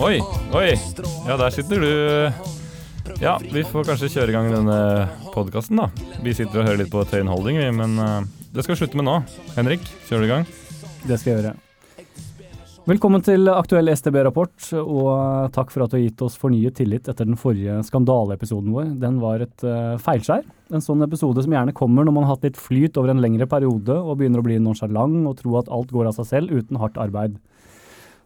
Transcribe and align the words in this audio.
Oi, 0.00 0.20
oi. 0.54 0.68
Ja, 1.26 1.36
der 1.36 1.50
sitter 1.50 1.82
du. 1.82 1.90
Ja, 3.20 3.34
vi 3.40 3.64
får 3.66 3.84
kanskje 3.88 4.08
kjøre 4.12 4.32
i 4.32 4.36
gang 4.36 4.50
denne 4.52 4.80
podkasten, 5.34 5.80
da. 5.80 5.88
Vi 6.24 6.32
sitter 6.36 6.62
og 6.62 6.68
hører 6.70 6.82
litt 6.82 6.92
på 6.92 7.04
Tøyen 7.08 7.28
Holding, 7.28 7.60
vi, 7.60 7.70
men 7.74 7.96
eh, 8.00 8.20
det 8.54 8.64
skal 8.64 8.74
vi 8.74 8.80
slutte 8.82 9.00
med 9.00 9.08
nå. 9.08 9.16
Henrik, 9.56 9.84
kjører 10.08 10.24
du 10.24 10.28
i 10.28 10.32
gang? 10.34 10.46
Det 11.04 11.18
skal 11.18 11.32
jeg 11.32 11.40
gjøre. 11.40 11.56
Velkommen 12.88 13.20
til 13.20 13.50
aktuell 13.52 13.92
STB-rapport, 13.92 14.70
og 14.80 15.50
takk 15.52 15.74
for 15.74 15.84
at 15.84 15.92
du 15.92 15.98
har 15.98 16.06
gitt 16.06 16.22
oss 16.24 16.38
fornyet 16.40 16.78
tillit 16.78 17.10
etter 17.10 17.28
den 17.28 17.36
forrige 17.36 17.82
skandaleepisoden 17.84 18.72
vår. 18.72 18.94
Den 19.02 19.18
var 19.20 19.44
et 19.44 19.66
uh, 19.66 19.98
feilskjær. 20.00 20.46
En 20.72 20.84
sånn 20.84 21.04
episode 21.04 21.44
som 21.44 21.52
gjerne 21.52 21.76
kommer 21.76 22.08
når 22.08 22.16
man 22.16 22.24
har 22.24 22.38
hatt 22.38 22.48
litt 22.48 22.56
flyt 22.56 22.96
over 22.96 23.12
en 23.12 23.20
lengre 23.20 23.44
periode 23.50 23.92
og 23.92 24.16
begynner 24.16 24.40
å 24.40 24.46
bli 24.46 24.56
nonsjalant 24.64 25.28
og 25.28 25.36
tro 25.42 25.58
at 25.60 25.68
alt 25.68 25.92
går 25.92 26.08
av 26.08 26.16
seg 26.16 26.30
selv 26.30 26.56
uten 26.56 26.80
hardt 26.80 26.96
arbeid. 26.96 27.36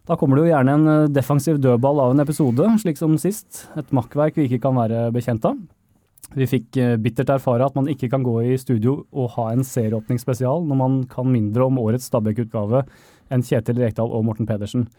Da 0.03 0.17
kommer 0.19 0.35
det 0.35 0.43
jo 0.43 0.51
gjerne 0.51 0.73
en 0.75 0.89
eh, 0.91 1.11
defensiv 1.15 1.61
dødball 1.63 2.01
av 2.03 2.11
en 2.11 2.23
episode, 2.23 2.65
slik 2.81 2.99
som 2.99 3.15
sist. 3.21 3.65
Et 3.79 3.93
makkverk 3.95 4.35
vi 4.35 4.49
ikke 4.49 4.65
kan 4.65 4.75
være 4.75 5.05
bekjent 5.15 5.45
av. 5.47 5.61
Vi 6.35 6.47
fikk 6.49 6.79
eh, 6.81 6.95
bittert 6.99 7.31
erfare 7.31 7.63
at 7.63 7.77
man 7.77 7.87
ikke 7.91 8.09
kan 8.11 8.25
gå 8.25 8.33
i 8.43 8.57
studio 8.59 9.03
og 9.15 9.31
ha 9.37 9.51
en 9.53 9.63
serieåpningsspesial 9.63 10.65
når 10.67 10.79
man 10.79 10.97
kan 11.11 11.29
mindre 11.31 11.69
om 11.69 11.79
årets 11.79 12.09
Stabæk-utgave 12.11 12.83
enn 13.31 13.45
Kjetil 13.47 13.79
Rekdal 13.79 14.11
og 14.11 14.25
Morten 14.27 14.49
Pedersen. 14.49 14.89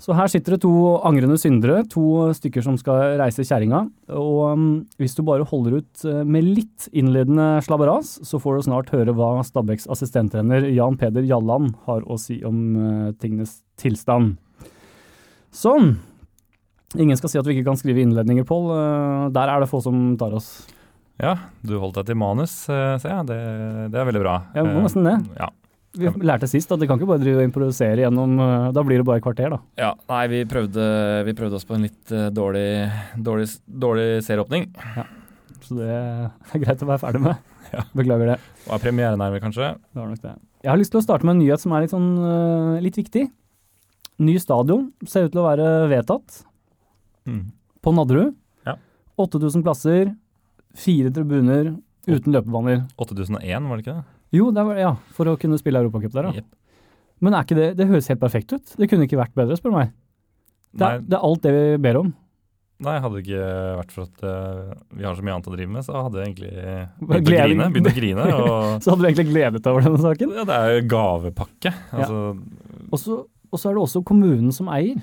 Så 0.00 0.14
her 0.16 0.30
sitter 0.32 0.54
det 0.54 0.62
to 0.64 0.72
angrende 1.04 1.36
syndere, 1.36 1.82
to 1.92 2.30
stykker 2.36 2.64
som 2.64 2.78
skal 2.80 3.18
reise 3.20 3.44
kjerringa. 3.44 3.82
Og 4.16 4.38
um, 4.56 4.62
hvis 5.00 5.12
du 5.16 5.20
bare 5.26 5.44
holder 5.48 5.82
ut 5.82 6.04
uh, 6.08 6.22
med 6.24 6.46
litt 6.46 6.86
innledende 6.96 7.58
slabberas, 7.66 8.14
så 8.24 8.40
får 8.40 8.56
du 8.56 8.68
snart 8.70 8.92
høre 8.94 9.12
hva 9.16 9.34
Stabæks 9.44 9.90
assistenttrener 9.92 10.70
Jan 10.72 10.96
Peder 11.00 11.28
Jalland 11.28 11.74
har 11.84 12.06
å 12.08 12.16
si 12.20 12.38
om 12.48 12.62
uh, 12.78 13.12
tingenes 13.20 13.58
tilstand. 13.80 14.38
Sånn. 15.52 15.98
Ingen 16.96 17.20
skal 17.20 17.34
si 17.34 17.38
at 17.42 17.46
vi 17.46 17.58
ikke 17.58 17.68
kan 17.68 17.78
skrive 17.78 18.00
innledninger, 18.00 18.48
Pål. 18.48 18.72
Uh, 18.72 19.28
der 19.36 19.52
er 19.52 19.60
det 19.60 19.68
få 19.68 19.84
som 19.84 20.14
tar 20.20 20.32
oss. 20.40 20.54
Ja, 21.20 21.36
du 21.60 21.76
holdt 21.76 22.00
deg 22.00 22.08
til 22.08 22.16
manus, 22.16 22.62
ser 22.64 23.04
jeg. 23.04 23.28
Det, 23.28 23.40
det 23.92 23.98
er 24.00 24.06
veldig 24.08 24.22
bra. 24.22 24.38
Ja, 24.56 24.64
nesten 24.64 25.04
det. 25.04 25.18
Ja. 25.36 25.52
Vi 25.98 26.10
lærte 26.22 26.46
sist 26.46 26.70
at 26.70 26.78
de 26.78 26.86
kan 26.86 27.00
ikke 27.00 27.08
bare 27.08 27.22
drive 27.22 27.40
og 27.42 27.48
improvisere 27.48 28.04
gjennom 28.04 28.36
Da 28.74 28.82
blir 28.86 29.00
det 29.00 29.06
bare 29.08 29.18
et 29.18 29.24
kvarter, 29.24 29.50
da. 29.50 29.58
Ja, 29.80 29.88
nei, 30.10 30.20
vi 30.30 30.42
prøvde, 30.46 30.84
vi 31.26 31.34
prøvde 31.34 31.58
oss 31.58 31.66
på 31.66 31.74
en 31.74 31.86
litt 31.88 32.12
uh, 32.14 32.28
dårlig, 32.30 32.66
dårlig, 33.18 33.48
dårlig 33.66 34.06
serieåpning. 34.22 34.68
Ja, 34.94 35.06
så 35.66 35.80
det 35.80 35.88
er 35.90 36.62
greit 36.62 36.84
å 36.84 36.90
være 36.92 37.02
ferdig 37.06 37.24
med. 37.30 37.40
Ja. 37.70 37.84
Beklager 37.94 38.26
det. 38.32 38.34
Og 38.64 38.72
er 38.74 38.80
premierenærme, 38.82 39.38
kanskje? 39.38 39.68
Det 39.78 40.00
var 40.00 40.08
nok 40.10 40.22
det. 40.24 40.32
Jeg 40.64 40.70
har 40.72 40.78
lyst 40.80 40.90
til 40.90 40.98
å 40.98 41.04
starte 41.04 41.22
med 41.22 41.36
en 41.36 41.42
nyhet 41.44 41.62
som 41.62 41.70
er 41.76 41.84
litt, 41.84 41.92
sånn, 41.92 42.08
uh, 42.18 42.80
litt 42.82 42.96
viktig. 42.98 43.28
Ny 44.26 44.34
stadion 44.42 44.88
ser 45.06 45.28
ut 45.28 45.30
til 45.36 45.38
å 45.38 45.44
være 45.46 45.68
vedtatt. 45.92 46.40
Mm. 47.30 47.44
På 47.78 47.92
Nadderud. 47.94 48.34
Ja. 48.66 48.74
8000 49.22 49.62
plasser, 49.62 50.10
fire 50.74 51.12
tribuner, 51.14 51.76
uten 52.10 52.34
løpebaner. 52.34 52.82
8001, 52.98 53.70
var 53.70 53.78
det 53.78 53.86
ikke 53.86 53.96
det? 54.00 54.19
Jo, 54.34 54.50
det 54.54 54.64
var, 54.66 54.78
ja, 54.78 54.94
for 55.16 55.30
å 55.30 55.36
kunne 55.40 55.58
spille 55.60 55.82
Europacup 55.82 56.14
der, 56.14 56.28
da. 56.28 56.40
Yep. 56.40 56.50
Men 57.20 57.36
er 57.36 57.44
ikke 57.44 57.58
det, 57.58 57.68
det 57.76 57.88
høres 57.90 58.08
helt 58.12 58.22
perfekt 58.22 58.54
ut. 58.54 58.74
Det 58.78 58.88
kunne 58.88 59.06
ikke 59.08 59.18
vært 59.20 59.36
bedre, 59.36 59.58
spør 59.58 59.74
du 59.74 59.78
meg. 59.80 59.94
Det 60.70 60.86
er, 60.86 61.00
det 61.02 61.16
er, 61.18 61.24
alt 61.26 61.42
det 61.44 61.52
vi 61.56 61.64
ber 61.82 61.98
om. 62.00 62.12
Nei, 62.80 62.94
hadde 63.02 63.18
det 63.18 63.26
ikke 63.26 63.48
vært 63.76 63.90
for 63.92 64.06
at 64.06 64.22
uh, 64.24 64.70
vi 64.96 65.04
har 65.04 65.18
så 65.18 65.24
mye 65.26 65.34
annet 65.36 65.50
å 65.50 65.52
drive 65.52 65.72
med, 65.74 65.84
så 65.84 66.04
hadde 66.06 66.22
jeg 66.22 66.30
egentlig 66.30 66.52
begynt 67.02 67.28
å 67.28 67.34
grine. 67.34 67.66
Begynt 67.74 67.90
å 67.90 67.96
grine 67.98 68.28
og... 68.38 68.54
så 68.80 68.94
hadde 68.94 69.02
du 69.02 69.08
egentlig 69.10 69.26
gledet 69.34 69.60
deg 69.60 69.68
over 69.74 69.84
denne 69.84 70.00
saken? 70.06 70.32
Ja, 70.38 70.46
det 70.48 70.56
er 70.56 70.76
jo 70.78 70.86
gavepakke. 70.94 71.74
Altså... 71.90 72.22
Ja. 72.30 73.18
Og 73.50 73.58
så 73.58 73.66
er 73.66 73.74
det 73.74 73.82
også 73.82 74.04
kommunen 74.06 74.54
som 74.54 74.70
eier. 74.70 75.00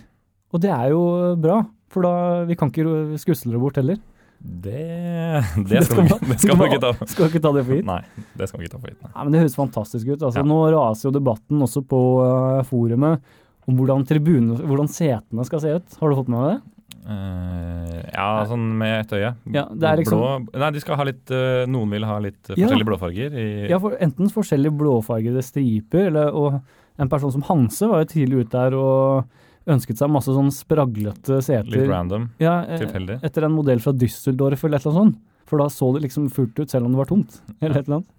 Og 0.55 0.61
det 0.63 0.71
er 0.71 0.93
jo 0.93 1.01
bra, 1.43 1.59
for 1.91 2.07
da 2.07 2.43
vi 2.47 2.55
kan 2.59 2.71
ikke 2.71 3.19
skusle 3.19 3.51
det 3.51 3.59
bort 3.61 3.79
heller. 3.79 3.99
Det, 4.67 5.43
det, 5.69 5.81
skal, 5.85 6.03
vi, 6.03 6.09
det 6.29 6.37
skal, 6.39 6.57
vi 6.59 6.67
ikke 6.69 6.79
ta 6.81 6.91
Skal 7.09 7.29
ikke 7.31 7.41
ta 7.41 7.51
det 7.55 7.63
for 7.65 7.77
gitt? 7.79 7.87
Nei, 7.87 7.99
det 8.37 8.47
skal 8.49 8.61
vi 8.61 8.67
ikke 8.67 8.75
ta 8.75 8.79
for 8.83 8.91
gitt. 8.91 9.01
Nei. 9.01 9.11
Nei 9.15 9.25
men 9.25 9.33
Det 9.33 9.41
høres 9.41 9.57
fantastisk 9.57 10.11
ut. 10.13 10.21
Altså, 10.21 10.39
ja. 10.39 10.45
Nå 10.47 10.59
raser 10.75 11.09
jo 11.09 11.13
debatten 11.15 11.65
også 11.65 11.83
på 11.89 12.01
uh, 12.21 12.61
forumet 12.69 13.35
om 13.67 13.75
hvordan, 13.75 14.05
tribune, 14.07 14.55
hvordan 14.61 14.89
setene 14.91 15.45
skal 15.47 15.63
se 15.63 15.73
ut. 15.79 15.97
Har 15.99 16.11
du 16.13 16.19
fått 16.19 16.29
med 16.31 16.43
deg 16.43 16.53
det? 16.53 16.73
Uh, 17.07 17.97
ja, 18.11 18.27
sånn 18.47 18.65
med 18.79 18.93
ett 19.01 19.13
øye. 19.15 19.31
Ja, 19.55 19.63
liksom, 19.95 20.19
Blå 20.19 20.59
Nei, 20.59 20.71
de 20.75 20.81
skal 20.83 20.99
ha 20.99 21.05
litt 21.07 21.31
uh, 21.31 21.63
Noen 21.71 21.93
vil 21.95 22.05
ha 22.07 22.17
litt 22.23 22.41
forskjellige 22.51 22.83
ja, 22.83 22.89
blåfarger. 22.91 23.37
I, 23.39 23.47
ja, 23.71 23.79
for 23.83 23.97
enten 24.03 24.31
forskjellige 24.33 24.75
blåfargede 24.79 25.43
striper, 25.45 26.09
eller, 26.11 26.35
og 26.35 26.59
en 27.01 27.11
person 27.11 27.33
som 27.33 27.45
Hanse 27.47 27.87
var 27.89 28.03
jo 28.03 28.11
tidlig 28.11 28.45
ute 28.45 28.57
der 28.57 28.77
og 28.77 29.46
ønsket 29.67 29.99
seg 29.99 30.11
masse 30.11 30.33
sånn 30.33 30.51
spraglete 30.53 31.39
seter. 31.43 31.71
Litt 31.73 31.89
random. 31.89 32.29
Ja, 32.41 32.61
eh, 32.65 32.81
tilfeldig. 32.83 33.19
Etter 33.27 33.47
en 33.47 33.55
modell 33.55 33.81
fra 33.83 33.93
Düsseldorf 33.93 34.63
eller 34.63 34.79
et 34.79 34.85
eller 34.85 35.01
annet 35.01 35.17
sånt. 35.17 35.23
For 35.47 35.61
da 35.61 35.69
så 35.71 35.93
det 35.95 36.03
liksom 36.03 36.27
fullt 36.33 36.59
ut, 36.59 36.69
selv 36.69 36.87
om 36.87 36.95
det 36.95 37.01
var 37.01 37.09
tomt. 37.09 37.41
eller 37.61 37.79
et 37.79 37.87
eller 37.87 38.01
annet. 38.01 38.13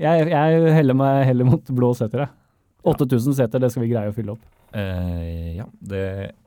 Jeg, 0.00 0.30
jeg 0.32 0.74
heller 0.78 0.96
meg 0.96 1.24
heller 1.28 1.50
mot 1.50 1.72
blå 1.76 1.92
seter, 1.98 2.24
jeg. 2.24 2.36
8000 2.88 3.34
ja. 3.34 3.36
seter, 3.42 3.60
det 3.60 3.68
skal 3.72 3.84
vi 3.84 3.90
greie 3.92 4.10
å 4.10 4.16
fylle 4.16 4.34
opp. 4.34 4.46
Eh, 4.72 5.56
ja, 5.58 5.66
det 5.80 6.04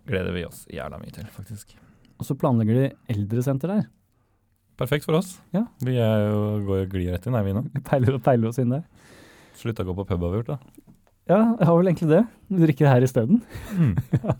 gleder 0.09 0.33
vi 0.33 0.45
oss 0.47 0.63
jævla 0.71 0.97
mye 1.01 1.13
til, 1.13 1.27
faktisk. 1.35 1.75
Og 2.17 2.25
så 2.27 2.35
planlegger 2.39 2.79
de 2.79 2.87
eldresenter 3.13 3.69
der. 3.69 3.83
Perfekt 4.79 5.05
for 5.05 5.19
oss. 5.19 5.35
Ja. 5.53 5.67
Vi 5.85 5.99
er 6.01 6.25
jo, 6.31 6.39
går 6.65 6.83
jo 6.83 6.89
glir 6.95 7.13
rett 7.13 7.27
inn, 7.29 7.37
er 7.37 7.45
vi 7.45 7.53
nå? 7.53 7.65
Peiler, 7.89 8.17
peiler 8.23 8.49
oss 8.49 8.61
inn 8.63 8.73
der. 8.73 8.87
Slutta 9.59 9.85
å 9.85 9.91
gå 9.91 9.97
på 9.99 10.07
pub, 10.09 10.25
har 10.25 10.33
vi 10.33 10.41
gjort, 10.41 10.55
da. 10.55 10.82
Ja, 11.29 11.39
jeg 11.55 11.67
har 11.69 11.77
vel 11.79 11.89
egentlig 11.89 12.09
det. 12.11 12.23
Drikke 12.63 12.89
her 12.89 13.05
isteden. 13.05 13.41
Mm. 13.77 13.93
ja. 14.23 14.35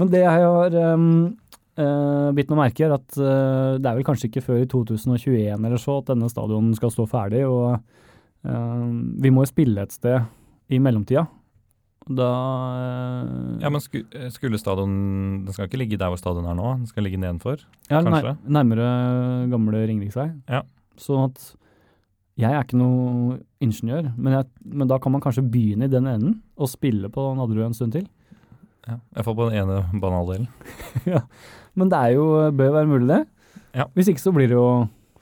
Men 0.00 0.12
det 0.12 0.22
jeg 0.22 0.44
har 0.46 0.76
um, 0.94 1.08
uh, 1.76 2.30
bitt 2.36 2.52
meg 2.52 2.62
merke, 2.62 2.86
er 2.86 2.94
at 2.96 3.18
uh, 3.20 3.76
det 3.76 3.90
er 3.90 3.98
vel 3.98 4.06
kanskje 4.06 4.30
ikke 4.30 4.44
før 4.46 4.62
i 4.62 4.70
2021 4.70 5.58
eller 5.58 5.82
så 5.82 5.98
at 6.00 6.14
denne 6.14 6.30
stadion 6.32 6.72
skal 6.78 6.94
stå 6.94 7.04
ferdig. 7.10 7.44
Og 7.48 7.76
uh, 7.76 8.86
vi 9.20 9.34
må 9.34 9.44
jo 9.44 9.52
spille 9.52 9.84
et 9.84 9.92
sted 9.92 10.24
i 10.72 10.80
mellomtida. 10.80 11.26
Da 12.10 12.26
Ja, 13.60 13.68
men 13.68 13.82
sku, 13.84 14.00
skulle 14.32 14.58
stadion 14.58 15.44
Den 15.44 15.52
skal 15.52 15.68
ikke 15.68 15.78
ligge 15.78 15.98
der 16.00 16.08
hvor 16.10 16.18
stadion 16.18 16.48
er 16.48 16.56
nå, 16.58 16.70
den 16.80 16.88
skal 16.88 17.04
ligge 17.04 17.20
nedenfor? 17.20 17.60
Ja, 17.90 18.00
kanskje? 18.00 18.32
nærmere 18.48 18.86
gamle 19.52 19.84
Ringeriksvei. 19.84 20.30
Ja. 20.48 20.64
Sånn 20.98 21.28
at 21.28 21.44
jeg 22.40 22.56
er 22.56 22.64
ikke 22.64 22.78
noe 22.80 23.38
ingeniør, 23.62 24.10
men, 24.16 24.38
jeg, 24.38 24.48
men, 24.64 24.88
da 24.90 24.98
kan 25.02 25.14
man 25.14 25.22
kanskje 25.24 25.44
begynne 25.46 25.88
i 25.88 25.92
den 25.92 26.08
enden 26.10 26.38
og 26.60 26.70
spille 26.72 27.10
på 27.12 27.26
Nadderud 27.38 27.68
en 27.68 27.76
stund 27.76 27.96
til. 27.96 28.06
Ja, 28.88 28.96
får 29.22 29.36
på 29.36 29.50
den 29.50 29.60
ene 29.60 29.82
banaldelen. 30.02 30.48
ja, 31.12 31.24
men 31.78 31.92
det 31.92 32.00
er 32.00 32.16
jo, 32.16 32.30
bør 32.56 32.72
være 32.78 32.90
mulig, 32.90 33.10
det. 33.10 33.20
Ja. 33.76 33.86
Hvis 33.94 34.10
ikke 34.10 34.24
så 34.24 34.32
blir 34.34 34.50
det 34.50 34.58
jo 34.58 34.70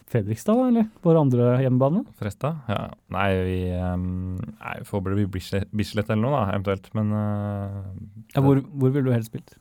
Fredrikstad, 0.09 0.61
eller 0.71 0.87
vår 1.05 1.19
andre 1.21 1.49
hjemmebane. 1.61 2.01
Fresta? 2.17 2.55
Ja. 2.71 2.87
Nei, 3.13 3.27
vi 3.45 3.59
um, 3.77 4.39
nei, 4.39 4.79
får 4.89 5.03
bli 5.05 5.27
Bislett 5.29 6.09
eller 6.09 6.23
noe, 6.23 6.33
da, 6.33 6.55
eventuelt. 6.55 6.89
Men 6.97 7.13
uh, 7.13 7.91
ja, 8.33 8.41
hvor, 8.41 8.63
hvor 8.73 8.95
ville 8.95 9.05
du 9.11 9.13
helst 9.13 9.29
spilt? 9.29 9.59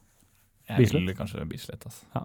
Jeg 0.72 0.88
ville 0.96 1.16
kanskje 1.18 1.44
Bislett, 1.50 1.84
altså. 1.84 2.08
Ja, 2.16 2.24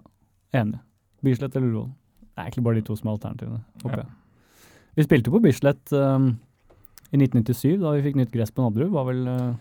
Enig. 0.61 0.79
Bislett 1.23 1.55
eller 1.55 1.67
Ullevål. 1.67 1.91
Det 2.21 2.41
er 2.41 2.47
egentlig 2.47 2.63
bare 2.65 2.79
de 2.79 2.85
to 2.87 2.95
som 2.97 3.09
er 3.09 3.17
alternativene, 3.17 3.59
håper 3.83 4.03
jeg. 4.03 4.11
Vi 4.93 5.05
spilte 5.05 5.31
på 5.33 5.41
Bislett 5.41 5.91
um, 5.91 6.35
i 7.09 7.17
1997, 7.17 7.77
da 7.81 7.93
vi 7.95 8.03
fikk 8.05 8.17
nytt 8.19 8.33
gress 8.33 8.53
på 8.53 8.65
Nadderud. 8.65 8.91
Var 8.93 9.07
vel 9.09 9.23
uh... 9.25 9.53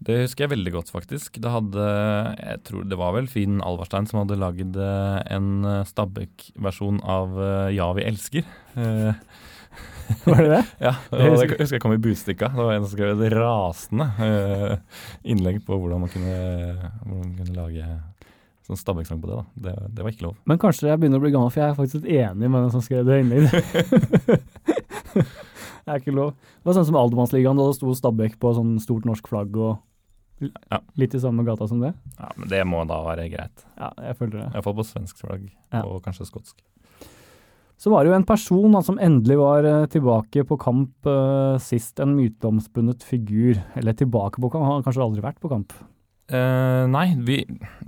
Det 0.00 0.16
husker 0.22 0.46
jeg 0.46 0.54
veldig 0.54 0.72
godt, 0.72 0.90
faktisk. 0.90 1.36
Det 1.44 1.50
hadde 1.52 1.86
Jeg 2.40 2.62
tror 2.64 2.86
det 2.88 2.96
var 2.98 3.12
vel 3.18 3.28
Finn 3.28 3.60
Alvarstein 3.60 4.08
som 4.08 4.22
hadde 4.22 4.40
lagd 4.40 4.78
uh, 4.80 5.20
en 5.30 5.50
uh, 5.66 5.86
Stabæk-versjon 5.86 7.02
av 7.04 7.38
Ja, 7.76 7.90
vi 7.94 8.06
elsker. 8.08 8.48
var 10.26 10.42
det 10.42 10.50
det? 10.56 10.62
ja. 10.86 10.94
Det, 11.10 11.18
det, 11.20 11.26
jeg 11.28 11.58
husker 11.60 11.76
jeg 11.78 11.84
kom 11.84 11.94
i 11.94 12.02
Budstikka. 12.02 12.50
Det 12.56 12.64
var 12.64 12.74
en 12.74 12.86
som 12.86 12.94
skrev 12.96 13.14
et 13.14 13.36
rasende 13.36 14.08
innlegg 15.22 15.62
på 15.66 15.78
hvordan 15.78 16.02
man 16.02 16.10
kunne, 16.10 16.38
hvordan 17.04 17.28
man 17.28 17.36
kunne 17.38 17.60
lage 17.60 17.90
sånn 18.66 18.78
Stabæk-sang 18.78 19.20
på 19.22 19.30
det. 19.30 19.36
da. 19.38 19.44
Det, 19.54 19.74
det, 19.94 20.04
var 20.04 20.14
ikke 20.14 20.26
lov. 20.28 20.38
Men 20.48 20.60
kanskje 20.62 20.90
jeg 20.90 21.02
begynner 21.02 21.20
å 21.20 21.24
bli 21.24 21.32
gammel, 21.34 21.52
for 21.52 21.62
jeg 21.62 21.70
er 21.70 21.78
faktisk 21.78 22.00
litt 22.00 22.24
enig 22.24 22.50
med 22.50 22.64
den 22.64 22.72
som 22.74 22.84
skrev 22.84 23.06
det 23.06 23.20
innlegget. 23.24 24.48
det 25.90 25.98
er 25.98 26.04
ikke 26.04 26.16
lov. 26.16 26.34
Det 26.38 26.70
var 26.70 26.76
sånn 26.78 26.88
som 26.88 26.98
Aldermannsligaen, 27.00 27.58
da 27.58 27.68
det 27.68 27.78
sto 27.78 27.94
Stabæk 27.98 28.38
på 28.42 28.54
sånn 28.56 28.76
stort 28.82 29.08
norsk 29.08 29.30
flagg 29.30 29.56
og 29.58 29.78
ja. 30.40 30.80
litt 31.00 31.14
i 31.14 31.20
samme 31.20 31.44
gata 31.44 31.68
som 31.68 31.82
det. 31.82 31.92
Ja, 32.16 32.30
Men 32.36 32.50
det 32.52 32.60
må 32.68 32.82
da 32.88 33.00
være 33.04 33.28
greit. 33.32 33.66
Ja, 33.76 33.90
jeg 34.06 34.18
føler 34.20 34.36
det. 34.38 34.48
Iallfall 34.54 34.76
på 34.78 34.86
svensk 34.88 35.20
flagg, 35.20 35.48
ja. 35.72 35.82
og 35.82 36.00
kanskje 36.06 36.28
skotsk. 36.28 36.60
Så 37.80 37.88
var 37.88 38.04
det 38.04 38.12
jo 38.12 38.18
en 38.18 38.28
person 38.28 38.74
da, 38.76 38.82
som 38.84 38.98
endelig 39.00 39.38
var 39.40 39.64
uh, 39.64 39.86
tilbake 39.88 40.44
på 40.44 40.58
kamp 40.60 41.08
uh, 41.08 41.56
sist. 41.64 41.96
En 42.04 42.12
myteomspunnet 42.12 43.04
figur. 43.08 43.56
Eller 43.80 43.96
tilbake 43.96 44.36
på 44.36 44.50
kamp, 44.52 44.66
han 44.66 44.78
har 44.78 44.84
kanskje 44.84 45.06
aldri 45.06 45.24
vært 45.24 45.40
på 45.40 45.48
kamp. 45.48 45.72
Uh, 46.30 46.86
nei, 46.86 47.08
vi, 47.26 47.40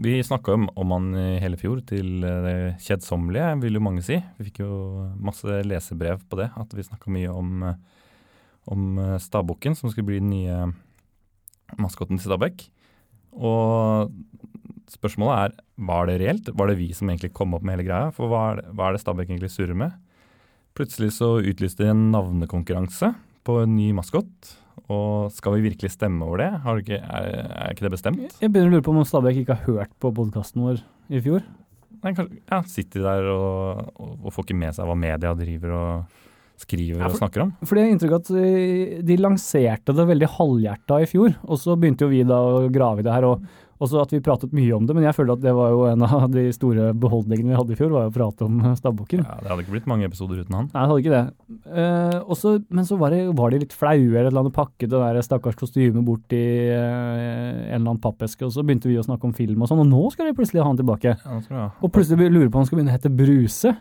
vi 0.02 0.16
snakka 0.26 0.56
om, 0.56 0.64
om 0.74 0.92
han 0.96 1.04
i 1.14 1.38
hele 1.42 1.58
fjor 1.60 1.78
til 1.86 2.24
det 2.24 2.54
uh, 2.74 2.80
kjedsommelige, 2.82 3.52
vil 3.62 3.78
jo 3.78 3.82
mange 3.86 4.02
si. 4.02 4.16
Vi 4.38 4.48
fikk 4.48 4.62
jo 4.64 4.72
masse 5.22 5.60
lesebrev 5.68 6.24
på 6.26 6.40
det, 6.40 6.48
at 6.58 6.74
vi 6.74 6.86
snakka 6.86 7.12
mye 7.14 7.30
om, 7.30 7.62
om 8.66 8.88
uh, 8.98 9.18
Stabbukken, 9.22 9.78
som 9.78 9.92
skulle 9.92 10.10
bli 10.10 10.18
den 10.18 10.32
nye 10.34 10.58
maskotten 11.78 12.18
til 12.18 12.32
Stabæk. 12.32 12.66
Og 13.38 14.10
spørsmålet 14.92 15.38
er 15.38 15.86
var 15.86 16.10
det 16.10 16.18
reelt? 16.20 16.50
Var 16.50 16.72
det 16.72 16.80
vi 16.80 16.90
som 16.96 17.10
egentlig 17.10 17.32
kom 17.36 17.54
opp 17.56 17.62
med 17.62 17.78
hele 17.78 17.86
greia? 17.86 18.10
For 18.16 18.30
hva 18.30 18.42
er 18.50 18.60
det, 18.60 18.66
hva 18.74 18.88
er 18.88 18.96
det 18.96 19.04
Stabæk 19.04 19.30
egentlig 19.30 19.52
surrer 19.54 19.78
med? 19.78 19.94
Plutselig 20.76 21.12
så 21.18 21.36
utlyste 21.38 21.84
de 21.84 21.92
en 21.92 22.08
navnekonkurranse 22.10 23.12
på 23.46 23.60
en 23.62 23.74
ny 23.76 23.90
maskot. 23.96 24.52
Og 24.90 25.30
skal 25.32 25.54
vi 25.56 25.68
virkelig 25.68 25.92
stemme 25.94 26.26
over 26.26 26.42
det? 26.42 26.50
Har 26.64 26.80
ikke, 26.82 26.98
er, 26.98 27.28
er 27.54 27.74
ikke 27.74 27.86
det 27.86 27.92
bestemt? 27.94 28.38
Jeg 28.42 28.50
begynner 28.52 28.72
å 28.72 28.76
lure 28.78 28.86
på 28.88 28.94
om 28.96 29.04
Stabæk 29.06 29.42
ikke 29.44 29.54
har 29.60 29.68
hørt 29.68 29.92
på 30.02 30.10
podkasten 30.16 30.64
vår 30.64 30.80
i 31.12 31.20
fjor. 31.22 31.44
Nei, 32.02 32.10
kanskje, 32.18 32.40
ja, 32.50 32.58
sitter 32.66 32.98
de 32.98 33.06
der 33.06 33.28
og, 33.30 33.92
og, 33.94 34.12
og 34.26 34.34
får 34.34 34.48
ikke 34.48 34.58
med 34.58 34.74
seg 34.74 34.88
hva 34.90 34.96
media 34.98 35.30
driver 35.38 35.74
og 35.78 36.18
skriver 36.62 36.98
Ja, 36.98 37.06
for- 37.06 37.14
og 37.14 37.20
snakker 37.22 37.44
om? 37.44 37.52
For 37.62 37.78
det 37.78 37.84
er 37.84 37.92
inntrykk 37.94 38.16
at 38.18 38.30
eh, 38.38 38.96
de 39.06 39.16
lanserte 39.20 39.94
det 39.96 40.08
veldig 40.10 40.28
halvhjerta 40.34 40.98
i 41.02 41.08
fjor, 41.10 41.36
og 41.46 41.58
så 41.62 41.76
begynte 41.78 42.06
jo 42.06 42.10
vi 42.12 42.24
da 42.26 42.38
å 42.42 42.66
grave 42.74 43.02
i 43.02 43.06
det 43.06 43.14
her. 43.14 43.28
og 43.30 43.46
også 43.82 44.02
at 44.02 44.12
vi 44.14 44.20
pratet 44.24 44.54
mye 44.56 44.72
om 44.76 44.86
det, 44.86 44.94
men 44.96 45.06
jeg 45.06 45.16
føler 45.16 45.36
at 45.36 45.42
det 45.42 45.54
var 45.56 45.72
jo 45.74 45.84
en 45.90 46.04
av 46.06 46.26
de 46.32 46.46
store 46.54 46.90
beholdningene 47.02 47.52
vi 47.52 47.58
hadde 47.58 47.74
i 47.74 47.78
fjor, 47.78 47.92
var 47.94 48.10
å 48.10 48.14
prate 48.14 48.46
om 48.46 48.60
stabbukken. 48.78 49.24
Ja, 49.26 49.38
Det 49.42 49.50
hadde 49.50 49.66
ikke 49.66 49.76
blitt 49.76 49.90
mange 49.90 50.08
episoder 50.08 50.42
uten 50.42 50.58
han. 50.58 50.70
Nei, 50.72 50.82
det 50.84 50.92
hadde 50.92 51.04
ikke 51.04 51.14
det. 51.16 51.76
Eh, 51.82 52.18
også, 52.36 52.54
men 52.70 52.88
så 52.88 52.98
var, 53.00 53.14
det, 53.14 53.22
var 53.38 53.52
de 53.52 53.62
litt 53.64 53.76
flaue 53.76 54.12
eller 54.12 54.28
et 54.28 54.32
eller 54.32 54.44
annet 54.44 54.56
pakket 54.56 54.90
det 54.92 55.02
der 55.02 55.22
stakkars 55.26 55.58
kostymet 55.58 56.06
bort 56.06 56.36
i 56.36 56.42
eh, 56.72 56.76
en 56.78 57.80
eller 57.80 57.92
annen 57.92 58.02
pappeske, 58.02 58.46
og 58.46 58.54
så 58.54 58.64
begynte 58.66 58.90
vi 58.90 58.98
å 59.00 59.06
snakke 59.06 59.28
om 59.28 59.36
film 59.36 59.64
og 59.64 59.70
sånn, 59.70 59.82
og 59.84 59.90
nå 59.90 60.04
skal 60.14 60.30
de 60.30 60.36
plutselig 60.38 60.62
ha 60.62 60.68
han 60.70 60.80
tilbake. 60.80 61.16
Ja. 61.52 61.70
Og 61.82 61.92
plutselig 61.94 62.30
lurer 62.30 62.50
på 62.50 62.58
om 62.58 62.62
han 62.62 62.70
skal 62.70 62.80
begynne 62.80 62.94
å 62.94 62.98
hete 62.98 63.12
Bruse. 63.12 63.74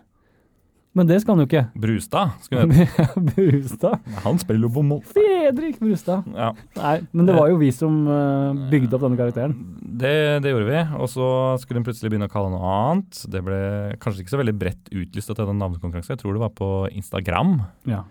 Men 0.94 1.08
det 1.08 1.22
skal 1.24 1.38
han 1.38 1.46
jo 1.46 1.48
ikke. 1.48 1.62
Brustad 1.80 2.34
skulle 2.44 2.66
det 2.68 2.86
hete. 2.90 3.22
Brustad. 3.32 4.02
Han 4.26 4.40
spiller 4.42 4.68
jo 4.68 4.72
på 4.76 4.82
mål. 4.84 5.00
Fredrik 5.08 5.78
Brustad. 5.80 6.26
Ja, 6.36 6.50
Nei, 6.76 6.98
men 7.16 7.30
det 7.30 7.36
var 7.38 7.48
jo 7.48 7.60
vi 7.62 7.70
som 7.72 8.02
eh, 8.12 8.60
bygde 8.74 8.98
opp 8.98 9.06
denne 9.06 9.20
karakteren. 9.20 9.54
det, 10.02 10.12
det 10.44 10.52
gjorde 10.52 10.68
vi. 10.68 10.82
Og 11.00 11.08
så 11.14 11.30
skulle 11.64 11.80
hun 11.80 11.88
plutselig 11.88 12.12
begynne 12.12 12.28
å 12.28 12.34
kalle 12.34 12.52
noe 12.52 12.74
annet. 12.76 13.22
Det 13.32 13.40
ble 13.48 13.62
kanskje 14.04 14.26
ikke 14.26 14.36
så 14.36 14.42
veldig 14.44 14.58
bredt 14.66 14.92
utlyst 14.92 15.32
til 15.32 15.40
den 15.48 15.62
navnekonkurransen. 15.64 16.18
Jeg 16.18 16.24
tror 16.26 16.36
det 16.36 16.44
var 16.44 16.56
på 16.60 16.72
Instagram. 16.92 17.56
Ja. 17.88 18.04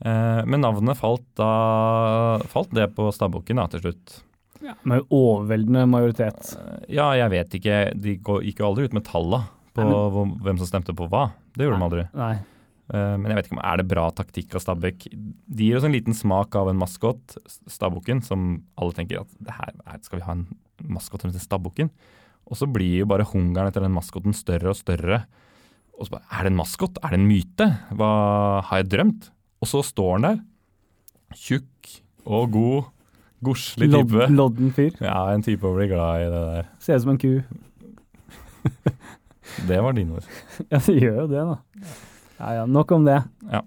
Eh, 0.00 0.40
men 0.46 0.62
navnet 0.62 0.96
falt 1.02 1.26
da 1.36 1.50
Falt 2.48 2.70
det 2.78 2.86
på 2.96 3.10
stabbukken 3.12 3.58
da, 3.58 3.66
til 3.74 3.82
slutt. 3.88 4.20
Ja, 4.62 4.74
Med 4.86 5.02
overveldende 5.10 5.82
majoritet. 5.90 6.54
Eh, 6.62 6.84
Ja, 7.00 7.10
jeg 7.18 7.34
vet 7.34 7.58
ikke. 7.58 7.80
De 7.98 8.20
gikk 8.20 8.60
jo 8.62 8.70
aldri 8.70 8.86
ut 8.86 8.94
med 8.96 9.08
talla 9.10 9.48
på 9.74 9.84
Nei, 9.84 10.10
men- 10.14 10.38
hvem 10.44 10.58
som 10.58 10.66
stemte 10.66 10.94
på 10.96 11.08
hva. 11.08 11.32
Det 11.56 11.66
gjorde 11.66 11.78
de 11.78 11.86
aldri. 11.88 12.08
Nei. 12.14 12.32
Eh, 12.92 13.16
Men 13.16 13.26
jeg 13.30 13.36
vet 13.36 13.46
ikke 13.48 13.58
om 13.58 13.64
er 13.72 13.76
det 13.78 13.88
bra 13.88 14.10
taktikk 14.10 14.54
av 14.54 14.60
Stabæk. 14.64 15.04
De 15.46 15.64
gir 15.68 15.76
oss 15.78 15.84
en 15.84 15.92
liten 15.94 16.12
smak 16.14 16.54
av 16.56 16.68
en 16.68 16.76
maskot, 16.80 17.36
Stabbukken, 17.70 18.22
som 18.24 18.64
alle 18.76 18.92
tenker 18.92 19.20
at 19.20 19.28
det 19.40 19.52
her 19.54 19.70
er, 19.86 19.98
skal 20.02 20.18
vi 20.18 20.24
ha 20.26 20.32
en 20.32 20.46
maskot 20.88 21.22
heter 21.22 21.38
Stabbukken? 21.38 21.90
Og 22.50 22.56
så 22.58 22.66
blir 22.66 22.98
jo 22.98 23.06
bare 23.06 23.22
hungeren 23.30 23.68
etter 23.70 23.80
den 23.84 23.94
maskoten 23.94 24.34
større 24.34 24.70
og 24.72 24.76
større. 24.76 25.24
Og 26.00 26.06
så 26.08 26.16
bare, 26.16 26.24
er 26.32 26.42
det 26.42 26.50
en 26.52 26.58
maskot? 26.58 26.98
Er 27.04 27.10
det 27.10 27.20
en 27.20 27.28
myte? 27.28 27.68
Hva 27.94 28.10
har 28.64 28.82
jeg 28.82 28.88
drømt? 28.90 29.30
Og 29.62 29.68
så 29.68 29.84
står 29.84 30.12
han 30.18 30.22
der, 30.22 30.40
tjukk 31.36 32.00
og 32.26 32.50
god, 32.50 32.84
godslig 33.44 33.90
type. 33.92 34.26
lodden 34.34 34.72
fyr. 34.74 34.96
Ja, 35.00 35.28
en 35.30 35.42
type 35.42 35.62
å 35.62 35.76
bli 35.76 35.86
glad 35.92 36.22
i 36.22 36.30
det 36.32 36.42
der. 36.56 36.66
Ser 36.80 36.96
ut 36.96 37.02
som 37.02 37.10
en 37.14 37.18
ku. 37.22 37.44
Det 39.68 39.80
var 39.82 39.96
dine 39.96 40.18
ord. 40.18 40.26
Ja, 40.72 40.78
det 40.86 40.96
gjør 41.00 41.22
jo 41.24 41.30
det, 41.30 41.46
da. 41.52 41.56
Ja 42.40 42.52
ja, 42.60 42.66
nok 42.66 42.92
om 42.96 43.04
det. 43.04 43.18
Ja. 43.52 43.60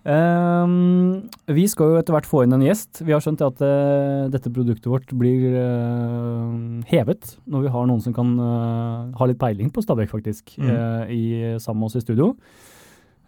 Um, 0.00 1.28
vi 1.52 1.66
skal 1.68 1.90
jo 1.92 1.98
etter 2.00 2.14
hvert 2.14 2.28
få 2.28 2.42
inn 2.46 2.54
en 2.56 2.62
gjest. 2.64 3.02
Vi 3.04 3.12
har 3.12 3.20
skjønt 3.20 3.42
at 3.44 3.58
uh, 3.60 4.30
dette 4.32 4.48
produktet 4.52 4.88
vårt 4.88 5.12
blir 5.20 5.52
uh, 5.60 6.80
hevet 6.88 7.34
når 7.44 7.66
vi 7.66 7.72
har 7.74 7.88
noen 7.88 8.00
som 8.00 8.14
kan 8.16 8.30
uh, 8.40 9.10
ha 9.18 9.28
litt 9.28 9.40
peiling 9.40 9.68
på 9.72 9.84
Stabæk, 9.84 10.08
faktisk, 10.12 10.56
Mm. 10.56 11.10
i, 11.12 11.22
sammen 11.60 11.82
med 11.82 11.90
oss 11.90 11.98
i 12.00 12.04
studio. 12.04 12.32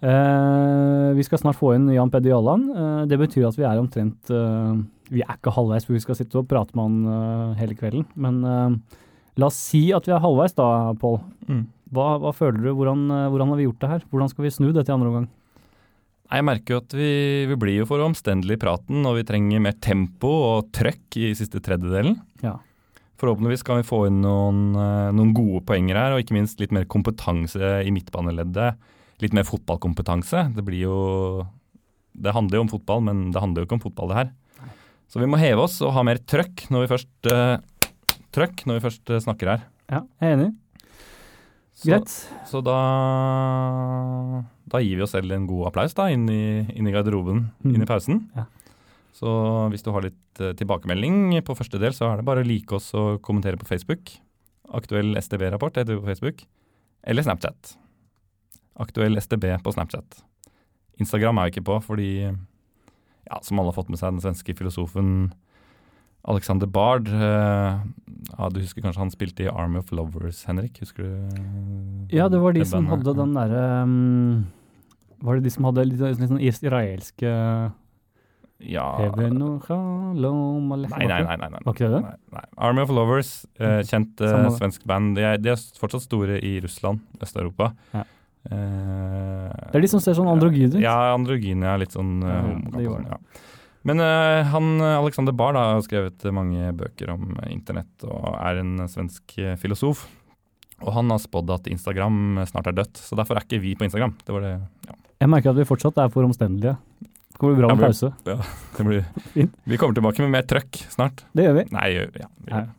Vi 0.03 1.23
skal 1.23 1.39
snart 1.39 1.55
få 1.61 1.77
inn 1.77 1.85
Jan 1.95 2.11
Peder 2.11 2.33
Jalland. 2.33 2.73
Det 3.07 3.19
betyr 3.21 3.45
at 3.47 3.55
vi 3.55 3.63
er 3.69 3.79
omtrent 3.79 4.33
Vi 5.15 5.23
er 5.23 5.37
ikke 5.37 5.53
halvveis, 5.55 5.87
for 5.87 5.95
vi 5.95 6.01
skal 6.03 6.19
sitte 6.19 6.41
og 6.41 6.49
prate 6.51 6.75
med 6.75 7.07
han 7.07 7.55
hele 7.61 7.77
kvelden. 7.79 8.09
Men 8.19 8.41
la 9.39 9.47
oss 9.47 9.61
si 9.71 9.85
at 9.95 10.09
vi 10.09 10.15
er 10.17 10.25
halvveis 10.25 10.57
da, 10.59 10.67
Pål. 10.99 11.21
Mm. 11.47 11.63
Hva, 11.93 12.17
hva 12.23 12.33
føler 12.33 12.63
du? 12.63 12.73
Hvordan, 12.73 13.05
eh, 13.13 13.29
hvordan 13.29 13.53
har 13.53 13.61
vi 13.61 13.69
gjort 13.69 13.83
det 13.83 13.91
her? 13.91 14.05
Hvordan 14.09 14.33
skal 14.33 14.47
vi 14.47 14.55
snu 14.55 14.69
dette 14.73 14.89
i 14.89 14.95
andre 14.95 15.13
omgang? 15.13 15.31
Jeg 16.33 16.45
merker 16.49 16.73
jo 16.73 16.81
at 16.81 16.95
vi, 16.97 17.13
vi 17.51 17.57
blir 17.61 17.83
jo 17.83 17.89
for 17.89 18.01
omstendelige 18.01 18.57
i 18.57 18.63
praten, 18.63 19.03
og 19.05 19.19
vi 19.19 19.25
trenger 19.29 19.61
mer 19.61 19.77
tempo 19.85 20.31
og 20.55 20.71
trøkk 20.73 21.19
i 21.21 21.33
siste 21.37 21.61
tredjedelen. 21.61 22.17
Ja. 22.41 22.55
Forhåpentligvis 23.21 23.65
kan 23.69 23.83
vi 23.83 23.87
få 23.87 24.07
inn 24.09 24.23
noen, 24.25 24.63
eh, 24.73 25.11
noen 25.13 25.35
gode 25.37 25.61
poenger 25.69 26.01
her, 26.01 26.15
og 26.15 26.23
ikke 26.23 26.39
minst 26.39 26.63
litt 26.63 26.73
mer 26.73 26.89
kompetanse 26.89 27.75
i 27.85 27.93
midtbaneleddet. 27.93 28.81
Litt 29.23 29.37
mer 29.37 29.45
fotballkompetanse. 29.47 30.49
Det 30.57 30.65
blir 30.65 30.87
jo 30.89 30.97
Det 32.13 32.29
handler 32.35 32.59
jo 32.59 32.61
om 32.67 32.69
fotball, 32.69 33.01
men 33.01 33.21
det 33.33 33.41
handler 33.41 33.63
jo 33.63 33.67
ikke 33.67 33.79
om 33.79 33.87
fotball, 33.87 34.09
det 34.09 34.17
her. 34.19 34.33
Så 35.09 35.17
vi 35.17 35.25
må 35.25 35.39
heve 35.41 35.63
oss 35.65 35.79
og 35.81 35.95
ha 35.97 36.03
mer 36.05 36.19
trøkk 36.21 36.67
når 36.69 36.85
vi 36.85 36.91
først 36.93 37.29
uh, 37.33 37.57
Trøkk 38.33 38.67
når 38.69 38.77
vi 38.79 38.85
først 38.85 39.13
snakker 39.25 39.49
her. 39.49 39.65
Ja, 39.89 40.03
jeg 40.21 40.29
er 40.29 40.37
enig. 40.37 40.51
Så, 41.83 41.89
Greit. 41.91 42.13
Så 42.47 42.61
da 42.63 42.77
Da 44.73 44.81
gir 44.81 44.97
vi 45.01 45.03
oss 45.05 45.13
selv 45.17 45.33
en 45.35 45.47
god 45.51 45.67
applaus 45.73 45.95
da, 45.99 46.07
inn 46.15 46.29
i, 46.31 46.63
inn 46.79 46.87
i 46.89 46.93
garderoben, 46.95 47.49
Mm. 47.65 47.75
inn 47.75 47.83
i 47.83 47.89
pausen. 47.89 48.23
Ja. 48.37 48.47
Så 49.13 49.29
hvis 49.71 49.83
du 49.85 49.91
har 49.93 50.03
litt 50.07 50.41
uh, 50.41 50.53
tilbakemelding 50.57 51.35
på 51.45 51.57
første 51.59 51.79
del, 51.83 51.93
så 51.93 52.09
er 52.13 52.17
det 52.23 52.25
bare 52.25 52.43
å 52.43 52.47
like 52.49 52.73
oss 52.75 52.93
og 52.97 53.21
kommentere 53.23 53.59
på 53.61 53.67
Facebook. 53.69 54.15
Aktuell 54.73 55.13
STB-rapport 55.21 55.77
heter 55.77 55.95
vi 55.97 56.01
på 56.01 56.09
Facebook. 56.09 56.45
Eller 57.05 57.23
Snapchat. 57.27 57.75
Aktuell 58.81 59.19
STB 59.21 59.45
på 59.63 59.75
Snapchat. 59.75 60.23
Instagram 61.03 61.39
er 61.43 61.51
vi 61.51 61.53
ikke 61.59 61.67
på, 61.69 61.77
fordi, 61.85 62.09
ja, 63.29 63.39
som 63.43 63.59
alle 63.61 63.73
har 63.73 63.77
fått 63.77 63.91
med 63.93 63.99
seg, 64.01 64.15
den 64.17 64.23
svenske 64.25 64.55
filosofen 64.57 65.33
Alexander 66.29 66.69
Bard 66.71 67.09
eh, 67.09 67.81
ja, 68.39 68.49
Du 68.55 68.61
husker 68.63 68.85
kanskje 68.85 69.03
han 69.03 69.11
spilte 69.11 69.47
i 69.47 69.51
Army 69.51 69.81
of 69.83 69.91
Lovers, 69.91 70.45
Henrik? 70.47 70.79
Husker 70.83 71.03
du? 71.03 71.45
Ja, 72.15 72.29
det 72.31 72.39
var 72.43 72.55
de 72.55 72.63
det 72.63 72.69
som 72.71 72.87
bandet? 72.87 73.09
hadde 73.09 73.19
den 73.19 73.35
derre 73.35 73.63
um, 73.83 74.47
Var 75.27 75.39
det 75.41 75.45
de 75.49 75.55
som 75.57 75.67
hadde 75.71 75.87
litt, 75.91 76.01
litt 76.01 76.31
sånn 76.31 76.43
israelske 76.43 77.33
Ja 78.63 78.87
Nei, 80.95 81.09
nei, 81.11 81.37
nei. 81.43 81.51
nei, 81.51 81.63
Var 81.67 81.75
ikke 81.75 81.91
det 81.91 81.99
det? 81.99 82.47
Army 82.57 82.85
of 82.87 82.95
Lovers, 82.95 83.33
eh, 83.59 83.81
kjent 83.89 84.21
eh, 84.23 84.49
svensk 84.55 84.85
band. 84.87 85.17
De 85.19 85.25
er, 85.27 85.41
de 85.43 85.51
er 85.51 85.63
fortsatt 85.83 86.05
store 86.07 86.37
i 86.39 86.53
Russland, 86.63 87.03
Øst-Europa. 87.19 87.73
Ja. 87.91 88.05
Eh, 88.47 89.49
Det 89.73 89.81
er 89.81 89.85
de 89.85 89.91
som 89.91 90.03
ser 90.03 90.15
sånn 90.19 90.31
androgyne 90.31 90.77
ut. 90.77 90.83
Ja, 90.83 90.95
androgyne 91.17 91.73
er 91.73 91.83
litt 91.83 91.95
sånn 91.95 92.21
uh, 92.23 92.55
Ja, 92.79 93.19
ja. 93.83 93.89
Men 93.91 94.01
uh, 94.01 94.47
han, 94.53 94.73
Alexander 94.81 95.35
Bahr 95.35 95.57
da, 95.57 95.63
har 95.75 95.83
skrevet 95.83 96.23
mange 96.35 96.71
bøker 96.79 97.11
om 97.11 97.33
eh, 97.43 97.49
internett 97.51 98.05
og 98.07 98.29
er 98.39 98.61
en 98.63 98.77
svensk 98.87 99.35
eh, 99.43 99.57
filosof. 99.59 100.05
Og 100.83 100.91
han 100.97 101.11
har 101.11 101.19
spådd 101.23 101.51
at 101.55 101.67
Instagram 101.71 102.41
snart 102.51 102.71
er 102.71 102.77
dødt, 102.79 102.99
så 102.99 103.19
derfor 103.19 103.39
er 103.39 103.47
ikke 103.47 103.61
vi 103.63 103.75
på 103.79 103.87
Instagram. 103.87 104.15
Det 104.27 104.35
var 104.35 104.47
det, 104.47 104.53
ja. 104.89 104.97
Jeg 105.23 105.31
merker 105.31 105.53
at 105.53 105.59
vi 105.61 105.67
fortsatt 105.69 105.99
er 106.03 106.11
for 106.11 106.27
omstendelige. 106.27 106.75
Det 107.03 107.39
kommer 107.39 107.59
bra 107.59 107.71
med 107.75 107.83
Ja, 107.83 107.91
pause. 107.91 108.13
det 108.77 108.87
blir, 108.87 109.05
Vi 109.71 109.79
kommer 109.79 109.95
tilbake 109.99 110.23
med 110.25 110.35
mer 110.35 110.47
trøkk 110.47 110.83
snart. 110.91 111.23
Det 111.35 111.47
gjør 111.47 111.61
vi. 111.61 111.67
Nei, 111.75 111.89
ja, 111.95 112.07
vi 112.11 112.23
gjør 112.55 112.71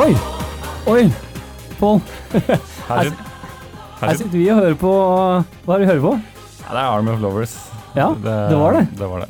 Oi! 0.00 0.14
Oi! 0.88 1.02
Pål, 1.80 1.98
Her 2.32 3.10
Her- 4.00 4.14
sitter, 4.16 4.32
vi 4.32 4.46
og 4.52 4.60
hører 4.60 4.76
på 4.80 4.90
Hva 5.66 5.74
er 5.74 5.82
det 5.82 5.82
vi 5.82 5.88
hører 5.90 6.04
på? 6.04 6.12
ja, 6.60 6.70
det 6.70 6.80
er 6.80 6.88
Army 6.94 7.10
of 7.12 7.20
Lovers. 7.20 7.54
Ja, 7.96 8.06
det 8.14 8.56
var 8.56 8.76
det. 8.78 8.82
Det 8.96 9.08
var 9.10 9.24
det. 9.24 9.28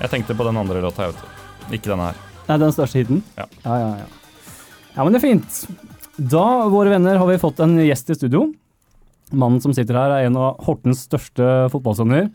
Jeg 0.00 0.10
tenkte 0.10 0.34
på 0.38 0.46
den 0.48 0.56
andre 0.58 0.80
låta, 0.82 1.04
jeg 1.06 1.12
vet 1.14 1.22
du. 1.22 1.74
Ikke 1.76 1.90
denne 1.92 2.08
her. 2.08 2.22
Nei, 2.48 2.56
den 2.64 2.72
største 2.74 3.02
hiten? 3.02 3.22
Ja. 3.36 3.44
ja, 3.66 3.76
ja. 3.82 3.88
Ja, 4.00 4.06
ja 4.96 5.04
men 5.06 5.14
det 5.14 5.20
er 5.20 5.26
fint. 5.28 5.58
Da, 6.18 6.46
våre 6.72 6.94
venner, 6.96 7.18
har 7.20 7.28
vi 7.30 7.38
fått 7.42 7.60
en 7.62 7.76
gjest 7.84 8.10
i 8.10 8.16
studio. 8.18 8.48
Mannen 9.30 9.60
som 9.62 9.74
sitter 9.76 9.98
her 10.00 10.16
er 10.16 10.26
en 10.30 10.38
av 10.40 10.58
Hortens 10.66 11.04
største 11.06 11.68
fotballsønner. 11.74 12.30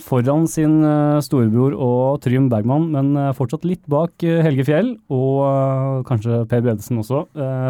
Foran 0.00 0.46
sin 0.50 0.80
eh, 0.86 1.18
storebror 1.24 1.74
og 1.76 2.20
Trym 2.24 2.48
Bergman, 2.50 2.88
men 2.94 3.12
eh, 3.18 3.30
fortsatt 3.36 3.66
litt 3.68 3.82
bak 3.90 4.24
eh, 4.26 4.40
Helge 4.44 4.64
Fjell 4.68 4.90
og 5.12 6.06
kanskje 6.08 6.42
Per 6.50 6.64
Bredesen 6.64 7.00
også. 7.02 7.26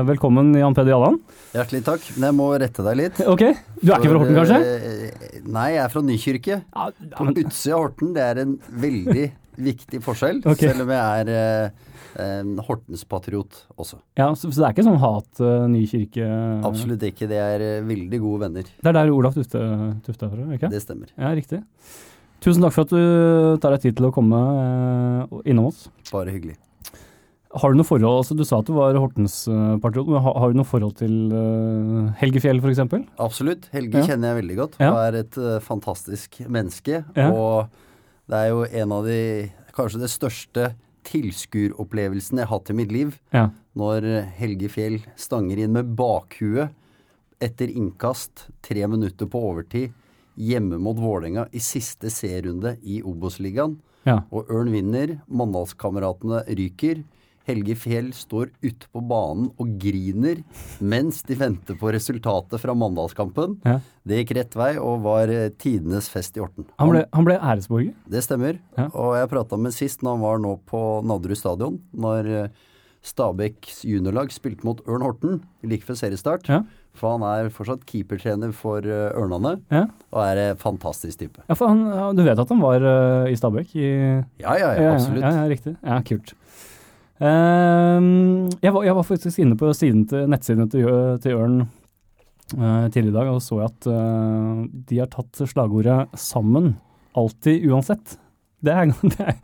Velkommen, 0.08 0.52
Jan 0.58 0.76
Peder 0.76 0.94
Jalland. 0.94 1.20
Hjertelig 1.56 1.82
takk, 1.86 2.06
men 2.16 2.30
jeg 2.30 2.38
må 2.38 2.48
rette 2.62 2.86
deg 2.86 2.98
litt. 3.00 3.20
Ok, 3.26 3.44
du 3.82 3.90
er 3.90 3.98
ikke 3.98 4.12
fra 4.12 4.22
Horten, 4.22 4.40
kanskje? 4.40 5.44
Nei, 5.50 5.68
jeg 5.74 5.84
er 5.84 5.92
fra 5.92 6.04
Nykirke. 6.06 6.62
Ja, 6.62 6.88
men... 6.94 7.12
På 7.18 7.44
utsida 7.44 7.76
av 7.76 7.84
Horten, 7.86 8.14
det 8.16 8.26
er 8.26 8.42
en 8.44 8.56
veldig 8.86 9.28
viktig 9.70 10.02
forskjell. 10.04 10.42
okay. 10.44 10.70
Selv 10.70 10.86
om 10.86 10.94
jeg 10.94 11.22
er 11.24 11.34
eh, 11.36 11.88
Eh, 12.18 12.42
Hortens-patriot 12.66 13.64
også. 13.78 14.00
Ja, 14.18 14.30
så, 14.34 14.50
så 14.50 14.62
det 14.62 14.66
er 14.66 14.74
ikke 14.74 14.86
sånn 14.86 15.00
hat 15.02 15.42
uh, 15.44 15.66
ny 15.70 15.84
kirke 15.90 16.26
Absolutt 16.66 17.04
ikke. 17.06 17.28
Det 17.30 17.38
er 17.38 17.62
uh, 17.62 17.86
veldig 17.86 18.20
gode 18.22 18.46
venner. 18.46 18.70
Det 18.80 18.90
er 18.90 18.96
der 18.96 19.12
Olaf 19.14 19.36
Tufte, 19.38 19.60
Tufte 20.06 20.26
er 20.26 20.32
fra, 20.34 20.46
ikke 20.56 20.72
Det 20.72 20.82
stemmer. 20.82 21.12
Ja, 21.14 21.30
riktig. 21.38 21.62
Tusen 22.40 22.64
takk 22.64 22.72
for 22.72 22.86
at 22.86 22.92
du 22.94 23.60
tar 23.60 23.76
deg 23.76 23.84
tid 23.84 23.98
til 23.98 24.08
å 24.08 24.14
komme 24.14 24.40
uh, 24.40 25.40
innom 25.44 25.68
oss. 25.68 25.88
Bare 26.08 26.32
hyggelig. 26.32 26.56
Har 27.50 27.72
du 27.72 27.80
noe 27.80 27.86
forhold, 27.86 28.20
altså 28.20 28.36
Du 28.38 28.44
sa 28.46 28.60
at 28.62 28.68
du 28.68 28.76
var 28.76 28.94
Hortens-patriot, 28.94 30.06
men 30.06 30.22
har, 30.22 30.36
har, 30.38 30.52
du 30.52 30.60
noe 30.60 30.68
forhold 30.68 30.94
til 31.00 31.34
uh, 31.34 32.12
Helge 32.20 32.42
Fjell 32.44 32.62
f.eks.? 32.62 32.82
Absolutt. 33.20 33.66
Helge 33.74 34.00
Ja. 34.00 34.06
kjenner 34.06 34.30
jeg 34.30 34.40
veldig 34.44 34.58
godt. 34.60 34.78
Ja. 34.80 34.92
Er 35.08 35.18
et 35.24 35.38
uh, 35.40 35.58
fantastisk 35.64 36.40
menneske. 36.46 37.02
Ja. 37.18 37.30
Og 37.34 37.66
det 38.30 38.44
er 38.44 38.52
jo 38.54 38.64
en 38.84 38.94
av 38.98 39.08
de 39.08 39.22
Kanskje 39.70 40.00
det 40.02 40.10
største 40.10 40.64
tilskueropplevelsene 41.06 42.42
jeg 42.42 42.48
har 42.48 42.58
hatt 42.58 42.70
i 42.72 42.74
mitt 42.76 42.90
liv. 42.92 43.12
Ja. 43.34 43.46
Når 43.78 44.06
Helge 44.36 44.68
Fjell 44.72 44.98
stanger 45.18 45.62
inn 45.62 45.76
med 45.76 45.92
bakhuet 45.96 46.74
etter 47.40 47.70
innkast, 47.70 48.48
tre 48.66 48.82
minutter 48.90 49.30
på 49.30 49.40
overtid, 49.50 49.94
hjemme 50.40 50.80
mot 50.80 50.98
Vålerenga 50.98 51.46
i 51.52 51.60
siste 51.62 52.10
C-runde 52.12 52.76
i 52.82 53.02
Obos-ligaen. 53.04 53.78
ja. 54.08 54.22
Og 54.32 54.48
Ørn 54.50 54.72
vinner, 54.72 55.18
Mandalskameratene 55.28 56.44
ryker. 56.56 57.02
Helge 57.48 57.74
Fjell 57.74 58.10
står 58.14 58.50
ute 58.62 58.86
på 58.92 59.00
banen 59.10 59.48
og 59.58 59.70
griner 59.80 60.42
mens 60.84 61.22
de 61.26 61.34
venter 61.40 61.74
på 61.80 61.90
resultatet 61.90 62.60
fra 62.62 62.74
Mandalskampen. 62.76 63.56
Ja. 63.66 63.78
Det 64.06 64.20
gikk 64.20 64.34
rett 64.38 64.56
vei 64.60 64.70
og 64.78 65.02
var 65.06 65.32
eh, 65.32 65.48
tidenes 65.58 66.08
fest 66.12 66.36
i 66.36 66.42
Horten. 66.44 66.68
Han, 66.78 66.92
ble, 66.92 67.04
han 67.16 67.26
ble 67.26 67.38
æresborger. 67.40 67.94
Det 68.12 68.22
stemmer. 68.26 68.60
Ja. 68.78 68.86
Og 68.92 69.16
jeg 69.18 69.32
prata 69.32 69.58
med 69.58 69.74
sist 69.74 70.04
når 70.04 70.18
han 70.18 70.26
var 70.28 70.42
nå 70.44 70.52
på 70.68 70.82
Nadderud 71.08 71.40
stadion. 71.40 71.80
Når 72.06 72.30
eh, 72.44 72.68
Stabæks 73.02 73.80
juniorlag 73.88 74.30
spilte 74.34 74.66
mot 74.68 74.82
Ørn 74.86 75.02
Horten 75.06 75.40
like 75.64 75.88
før 75.88 75.96
seriestart. 75.96 76.48
Ja. 76.52 76.60
For 76.98 77.14
han 77.14 77.22
er 77.24 77.48
fortsatt 77.54 77.84
keepertrener 77.88 78.52
for 78.52 78.84
eh, 78.84 79.12
Ørnane 79.16 79.60
Ja. 79.70 79.86
og 80.12 80.20
er 80.26 80.40
en 80.50 80.56
fantastisk 80.60 81.18
type. 81.20 81.40
ja, 81.48 81.54
for 81.54 81.68
han, 81.70 82.16
Du 82.16 82.22
vet 82.26 82.38
at 82.38 82.48
han 82.48 82.60
var 82.60 82.82
uh, 82.82 83.30
i 83.30 83.36
Stabæk? 83.38 83.74
I, 83.76 83.88
Ja, 84.42 84.56
ja, 84.58 84.72
ja, 84.74 84.92
absolutt. 84.94 85.22
Ja, 85.22 85.30
ja, 85.30 85.48
riktig. 85.48 85.76
Ja, 85.86 86.00
kult. 86.02 86.34
Ehm, 87.20 88.48
jeg, 88.62 88.72
var, 88.72 88.84
jeg 88.86 88.96
var 88.96 89.04
faktisk 89.04 89.42
inne 89.42 89.56
på 89.60 89.70
siden 89.76 90.06
til, 90.08 90.24
nettsiden 90.30 90.70
til, 90.72 90.86
til 91.20 91.36
Ørn 91.36 91.58
uh, 92.56 92.86
tidligere 92.88 93.12
i 93.12 93.16
dag, 93.18 93.28
og 93.34 93.42
så 93.44 93.60
jeg 93.60 93.68
at 93.70 93.88
uh, 93.92 94.64
de 94.88 95.00
har 95.02 95.10
tatt 95.12 95.42
slagordet 95.44 96.08
'sammen, 96.16 96.74
alltid, 97.14 97.66
uansett'. 97.68 98.16
Det 98.60 98.72
er, 98.76 98.90
det 99.14 99.24
er, 99.24 99.36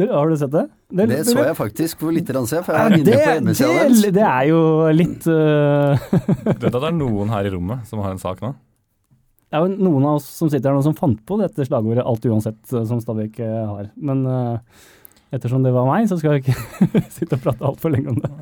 det, 0.00 0.08
har 0.08 0.28
du 0.30 0.36
sett 0.40 0.52
det? 0.54 0.64
Det 0.88 1.18
så 1.28 1.42
jeg 1.44 1.56
faktisk 1.58 2.00
for 2.00 2.14
litt 2.16 2.28
siden 2.30 2.64
for 2.64 2.72
jeg 2.72 2.80
er 2.80 2.90
Ja, 2.90 2.96
inne 2.96 3.04
på 3.04 3.10
det, 3.12 3.24
hjemmesida 3.34 3.72
deres. 3.78 4.02
det, 4.06 4.12
det 4.16 4.26
er 4.28 4.46
jo 4.48 4.60
litt 4.96 5.26
uh... 5.28 6.06
Du 6.56 6.66
vet 6.66 6.68
at 6.70 6.78
det 6.80 6.88
er 6.90 6.96
noen 6.96 7.32
her 7.34 7.48
i 7.48 7.52
rommet 7.52 7.84
som 7.90 8.00
har 8.04 8.14
en 8.14 8.22
sak 8.22 8.40
nå? 8.44 8.54
Det 9.52 9.58
er 9.60 9.66
jo 9.66 9.74
noen 9.84 10.06
av 10.08 10.16
oss 10.16 10.30
som 10.38 10.48
sitter 10.48 10.70
her 10.72 10.78
nå 10.78 10.82
som 10.86 10.96
fant 10.96 11.18
på 11.28 11.36
dette 11.42 11.66
slagordet 11.68 12.00
'alt 12.08 12.24
uansett', 12.24 12.72
eh, 12.72 12.86
som 12.88 13.02
Stabæk 13.04 13.36
eh, 13.44 13.66
har. 13.68 13.90
Men 14.00 14.24
uh, 14.24 14.56
ettersom 15.36 15.60
det 15.62 15.74
var 15.76 15.84
meg, 15.90 16.08
så 16.08 16.16
skal 16.16 16.38
jeg 16.38 16.46
ikke 16.46 17.02
sitte 17.18 17.36
og 17.36 17.42
prate 17.44 17.66
altfor 17.68 17.92
lenge 17.92 18.14
om 18.14 18.20
det. 18.24 18.32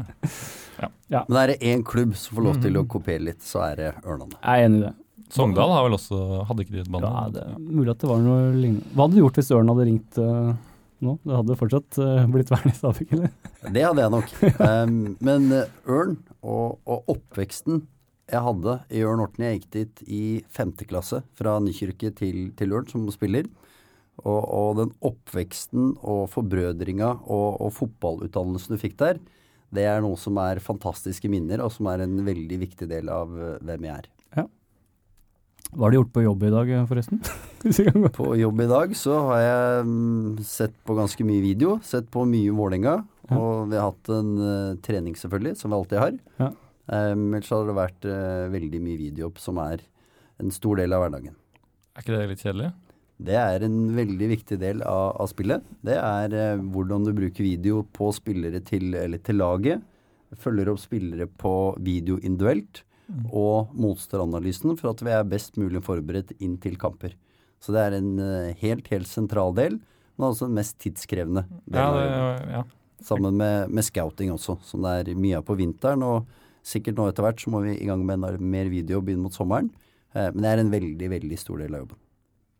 Men 1.10 1.36
er 1.42 1.50
det 1.50 1.58
én 1.66 1.82
klubb 1.84 2.14
som 2.14 2.36
får 2.38 2.44
lov 2.46 2.60
til 2.62 2.72
Mhm. 2.78 2.84
å 2.84 2.88
kopiere 2.94 3.24
litt, 3.26 3.42
så 3.42 3.64
er 3.72 3.74
det 3.82 3.88
Ørnane. 4.06 4.38
Jeg 4.38 4.54
er 4.62 4.68
enig 4.68 4.78
i 4.78 4.84
det. 4.86 4.94
Sogndal 5.34 5.70
har 5.74 5.86
vel 5.86 5.96
også 5.96 6.18
Hadde 6.48 6.64
ikke 6.64 6.74
de 6.74 6.82
et 6.82 6.90
band? 6.90 7.06
Ja, 7.06 7.28
det 7.34 7.44
er 7.46 7.60
mulig 7.60 7.92
at 7.92 8.02
det 8.02 8.10
var 8.10 8.24
noe 8.24 8.50
lignende. 8.56 8.88
Hva 8.94 9.06
hadde 9.06 9.16
du 9.16 9.22
gjort 9.22 9.38
hvis 9.40 9.52
Ørn 9.54 9.70
hadde 9.72 9.86
ringt 9.86 10.18
uh, 10.18 10.50
nå? 11.06 11.14
Det 11.22 11.38
hadde 11.38 11.56
fortsatt 11.60 12.00
uh, 12.02 12.26
blitt 12.34 12.50
vern 12.52 12.72
i 12.72 12.74
Stabæk, 12.76 13.14
eller? 13.16 13.32
Det 13.76 13.86
hadde 13.86 14.04
jeg 14.04 14.14
nok. 14.16 14.34
Um, 14.58 15.00
men 15.20 15.48
eh, 15.52 15.72
Ørn 15.92 16.14
og, 16.40 16.78
og 16.88 17.10
oppveksten 17.12 17.82
jeg 18.30 18.44
hadde 18.46 18.76
i 18.94 19.00
Ørn 19.02 19.18
Horten 19.18 19.42
Jeg 19.42 19.58
gikk 19.58 19.70
dit 19.74 20.02
i 20.06 20.22
femte 20.54 20.86
klasse, 20.86 21.18
fra 21.34 21.56
Nykirke 21.62 22.12
til, 22.14 22.52
til 22.58 22.76
Ørn 22.76 22.86
som 22.90 23.08
spiller. 23.10 23.48
Og, 24.20 24.38
og 24.38 24.70
den 24.78 24.94
oppveksten 25.06 25.96
og 25.98 26.28
forbrødringa 26.30 27.10
og, 27.24 27.48
og 27.58 27.74
fotballutdannelsen 27.74 28.76
du 28.76 28.82
fikk 28.82 28.98
der, 29.00 29.18
det 29.74 29.86
er 29.86 30.02
noe 30.04 30.18
som 30.20 30.38
er 30.42 30.60
fantastiske 30.62 31.30
minner, 31.30 31.62
og 31.64 31.72
som 31.74 31.88
er 31.90 32.04
en 32.04 32.20
veldig 32.26 32.58
viktig 32.66 32.90
del 32.90 33.10
av 33.10 33.30
hvem 33.30 33.86
jeg 33.86 34.02
er. 34.02 34.10
Hva 35.70 35.86
har 35.86 35.92
du 35.92 35.98
gjort 36.00 36.12
på 36.14 36.24
jobb 36.24 36.42
i 36.48 36.50
dag, 36.50 36.70
forresten? 36.90 37.20
På 38.16 38.32
jobb 38.34 38.60
i 38.64 38.68
dag 38.70 38.94
så 38.98 39.18
har 39.28 39.40
jeg 39.44 39.84
mm, 39.86 40.38
sett 40.48 40.74
på 40.88 40.96
ganske 40.96 41.26
mye 41.28 41.42
video, 41.44 41.76
sett 41.84 42.08
på 42.10 42.24
mye 42.26 42.54
Vålerenga. 42.56 42.94
Ja. 43.28 43.36
Og 43.36 43.68
vi 43.70 43.78
har 43.78 43.90
hatt 43.92 44.10
en 44.16 44.30
uh, 44.40 44.78
trening 44.82 45.14
selvfølgelig, 45.18 45.58
som 45.60 45.70
vi 45.70 45.78
alltid 45.78 46.00
har. 46.00 46.16
Ja. 46.40 46.48
Um, 46.90 47.28
ellers 47.36 47.52
har 47.52 47.68
det 47.68 47.76
vært 47.76 48.08
uh, 48.08 48.48
veldig 48.50 48.80
mye 48.82 48.98
video 48.98 49.30
som 49.38 49.60
er 49.62 49.84
en 50.40 50.50
stor 50.54 50.80
del 50.80 50.96
av 50.96 51.04
hverdagen. 51.04 51.36
Er 51.94 52.02
ikke 52.02 52.16
det 52.16 52.30
litt 52.32 52.42
kjedelig? 52.46 52.72
Det 53.20 53.36
er 53.36 53.64
en 53.66 53.78
veldig 53.94 54.28
viktig 54.30 54.56
del 54.60 54.82
av, 54.88 55.14
av 55.20 55.28
spillet. 55.30 55.64
Det 55.84 55.96
er 56.00 56.34
eh, 56.36 56.62
hvordan 56.72 57.04
du 57.04 57.12
bruker 57.12 57.44
video 57.44 57.82
på 57.96 58.08
spillere 58.16 58.62
til, 58.64 58.94
eller 58.96 59.20
til 59.20 59.36
laget. 59.42 59.82
Følger 60.40 60.70
opp 60.72 60.80
spillere 60.80 61.26
på 61.28 61.52
video 61.84 62.16
individuelt. 62.22 62.80
Og 63.30 63.72
motstanderanalysen 63.74 64.76
for 64.78 64.92
at 64.92 65.02
vi 65.04 65.14
er 65.14 65.28
best 65.28 65.58
mulig 65.60 65.82
forberedt 65.86 66.34
inn 66.38 66.56
til 66.62 66.76
kamper. 66.80 67.16
Så 67.60 67.74
det 67.74 67.82
er 67.82 67.96
en 67.98 68.12
eh, 68.24 68.52
helt, 68.62 68.86
helt 68.92 69.08
sentral 69.08 69.54
del, 69.56 69.78
men 70.16 70.28
også 70.30 70.48
den 70.48 70.58
mest 70.58 70.78
tidskrevende 70.80 71.44
delen. 71.66 71.98
Ja, 72.00 72.28
det, 72.38 72.52
ja. 72.54 72.62
Sammen 73.04 73.36
med, 73.40 73.72
med 73.72 73.84
scouting 73.86 74.32
også, 74.32 74.58
som 74.64 74.84
det 74.84 74.94
er 75.00 75.18
mye 75.18 75.40
av 75.40 75.46
på 75.48 75.56
vinteren. 75.60 76.04
Og 76.04 76.28
sikkert 76.66 76.98
nå 76.98 77.08
etter 77.08 77.24
hvert 77.24 77.40
så 77.40 77.52
må 77.52 77.62
vi 77.64 77.76
i 77.78 77.88
gang 77.88 78.04
med 78.06 78.24
en 78.28 78.52
mer 78.52 78.70
video 78.72 79.00
inn 79.00 79.24
mot 79.24 79.36
sommeren. 79.36 79.72
Eh, 80.12 80.30
men 80.32 80.44
det 80.44 80.52
er 80.52 80.64
en 80.64 80.72
veldig, 80.72 81.10
veldig 81.16 81.40
stor 81.40 81.60
del 81.62 81.76
av 81.76 81.84
jobben. 81.84 82.00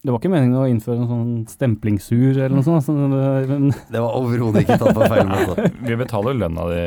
Det 0.00 0.08
var 0.08 0.16
ikke 0.16 0.30
meningen 0.32 0.56
å 0.56 0.64
innføre 0.64 1.02
en 1.02 1.08
sånn 1.10 1.32
stemplingsur 1.50 2.30
eller 2.38 2.54
noe 2.54 2.64
sånt? 2.64 2.86
sånn, 2.86 3.02
men 3.12 3.66
Det 3.92 4.00
var 4.00 4.14
overhodet 4.16 4.62
ikke 4.64 4.78
tatt 4.80 4.96
på 4.96 5.08
feil 5.12 5.26
måte. 5.28 5.66
Vi 5.90 5.98
betaler 6.00 6.38
lønna 6.40 6.64
di. 6.70 6.78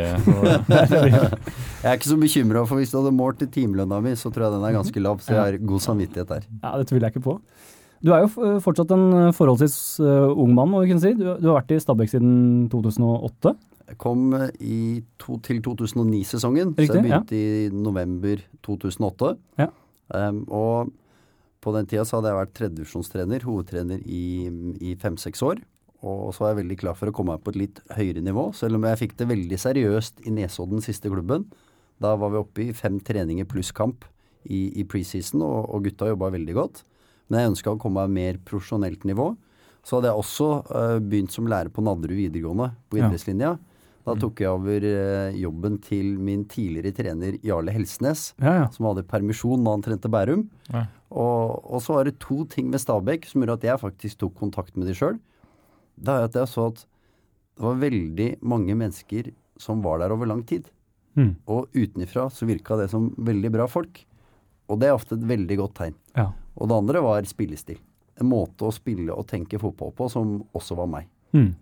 Jeg 1.83 1.91
er 1.91 1.99
ikke 1.99 2.09
så 2.09 2.17
bekymra, 2.17 2.63
for 2.65 2.81
hvis 2.81 2.89
du 2.89 2.97
hadde 2.97 3.11
målt 3.13 3.43
timelønna 3.53 3.99
mi, 4.01 4.15
så 4.17 4.31
tror 4.33 4.47
jeg 4.47 4.55
den 4.55 4.65
er 4.65 4.73
ganske 4.77 5.03
lav, 5.03 5.21
så 5.21 5.33
jeg 5.33 5.41
har 5.41 5.57
god 5.67 5.83
samvittighet 5.83 6.29
der. 6.29 6.45
Ja, 6.63 6.71
det 6.79 6.87
tviler 6.87 7.09
jeg 7.09 7.17
ikke 7.17 7.25
på. 7.25 7.35
Du 8.03 8.13
er 8.15 8.23
jo 8.23 8.55
fortsatt 8.63 8.95
en 8.95 9.05
eh, 9.19 9.33
forholdsvis 9.35 9.77
eh, 10.03 10.31
ung 10.31 10.55
mann, 10.55 10.71
må 10.71 10.81
vi 10.81 10.89
kunne 10.93 11.03
si. 11.03 11.13
Du, 11.19 11.27
du 11.37 11.47
har 11.51 11.59
vært 11.59 11.75
i 11.75 11.79
Stabæk 11.83 12.15
siden 12.15 12.33
2008. 12.71 13.53
Jeg 13.91 13.99
kom 14.01 14.25
eh, 14.39 14.49
i 14.63 14.81
to, 15.21 15.37
til 15.43 15.61
2009-sesongen, 15.63 16.73
så 16.79 16.87
jeg 16.87 17.05
begynte 17.05 17.37
i 17.37 17.69
november 17.75 18.41
2008. 18.65 19.35
Ja. 19.61 19.69
Um, 20.13 20.43
og 20.51 20.91
på 21.63 21.73
den 21.75 21.87
tida 21.89 22.03
så 22.07 22.19
hadde 22.19 22.31
jeg 22.31 22.39
vært 22.41 22.55
tredjevisjonstrener, 22.59 23.45
hovedtrener 23.47 24.03
i, 24.03 24.25
i 24.83 24.95
fem-seks 24.99 25.43
år. 25.47 25.61
Og 26.03 26.33
så 26.35 26.43
var 26.43 26.51
jeg 26.51 26.63
veldig 26.63 26.79
klar 26.81 26.97
for 26.99 27.07
å 27.07 27.13
komme 27.15 27.37
meg 27.37 27.43
på 27.45 27.53
et 27.53 27.59
litt 27.61 27.77
høyere 27.95 28.23
nivå, 28.23 28.49
selv 28.57 28.75
om 28.75 28.87
jeg 28.89 28.99
fikk 29.05 29.13
det 29.21 29.29
veldig 29.29 29.59
seriøst 29.61 30.25
i 30.27 30.33
Nesodden, 30.35 30.83
siste 30.83 31.11
klubben. 31.11 31.45
Da 32.03 32.17
var 32.19 32.33
vi 32.33 32.41
oppe 32.41 32.65
i 32.65 32.73
fem 32.75 32.97
treninger 32.99 33.47
pluss 33.47 33.71
kamp 33.75 34.03
i, 34.43 34.67
i 34.81 34.83
preseason, 34.83 35.45
og, 35.45 35.69
og 35.71 35.87
gutta 35.87 36.09
jobba 36.11 36.33
veldig 36.35 36.57
godt. 36.57 36.83
Men 37.31 37.39
jeg 37.39 37.53
ønska 37.53 37.71
å 37.71 37.79
komme 37.79 38.03
meg 38.03 38.17
mer 38.17 38.41
profesjonelt 38.43 39.07
nivå. 39.07 39.31
Så 39.83 39.97
hadde 39.97 40.11
jeg 40.11 40.23
også 40.23 40.49
uh, 40.67 40.97
begynt 40.99 41.31
som 41.35 41.47
lærer 41.47 41.71
på 41.71 41.83
Nadderud 41.83 42.19
videregående 42.19 42.73
på 42.91 42.99
Ja. 43.55 43.55
Da 44.03 44.15
tok 44.19 44.41
jeg 44.43 44.49
over 44.51 44.83
eh, 44.83 45.35
jobben 45.39 45.77
til 45.81 46.17
min 46.19 46.41
tidligere 46.51 46.91
trener 46.97 47.37
Jarle 47.45 47.71
Helsnes, 47.71 48.33
Ja, 48.41 48.53
ja. 48.57 48.65
som 48.75 48.85
hadde 48.89 49.05
permisjon 49.07 49.63
da 49.63 49.71
han 49.77 49.81
trente 49.85 50.09
Bærum. 50.11 50.49
Ja. 50.73 50.85
Og, 51.13 51.61
og 51.71 51.79
så 51.85 51.93
var 51.95 52.03
det 52.09 52.17
to 52.19 52.43
ting 52.51 52.67
med 52.73 52.81
Stabæk 52.83 53.25
som 53.29 53.41
gjorde 53.43 53.59
at 53.61 53.67
jeg 53.69 53.79
faktisk 53.79 54.19
tok 54.19 54.35
kontakt 54.41 54.75
med 54.75 54.87
de 54.91 54.95
sjøl. 54.97 55.19
Det 55.95 56.09
er 56.11 56.27
at 56.27 56.35
jeg 56.35 56.49
så 56.51 56.67
at 56.73 56.83
det 57.55 57.63
var 57.63 57.79
veldig 57.79 58.29
mange 58.41 58.75
mennesker 58.75 59.31
som 59.61 59.83
var 59.85 59.99
der 60.01 60.11
over 60.11 60.25
lang 60.27 60.43
tid. 60.49 60.67
Mm. 61.15 61.35
Og 61.47 61.69
utenifra 61.77 62.27
så 62.33 62.47
virka 62.49 62.75
det 62.79 62.89
som 62.89 63.11
veldig 63.21 63.51
bra 63.53 63.67
folk. 63.69 64.01
Og 64.67 64.79
det 64.81 64.89
er 64.89 64.95
ofte 64.97 65.15
et 65.15 65.27
veldig 65.29 65.57
godt 65.63 65.75
tegn. 65.79 65.95
ja. 66.17 66.31
Og 66.53 66.67
det 66.69 66.75
andre 66.77 66.99
var 67.01 67.23
spillestil. 67.25 67.79
En 68.21 68.27
måte 68.29 68.67
å 68.67 68.73
spille 68.73 69.09
og 69.15 69.25
tenke 69.25 69.57
fotball 69.57 69.89
på 69.97 70.05
som 70.11 70.35
også 70.53 70.75
var 70.77 70.85
meg. 70.91 71.07
Mm. 71.33 71.55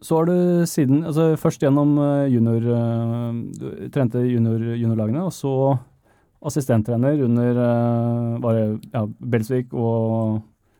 Så 0.00 0.16
har 0.20 0.28
du 0.28 0.66
siden, 0.70 1.02
altså 1.04 1.32
først 1.40 1.62
gjennom 1.62 1.96
eh, 1.98 2.28
junior, 2.30 2.62
eh, 2.74 3.38
du 3.58 3.88
trente 3.94 4.22
junior, 4.22 4.60
juniorlagene, 4.78 5.24
og 5.26 5.34
så 5.34 5.54
assistenttrener 6.46 7.18
under 7.26 7.58
eh, 7.64 8.36
var 8.44 8.54
det, 8.54 8.92
ja, 8.92 9.02
Belsvik 9.34 9.74
og 9.74 10.38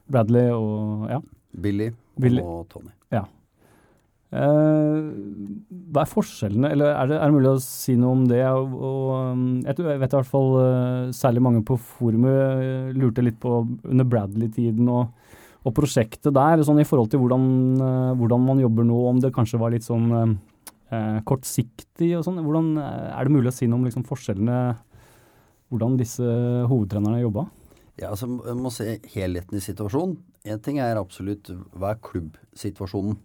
Bradley 0.09 0.53
og 0.55 1.11
ja. 1.11 1.19
Billy, 1.59 1.91
Billy. 2.21 2.45
og 2.45 2.69
Tony. 2.71 2.95
Eh, 4.29 4.97
hva 5.89 6.03
er 6.03 6.09
forskjellene, 6.11 6.69
eller 6.77 6.91
er 6.93 7.07
det, 7.09 7.17
er 7.17 7.31
det 7.31 7.35
mulig 7.39 7.49
å 7.49 7.61
si 7.65 7.95
noe 7.97 8.13
om 8.13 8.27
det? 8.29 8.43
Og, 8.45 8.75
og, 8.77 9.45
jeg, 9.65 9.79
tror, 9.79 9.89
jeg 9.89 10.03
vet 10.03 10.15
i 10.15 10.19
hvert 10.19 10.31
fall 10.35 10.51
særlig 11.17 11.43
mange 11.47 11.63
på 11.67 11.79
forumet 11.97 12.93
lurte 12.95 13.25
litt 13.25 13.41
på 13.41 13.63
under 13.65 14.07
Bradley-tiden 14.07 14.93
og, 14.93 15.09
og 15.69 15.77
prosjektet 15.77 16.33
der, 16.35 16.63
sånn 16.65 16.81
i 16.81 16.87
forhold 16.89 17.11
til 17.13 17.21
hvordan, 17.23 17.45
eh, 17.85 18.17
hvordan, 18.19 18.45
man 18.47 18.63
jobber 18.63 18.87
nå, 18.89 18.99
om 19.11 19.21
det 19.23 19.35
kanskje 19.37 19.61
var 19.61 19.75
litt 19.75 19.87
sånn 19.87 20.09
eh, 20.17 21.21
kortsiktig 21.29 22.15
og 22.19 22.25
sånn. 22.27 22.41
Hvordan 22.45 22.73
eh, 22.81 23.13
Er 23.19 23.29
det 23.29 23.35
mulig 23.35 23.53
å 23.53 23.57
si 23.59 23.69
noe 23.69 23.83
om 23.83 23.89
liksom, 23.89 24.07
forskjellene, 24.09 24.59
hvordan 25.69 25.99
disse 26.01 26.25
hovedtrenerne 26.71 27.21
jobba? 27.21 27.49
Ja, 27.99 28.13
altså, 28.13 28.31
Man 28.31 28.63
må 28.65 28.73
se 28.73 28.99
helheten 29.13 29.59
i 29.59 29.65
situasjonen. 29.65 30.17
Én 30.49 30.63
ting 30.65 30.79
er 30.81 31.01
absolutt 31.01 31.51
hva 31.77 31.93
er 31.93 32.03
klubbsituasjonen. 32.07 33.19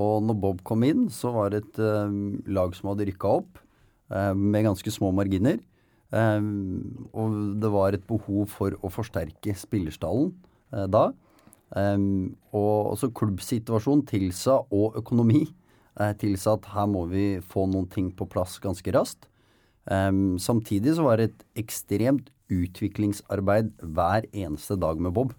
Og 0.00 0.24
når 0.26 0.38
Bob 0.42 0.62
kom 0.66 0.82
inn, 0.86 1.04
så 1.12 1.30
var 1.34 1.52
det 1.52 1.60
et 1.60 1.76
uh, 1.82 2.10
lag 2.50 2.72
som 2.74 2.88
hadde 2.90 3.04
rykka 3.06 3.30
opp 3.42 3.60
uh, 4.10 4.32
med 4.34 4.64
ganske 4.66 4.90
små 4.90 5.12
marginer. 5.14 5.60
Um, 6.10 7.06
og 7.14 7.36
det 7.62 7.70
var 7.74 7.94
et 7.94 8.06
behov 8.08 8.48
for 8.54 8.74
å 8.82 8.90
forsterke 8.90 9.54
spillerstallen 9.58 10.32
da. 10.90 11.12
Um, 11.74 12.36
og 12.54 12.94
også 12.94 13.10
klubbsituasjonen 13.18 14.04
tilsa, 14.06 14.60
og 14.70 14.98
økonomi, 15.00 15.42
eh, 15.98 16.12
tilsa 16.20 16.54
at 16.54 16.68
her 16.70 16.86
må 16.86 17.04
vi 17.10 17.40
få 17.42 17.66
noen 17.66 17.88
ting 17.90 18.12
på 18.14 18.28
plass 18.30 18.60
ganske 18.62 18.94
raskt. 18.94 19.26
Um, 19.90 20.38
samtidig 20.38 20.94
så 20.96 21.04
var 21.04 21.18
det 21.18 21.32
et 21.32 21.44
ekstremt 21.64 22.30
utviklingsarbeid 22.52 23.72
hver 23.82 24.28
eneste 24.32 24.78
dag 24.80 25.00
med 25.02 25.12
Bob. 25.16 25.34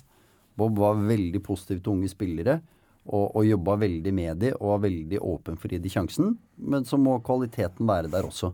Bob 0.59 0.77
var 0.77 0.99
veldig 0.99 1.41
positiv 1.43 1.81
til 1.81 1.95
unge 1.95 2.11
spillere 2.11 2.59
og, 3.05 3.35
og 3.35 3.45
jobba 3.45 3.77
veldig 3.81 4.13
med 4.15 4.39
de 4.41 4.51
og 4.55 4.75
var 4.75 4.85
veldig 4.85 5.19
åpen 5.21 5.57
for 5.59 5.69
å 5.69 5.75
gi 5.75 5.81
de 5.81 5.91
sjansen. 5.93 6.35
Men 6.57 6.85
så 6.85 6.99
må 7.01 7.17
kvaliteten 7.25 7.87
være 7.87 8.11
der 8.11 8.27
også. 8.27 8.53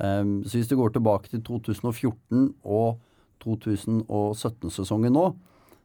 Um, 0.00 0.40
så 0.46 0.58
hvis 0.58 0.70
du 0.70 0.76
går 0.78 0.94
tilbake 0.94 1.30
til 1.32 1.42
2014 1.44 2.54
og 2.64 3.00
2017-sesongen 3.44 5.16
nå, 5.16 5.30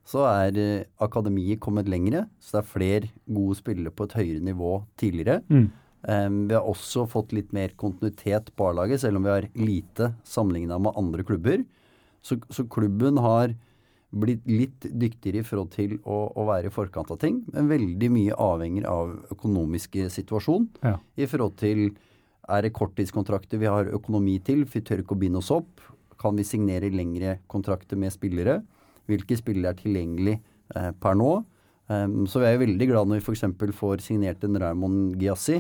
så 0.05 0.25
er 0.29 0.59
uh, 0.59 0.85
akademiet 1.05 1.61
kommet 1.63 1.89
lengre. 1.89 2.25
Så 2.39 2.57
det 2.57 2.61
er 2.61 2.71
flere 2.73 3.11
gode 3.25 3.57
spillere 3.59 3.93
på 3.93 4.07
et 4.07 4.15
høyere 4.19 4.45
nivå 4.45 4.77
tidligere. 5.01 5.41
Mm. 5.49 5.67
Um, 6.05 6.41
vi 6.49 6.53
har 6.53 6.67
også 6.69 7.07
fått 7.09 7.33
litt 7.33 7.53
mer 7.55 7.73
kontinuitet 7.81 8.51
på 8.53 8.69
A-laget, 8.69 9.01
selv 9.01 9.17
om 9.17 9.25
vi 9.25 9.33
har 9.33 9.47
lite 9.57 10.11
sammenligna 10.27 10.77
med 10.77 10.97
andre 10.99 11.25
klubber. 11.25 11.63
Så, 12.25 12.37
så, 12.53 12.65
klubben 12.69 13.17
har 13.21 13.55
blitt 14.15 14.45
litt 14.47 14.85
dyktigere 14.85 15.41
i 15.41 15.45
forhold 15.45 15.73
til 15.73 15.97
å, 16.05 16.29
å, 16.29 16.45
være 16.47 16.69
i 16.69 16.73
forkant 16.73 17.09
av 17.13 17.19
ting, 17.21 17.41
men 17.53 17.69
veldig 17.69 18.09
mye 18.13 18.37
avhenger 18.41 18.85
av 18.89 19.11
økonomiske 19.33 20.07
situasjon 20.13 20.69
ja. 20.85 20.95
i 21.19 21.27
forhold 21.29 21.57
til 21.59 21.89
er 22.45 22.61
det 22.61 22.75
korttidskontrakter 22.77 23.59
vi 23.61 23.69
har 23.69 23.89
økonomi 23.97 24.37
til? 24.45 24.63
Vi 24.69 24.83
tør 24.85 25.01
ikke 25.01 25.17
å 25.17 25.21
binde 25.25 25.41
oss 25.41 25.51
opp. 25.53 25.81
Kan 26.21 26.37
vi 26.37 26.45
signere 26.47 26.93
lengre 26.93 27.39
kontrakter 27.51 27.99
med 27.99 28.13
spillere? 28.13 28.59
Hvilke 29.09 29.37
spillere 29.39 29.73
er 29.73 29.79
tilgjengelig 29.79 30.37
eh, 30.75 30.91
per 31.01 31.17
nå? 31.19 31.31
Um, 31.85 32.23
så 32.25 32.41
vi 32.41 32.47
er 32.47 32.55
jo 32.55 32.63
veldig 32.63 32.87
glad 32.89 33.09
når 33.09 33.19
vi 33.19 33.25
f.eks. 33.27 33.75
får 33.77 34.01
signert 34.01 34.45
en 34.45 34.57
Raymond 34.57 35.19
Giassi 35.21 35.59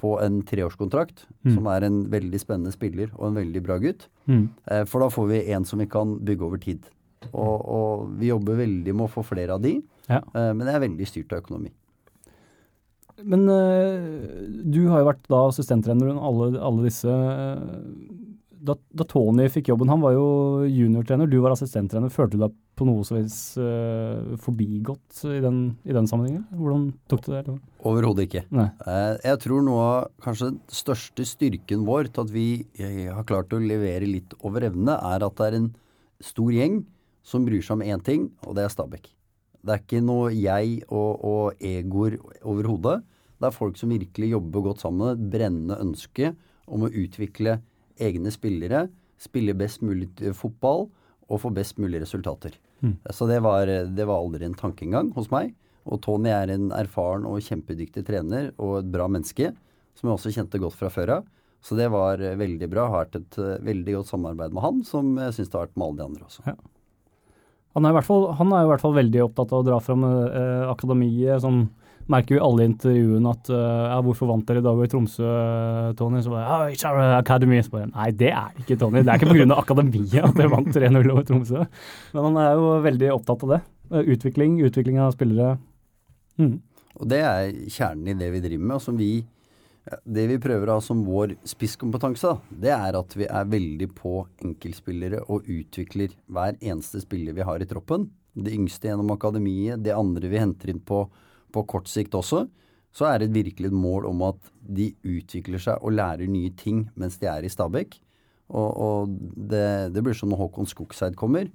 på 0.00 0.14
en 0.24 0.38
treårskontrakt, 0.48 1.26
mm. 1.44 1.50
som 1.52 1.68
er 1.68 1.84
en 1.84 1.98
veldig 2.12 2.40
spennende 2.40 2.72
spiller 2.72 3.10
og 3.18 3.26
en 3.28 3.36
veldig 3.42 3.62
bra 3.66 3.76
gutt. 3.82 4.06
Mm. 4.30 4.46
Eh, 4.72 4.86
for 4.88 5.04
da 5.04 5.10
får 5.12 5.28
vi 5.28 5.42
en 5.52 5.66
som 5.68 5.82
vi 5.82 5.88
kan 5.90 6.16
bygge 6.24 6.46
over 6.46 6.62
tid. 6.62 6.88
Og, 7.34 7.56
og 7.60 8.06
vi 8.16 8.30
jobber 8.30 8.62
veldig 8.62 8.94
med 8.96 9.04
å 9.04 9.12
få 9.12 9.26
flere 9.28 9.58
av 9.58 9.60
de, 9.64 9.76
ja. 10.08 10.22
eh, 10.22 10.52
men 10.54 10.64
det 10.64 10.72
er 10.72 10.86
veldig 10.86 11.08
styrt 11.08 11.36
av 11.36 11.44
økonomi. 11.44 11.74
Men 13.20 13.42
uh, 13.52 14.00
du 14.64 14.86
har 14.88 15.02
jo 15.02 15.10
vært 15.10 15.26
da 15.28 15.42
assistenttrener 15.50 16.08
under 16.08 16.24
alle, 16.24 16.46
alle 16.64 16.86
disse 16.86 17.10
uh, 17.12 17.58
da, 18.60 18.76
da, 18.92 19.04
Tony 19.08 19.46
fikk 19.52 19.70
jobben, 19.70 19.88
han 19.92 20.02
var 20.02 20.14
jo 20.14 20.26
juniortrener, 20.68 21.28
du 21.30 21.38
var 21.40 21.54
assistenttrener. 21.54 22.12
Følte 22.12 22.36
du 22.36 22.44
deg 22.44 22.56
på 22.78 22.86
noe 22.88 23.04
som 23.06 23.18
helst 23.18 23.58
uh, 23.60 24.36
forbigått 24.40 25.22
i 25.28 25.40
den, 25.44 25.60
i 25.84 25.96
den, 25.96 26.08
sammenhengen? 26.10 26.46
Hvordan 26.56 26.86
tok 27.12 27.24
du 27.26 27.30
det? 27.32 27.56
Overhodet 27.88 28.28
ikke. 28.28 28.44
jeg 29.24 29.42
tror 29.44 29.64
noe 29.66 29.84
av 29.84 30.10
kanskje 30.24 30.50
den 30.52 30.60
største 30.80 31.26
styrken 31.28 31.86
vår 31.88 32.10
til 32.10 32.26
at 32.26 32.34
vi 32.34 32.48
har 33.08 33.28
klart 33.28 33.52
å 33.56 33.62
levere 33.62 34.08
litt 34.08 34.36
over 34.44 34.68
evne, 34.68 34.96
er 34.96 35.24
at 35.26 35.38
det 35.40 35.48
er 35.48 35.58
en 35.60 35.70
stor 36.24 36.52
gjeng 36.52 36.82
som 37.26 37.46
bryr 37.46 37.64
seg 37.64 37.78
om 37.78 37.86
én 37.86 38.04
ting, 38.04 38.28
og 38.46 38.56
det 38.56 38.66
er 38.66 38.72
Stabæk. 38.72 39.08
Det 39.60 39.74
er 39.74 39.82
ikke 39.82 40.04
noe 40.04 40.30
jeg 40.32 40.80
og, 40.88 41.24
og 41.24 41.64
egoer 41.64 42.16
overhodet. 42.48 43.00
Det 43.40 43.48
er 43.48 43.56
folk 43.56 43.76
som 43.80 43.92
virkelig 43.92 44.32
jobber 44.34 44.70
godt 44.70 44.84
sammen. 44.84 45.12
Et 45.12 45.26
brennende 45.32 45.76
ønske 45.80 46.32
om 46.70 46.86
å 46.86 46.92
utvikle 46.92 47.58
egne 48.02 48.32
spillere, 48.34 48.86
spille 49.20 49.54
best 49.58 49.84
mulig 49.84 50.08
fotball 50.36 50.88
og 51.30 51.42
få 51.42 51.52
best 51.54 51.78
mulig 51.78 52.02
resultater. 52.02 52.56
Mm. 52.80 52.96
Så 53.12 53.28
det 53.28 53.40
var, 53.44 53.68
det 53.68 54.06
var 54.08 54.22
aldri 54.22 54.46
en 54.48 54.56
tankegang 54.58 55.12
hos 55.16 55.30
meg. 55.32 55.52
Og 55.90 56.00
Tony 56.04 56.30
er 56.32 56.52
en 56.52 56.70
erfaren 56.76 57.26
og 57.28 57.42
kjempedyktig 57.44 58.04
trener 58.08 58.50
og 58.60 58.80
et 58.80 58.90
bra 58.92 59.06
menneske, 59.10 59.52
som 59.96 60.08
jeg 60.08 60.16
også 60.16 60.34
kjente 60.34 60.60
godt 60.60 60.76
fra 60.78 60.90
før 60.92 61.14
av. 61.18 61.30
Så 61.64 61.76
det 61.76 61.90
var 61.92 62.20
veldig 62.20 62.68
bra. 62.72 62.86
Har 62.88 63.04
hatt 63.04 63.18
et 63.18 63.36
veldig 63.64 63.98
godt 63.98 64.10
samarbeid 64.10 64.54
med 64.56 64.64
han, 64.64 64.84
som 64.88 65.12
jeg 65.20 65.36
syns 65.36 65.50
det 65.50 65.58
har 65.58 65.66
vært 65.68 65.76
med 65.76 65.86
alle 65.86 65.98
de 65.98 66.06
andre 66.08 66.28
også. 66.28 66.44
Ja. 66.48 66.56
Han 67.78 67.86
er, 67.86 68.00
fall, 68.02 68.24
han 68.34 68.50
er, 68.50 68.64
i 68.64 68.70
hvert 68.72 68.82
fall 68.82 68.96
veldig 68.96 69.20
opptatt 69.28 69.52
av 69.54 69.60
å 69.60 69.66
dra 69.68 69.76
fram 69.84 70.02
eh, 70.02 70.64
akademiet. 70.72 71.44
sånn 71.44 71.68
merker 72.10 72.36
vi 72.36 72.42
alle 72.42 72.64
i 72.64 72.68
intervjuene 72.70 73.32
at 73.32 73.50
uh, 73.52 73.88
ja, 73.92 73.98
'Hvorfor 74.04 74.30
vant 74.30 74.46
dere 74.48 74.62
i 74.62 74.66
dag 74.66 74.82
i 74.84 74.90
Tromsø, 74.90 75.32
Tony?' 75.98 76.22
Så 76.24 76.32
bare 76.32 76.68
oh, 76.70 77.18
Academy. 77.18 77.60
Så 77.62 77.74
bare, 77.74 77.90
Nei, 77.94 78.10
det 78.10 78.32
er 78.32 78.54
det 78.56 78.64
ikke, 78.64 78.78
Tony. 78.80 79.02
Det 79.02 79.12
er 79.14 79.20
ikke 79.20 79.32
pga. 79.32 79.58
akademiet 79.58 80.24
at 80.24 80.38
dere 80.38 80.52
vant 80.52 80.72
3-0 80.74 81.12
over 81.14 81.26
Tromsø. 81.28 81.66
Men 82.14 82.28
han 82.28 82.40
er 82.44 82.54
jo 82.58 82.72
veldig 82.86 83.12
opptatt 83.16 83.44
av 83.46 83.54
det. 83.56 83.60
Utvikling, 84.14 84.60
utvikling 84.66 85.00
av 85.02 85.14
spillere. 85.16 85.58
Mm. 86.40 86.56
Og 87.00 87.10
det 87.10 87.20
er 87.24 87.52
kjernen 87.70 88.12
i 88.12 88.18
det 88.18 88.30
vi 88.34 88.42
driver 88.44 88.66
med. 88.66 88.76
og 88.76 88.84
som 88.84 88.98
vi 88.98 89.12
det 90.04 90.26
vi 90.28 90.38
prøver 90.42 90.68
å 90.68 90.76
ha 90.76 90.82
som 90.84 91.00
vår 91.06 91.34
spisskompetanse, 91.48 92.34
det 92.62 92.70
er 92.74 92.98
at 92.98 93.16
vi 93.16 93.26
er 93.26 93.48
veldig 93.48 93.88
på 93.96 94.20
enkeltspillere 94.44 95.22
og 95.32 95.48
utvikler 95.50 96.12
hver 96.30 96.58
eneste 96.60 97.00
spiller 97.02 97.34
vi 97.34 97.46
har 97.46 97.62
i 97.62 97.68
troppen. 97.68 98.06
Det 98.36 98.52
yngste 98.54 98.90
gjennom 98.90 99.10
akademiet, 99.16 99.80
det 99.82 99.96
andre 99.96 100.30
vi 100.30 100.38
henter 100.38 100.70
inn 100.70 100.82
på, 100.84 101.06
på 101.52 101.64
kort 101.68 101.90
sikt 101.90 102.16
også. 102.18 102.46
Så 102.90 103.06
er 103.06 103.22
det 103.22 103.34
virkelig 103.34 103.70
et 103.70 103.76
mål 103.76 104.08
om 104.08 104.22
at 104.26 104.52
de 104.60 104.90
utvikler 105.06 105.62
seg 105.62 105.82
og 105.82 105.94
lærer 105.94 106.30
nye 106.30 106.50
ting 106.58 106.88
mens 106.98 107.20
de 107.20 107.28
er 107.30 107.46
i 107.46 107.52
Stabekk. 107.52 107.98
Og, 108.50 108.70
og 108.74 109.12
det, 109.36 109.94
det, 109.94 110.02
blir 110.02 110.16
som 110.18 110.32
når 110.32 110.42
Håkon 110.44 110.66
Skogseid 110.66 111.14
kommer 111.18 111.46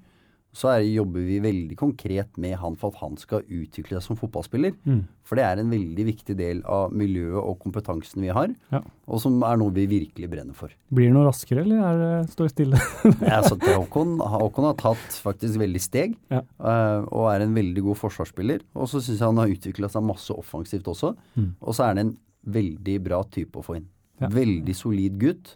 så 0.56 0.70
er, 0.72 0.86
jobber 0.88 1.26
vi 1.28 1.42
veldig 1.44 1.76
konkret 1.80 2.38
med 2.40 2.56
han 2.62 2.78
for 2.80 2.94
at 2.94 3.02
han 3.02 3.18
skal 3.20 3.44
utvikle 3.44 3.98
seg 3.98 4.06
som 4.06 4.20
fotballspiller. 4.20 4.76
Mm. 4.88 5.02
For 5.28 5.36
det 5.36 5.44
er 5.44 5.60
en 5.60 5.72
veldig 5.74 6.06
viktig 6.08 6.36
del 6.40 6.62
av 6.72 6.94
miljøet 6.96 7.42
og 7.42 7.58
kompetansen 7.64 8.24
vi 8.24 8.32
har, 8.36 8.54
ja. 8.72 8.80
og 9.10 9.22
som 9.24 9.36
er 9.44 9.60
noe 9.60 9.74
vi 9.76 9.88
virkelig 9.92 10.30
brenner 10.32 10.56
for. 10.56 10.72
Blir 10.96 11.10
det 11.10 11.16
noe 11.18 11.26
raskere, 11.28 11.66
eller 11.66 11.82
er 11.90 12.00
det, 12.00 12.12
står 12.32 12.48
det 12.48 12.54
stille? 12.54 12.82
ja, 13.32 13.42
så 13.44 13.58
Håkon, 13.60 14.16
Håkon, 14.22 14.70
har 14.70 14.80
tatt 14.80 15.20
faktisk 15.26 15.60
veldig 15.60 15.84
steg, 15.84 16.16
ja. 16.32 16.44
uh, 16.62 17.04
og 17.10 17.30
er 17.34 17.44
en 17.44 17.58
veldig 17.58 17.86
god 17.90 18.02
forsvarsspiller. 18.06 18.64
Og 18.78 18.88
så 18.92 19.04
syns 19.04 19.20
jeg 19.20 19.28
han 19.28 19.44
har 19.44 19.52
utvikla 19.52 19.92
seg 19.92 20.08
masse 20.08 20.40
offensivt 20.40 20.88
også. 20.94 21.16
Mm. 21.36 21.52
Og 21.60 21.76
så 21.76 21.84
er 21.84 21.96
han 21.96 22.04
en 22.06 22.16
veldig 22.56 23.00
bra 23.04 23.24
type 23.28 23.60
å 23.60 23.66
få 23.66 23.82
inn. 23.82 23.92
Veldig 24.32 24.76
solid 24.78 25.20
gutt. 25.20 25.56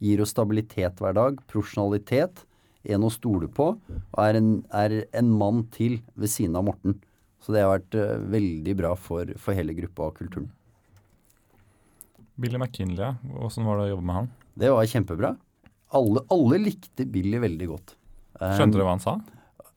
Gir 0.00 0.22
oss 0.22 0.32
stabilitet 0.32 1.02
hver 1.02 1.16
dag, 1.18 1.40
profesjonalitet 1.50 2.46
en 2.86 3.04
å 3.04 3.10
stole 3.12 3.48
på, 3.50 3.72
og 3.78 4.20
er 4.22 4.38
en, 4.38 4.50
er 4.74 5.00
en, 5.16 5.32
mann 5.40 5.64
til 5.74 5.98
ved 6.18 6.30
siden 6.32 6.56
av 6.58 6.66
Morten. 6.68 6.98
Så 7.42 7.54
det 7.54 7.62
har 7.62 7.74
vært 7.74 7.96
uh, 7.98 8.16
veldig 8.30 8.74
bra 8.78 8.94
for, 8.98 9.30
for, 9.40 9.56
hele 9.56 9.74
gruppa 9.76 10.10
og 10.10 10.18
kulturen. 10.18 10.48
Billy 12.38 12.58
McKinley, 12.58 13.16
åssen 13.42 13.66
var 13.66 13.80
det 13.80 13.88
å 13.88 13.92
jobbe 13.96 14.06
med 14.06 14.18
han? 14.20 14.32
Det 14.58 14.70
var 14.74 14.90
kjempebra. 14.90 15.34
Alle, 15.98 16.22
alle 16.34 16.58
likte 16.62 17.06
Billy 17.08 17.40
veldig 17.42 17.68
godt. 17.70 17.94
Skjønte 18.38 18.76
um, 18.76 18.78
du 18.78 18.84
hva 18.84 18.94
han 18.94 19.02
sa? 19.02 19.14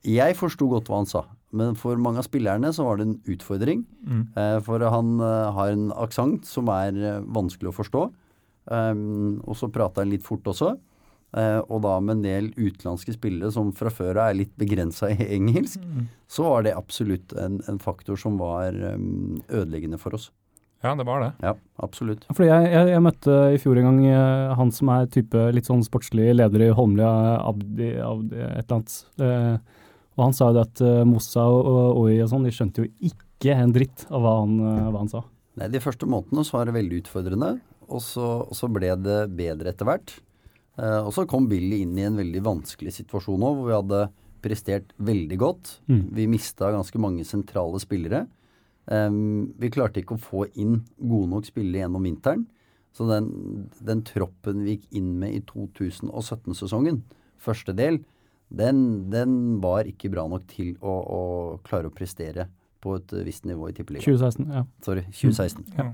Jeg 0.05 0.37
forsto 0.37 0.67
godt 0.69 0.89
hva 0.91 1.01
han 1.01 1.09
sa. 1.09 1.25
Men 1.51 1.75
for 1.75 1.99
mange 1.99 2.21
av 2.21 2.27
spillerne 2.27 2.69
så 2.73 2.85
var 2.85 2.99
det 2.99 3.07
en 3.07 3.17
utfordring. 3.33 3.83
Mm. 4.05 4.23
Uh, 4.37 4.57
for 4.65 4.83
han 4.93 5.15
uh, 5.21 5.51
har 5.57 5.73
en 5.73 5.89
aksent 6.01 6.47
som 6.49 6.69
er 6.73 6.97
vanskelig 7.33 7.71
å 7.71 7.77
forstå. 7.81 8.05
Um, 8.71 9.41
og 9.49 9.57
så 9.57 9.71
prata 9.73 10.03
han 10.03 10.13
litt 10.13 10.25
fort 10.25 10.45
også. 10.47 10.75
Uh, 11.31 11.63
og 11.71 11.79
da 11.85 11.93
med 12.03 12.17
en 12.17 12.23
del 12.25 12.47
utenlandske 12.57 13.13
spillere 13.15 13.53
som 13.55 13.69
fra 13.75 13.87
før 13.93 14.17
av 14.19 14.33
er 14.33 14.41
litt 14.41 14.51
begrensa 14.59 15.13
i 15.13 15.29
engelsk, 15.37 15.79
mm. 15.79 16.09
så 16.27 16.43
var 16.49 16.65
det 16.65 16.75
absolutt 16.75 17.31
en, 17.39 17.61
en 17.71 17.79
faktor 17.79 18.19
som 18.19 18.35
var 18.41 18.75
um, 18.75 19.39
ødeleggende 19.47 19.99
for 20.01 20.17
oss. 20.17 20.27
Ja, 20.83 20.91
det 20.97 21.05
var 21.05 21.21
det. 21.21 21.29
Ja, 21.45 21.53
absolutt. 21.85 22.25
Fordi 22.33 22.49
jeg, 22.49 22.71
jeg, 22.73 22.89
jeg 22.89 23.03
møtte 23.05 23.35
i 23.53 23.59
fjor 23.61 23.79
en 23.79 23.87
gang 23.87 23.99
uh, 24.09 24.55
han 24.59 24.73
som 24.75 24.91
er 24.91 25.07
type 25.13 25.43
litt 25.55 25.69
sånn 25.69 25.85
sportslig 25.85 26.33
leder 26.35 26.65
i 26.65 26.71
Holmlia, 26.75 27.11
Abdi, 27.45 27.93
Abdi 28.03 28.41
et 28.41 28.65
eller 28.65 28.79
annet. 28.79 28.95
Eh, 29.21 29.85
og 30.17 30.23
han 30.25 30.35
sa 30.35 30.49
jo 30.49 30.57
det 30.57 30.63
at 30.65 30.81
Mossa 31.07 31.45
og 31.47 32.01
Oi 32.01 32.17
og 32.19 32.27
sånn, 32.27 32.43
de 32.43 32.51
skjønte 32.51 32.83
jo 32.83 32.89
ikke 33.07 33.55
en 33.55 33.71
dritt 33.71 34.03
av 34.09 34.25
hva 34.25 34.33
han, 34.41 34.57
hva 34.59 34.97
han 34.97 35.11
sa. 35.13 35.21
Nei, 35.61 35.69
de 35.71 35.79
første 35.81 36.09
månedene 36.09 36.43
så 36.43 36.57
var 36.57 36.67
det 36.67 36.75
veldig 36.75 36.99
utfordrende, 37.05 37.53
og 37.87 38.03
så, 38.03 38.27
og 38.43 38.57
så 38.57 38.67
ble 38.73 38.91
det 38.99 39.21
bedre 39.39 39.71
etter 39.71 39.87
hvert. 39.87 40.13
Uh, 40.79 41.01
og 41.03 41.11
så 41.15 41.25
kom 41.29 41.49
Billy 41.51 41.81
inn 41.83 41.97
i 41.99 42.05
en 42.07 42.19
veldig 42.19 42.41
vanskelig 42.45 42.93
situasjon 42.95 43.43
òg, 43.43 43.57
hvor 43.57 43.67
vi 43.67 43.77
hadde 43.77 44.03
prestert 44.41 44.93
veldig 44.97 45.37
godt. 45.41 45.73
Mm. 45.91 46.05
Vi 46.17 46.29
mista 46.31 46.71
ganske 46.73 47.01
mange 47.01 47.25
sentrale 47.27 47.81
spillere. 47.83 48.25
Em, 48.91 49.51
vi 49.61 49.69
klarte 49.73 50.01
ikke 50.01 50.17
å 50.17 50.21
få 50.21 50.47
inn 50.59 50.79
gode 50.97 51.29
nok 51.35 51.45
spillere 51.45 51.83
gjennom 51.83 52.07
vinteren. 52.07 52.47
Så 52.95 53.05
den, 53.07 53.29
den 53.79 54.01
troppen 54.07 54.65
vi 54.65 54.75
gikk 54.75 54.87
inn 54.99 55.13
med 55.21 55.37
i 55.37 55.43
2017-sesongen, 55.47 57.03
første 57.39 57.75
del, 57.77 58.01
den, 58.51 58.81
den 59.13 59.61
var 59.63 59.87
ikke 59.87 60.11
bra 60.11 60.25
nok 60.27 60.43
til 60.51 60.73
å, 60.83 60.91
å 60.91 61.21
klare 61.63 61.87
å 61.87 61.95
prestere 61.95 62.49
på 62.83 62.97
et 62.97 63.13
eh, 63.15 63.23
visst 63.23 63.47
nivå 63.47 63.69
i 63.69 63.75
Tippeligaen. 63.77 64.03
2016, 64.03 64.49
ja. 64.51 64.65
Sorry, 64.83 65.05
2016. 65.07 65.69
Ja. 65.77 65.87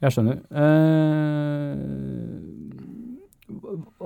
Jeg 0.00 0.14
skjønner. 0.14 0.38
Eh, 0.56 1.76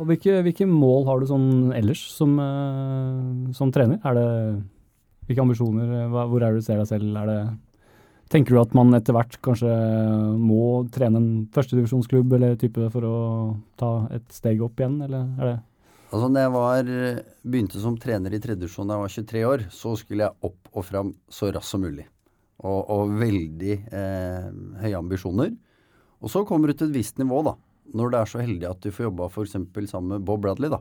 hvilke, 0.09 0.41
hvilke 0.45 0.67
mål 0.69 1.07
har 1.09 1.21
du 1.23 1.27
sånn 1.31 1.73
ellers 1.77 2.03
som, 2.17 2.35
eh, 2.43 3.53
som 3.55 3.73
trener? 3.75 4.01
Er 4.05 4.15
det 4.19 4.29
Hvilke 5.25 5.41
ambisjoner? 5.41 5.87
eh, 5.89 6.09
Hva, 6.13 6.27
hvor 6.29 6.43
er 6.43 6.53
det 6.53 6.61
du 6.61 6.67
ser 6.67 6.77
deg 6.77 6.87
selv? 6.91 7.17
Er 7.17 7.27
det 7.31 7.59
Tenker 8.29 8.57
du 8.57 8.61
at 8.61 8.75
man 8.75 8.93
etter 8.97 9.13
hvert 9.13 9.37
kanskje 9.45 9.71
må 10.41 10.89
trene 10.91 11.17
en 11.21 11.47
førstedivisjonsklubb 11.53 12.33
eller 12.33 12.57
type 12.57 12.91
for 12.91 13.03
å 13.05 13.17
ta 13.77 14.09
et 14.11 14.25
steg 14.33 14.63
opp 14.65 14.81
igjen, 14.81 14.97
eller 15.05 15.29
er 15.39 15.45
det 15.51 15.59
Altså 16.15 16.29
når 16.31 16.41
jeg 16.41 16.53
var, 16.55 16.91
begynte 17.45 17.81
som 17.83 17.97
trener 17.99 18.33
i 18.33 18.39
tredje 18.39 18.61
divisjon 18.63 18.87
da 18.87 18.95
jeg 18.95 19.03
var 19.03 19.13
23 19.13 19.45
år, 19.45 19.65
så 19.71 19.95
skulle 19.99 20.25
jeg 20.25 20.37
opp 20.47 20.69
og 20.73 20.85
fram 20.87 21.15
så 21.29 21.51
raskt 21.53 21.71
som 21.75 21.83
mulig. 21.83 22.07
Og, 22.65 22.81
og 22.91 23.11
veldig 23.19 23.75
eh, 23.93 24.51
høye 24.85 24.99
ambisjoner. 25.01 25.51
Og 26.23 26.33
så 26.33 26.45
kommer 26.49 26.71
du 26.71 26.77
til 26.79 26.91
et 26.91 26.99
visst 26.99 27.19
nivå, 27.21 27.43
da. 27.47 27.55
Når 27.95 28.11
du 28.11 28.17
er 28.19 28.31
så 28.31 28.43
heldig 28.43 28.69
at 28.71 28.83
du 28.85 28.93
får 28.95 29.09
jobba 29.09 29.29
f.eks. 29.29 29.57
sammen 29.91 30.17
med 30.17 30.27
Bob 30.27 30.43
Bradley, 30.45 30.73
da. 30.73 30.81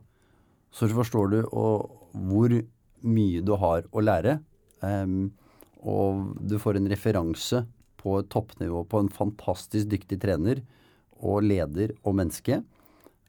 Så 0.73 0.89
forstår 0.89 1.31
du 1.33 1.39
hvor 1.53 2.53
mye 3.03 3.43
du 3.45 3.53
har 3.59 3.87
å 3.91 4.03
lære. 4.03 4.39
Um, 4.83 5.33
og 5.83 6.35
du 6.39 6.57
får 6.61 6.79
en 6.79 6.89
referanse 6.91 7.63
på 7.99 8.17
et 8.19 8.29
toppnivå 8.31 8.83
på 8.89 9.03
en 9.03 9.11
fantastisk 9.11 9.91
dyktig 9.91 10.19
trener 10.23 10.63
og 11.23 11.43
leder 11.45 11.93
og 12.03 12.17
menneske. 12.19 12.61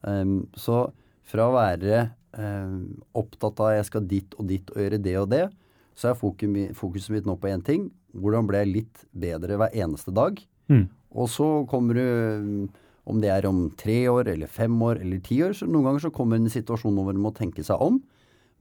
Um, 0.03 0.47
så 0.59 0.89
fra 1.25 1.49
å 1.49 1.57
være 1.57 2.01
um, 2.37 2.95
opptatt 3.17 3.63
av 3.63 3.77
jeg 3.77 3.89
skal 3.91 4.09
dit 4.11 4.39
og 4.39 4.49
dit 4.51 4.75
og 4.75 4.83
gjøre 4.83 5.03
det 5.03 5.15
og 5.21 5.31
det, 5.35 5.45
så 5.95 6.11
er 6.11 6.19
fokuset 6.19 7.13
mitt 7.15 7.29
nå 7.29 7.37
på 7.39 7.51
én 7.53 7.63
ting. 7.65 7.87
Hvordan 8.15 8.49
ble 8.49 8.63
jeg 8.63 8.73
litt 8.73 9.05
bedre 9.15 9.59
hver 9.61 9.75
eneste 9.85 10.15
dag? 10.15 10.41
Mm. 10.71 10.89
Og 11.15 11.31
så 11.31 11.47
kommer 11.71 11.99
du, 11.99 12.05
mm, 12.05 12.65
om 13.11 13.21
det 13.23 13.31
er 13.31 13.47
om 13.49 13.67
tre 13.79 14.01
år 14.11 14.33
eller 14.35 14.51
fem 14.51 14.75
år 14.83 15.03
eller 15.05 15.23
ti 15.25 15.41
år, 15.47 15.55
så 15.57 15.69
noen 15.69 15.89
ganger 15.91 16.07
så 16.07 16.15
kommer 16.15 16.41
en 16.41 16.51
situasjon 16.51 16.95
hvor 16.97 17.09
man 17.11 17.23
må 17.23 17.35
tenke 17.37 17.65
seg 17.67 17.81
om. 17.83 18.01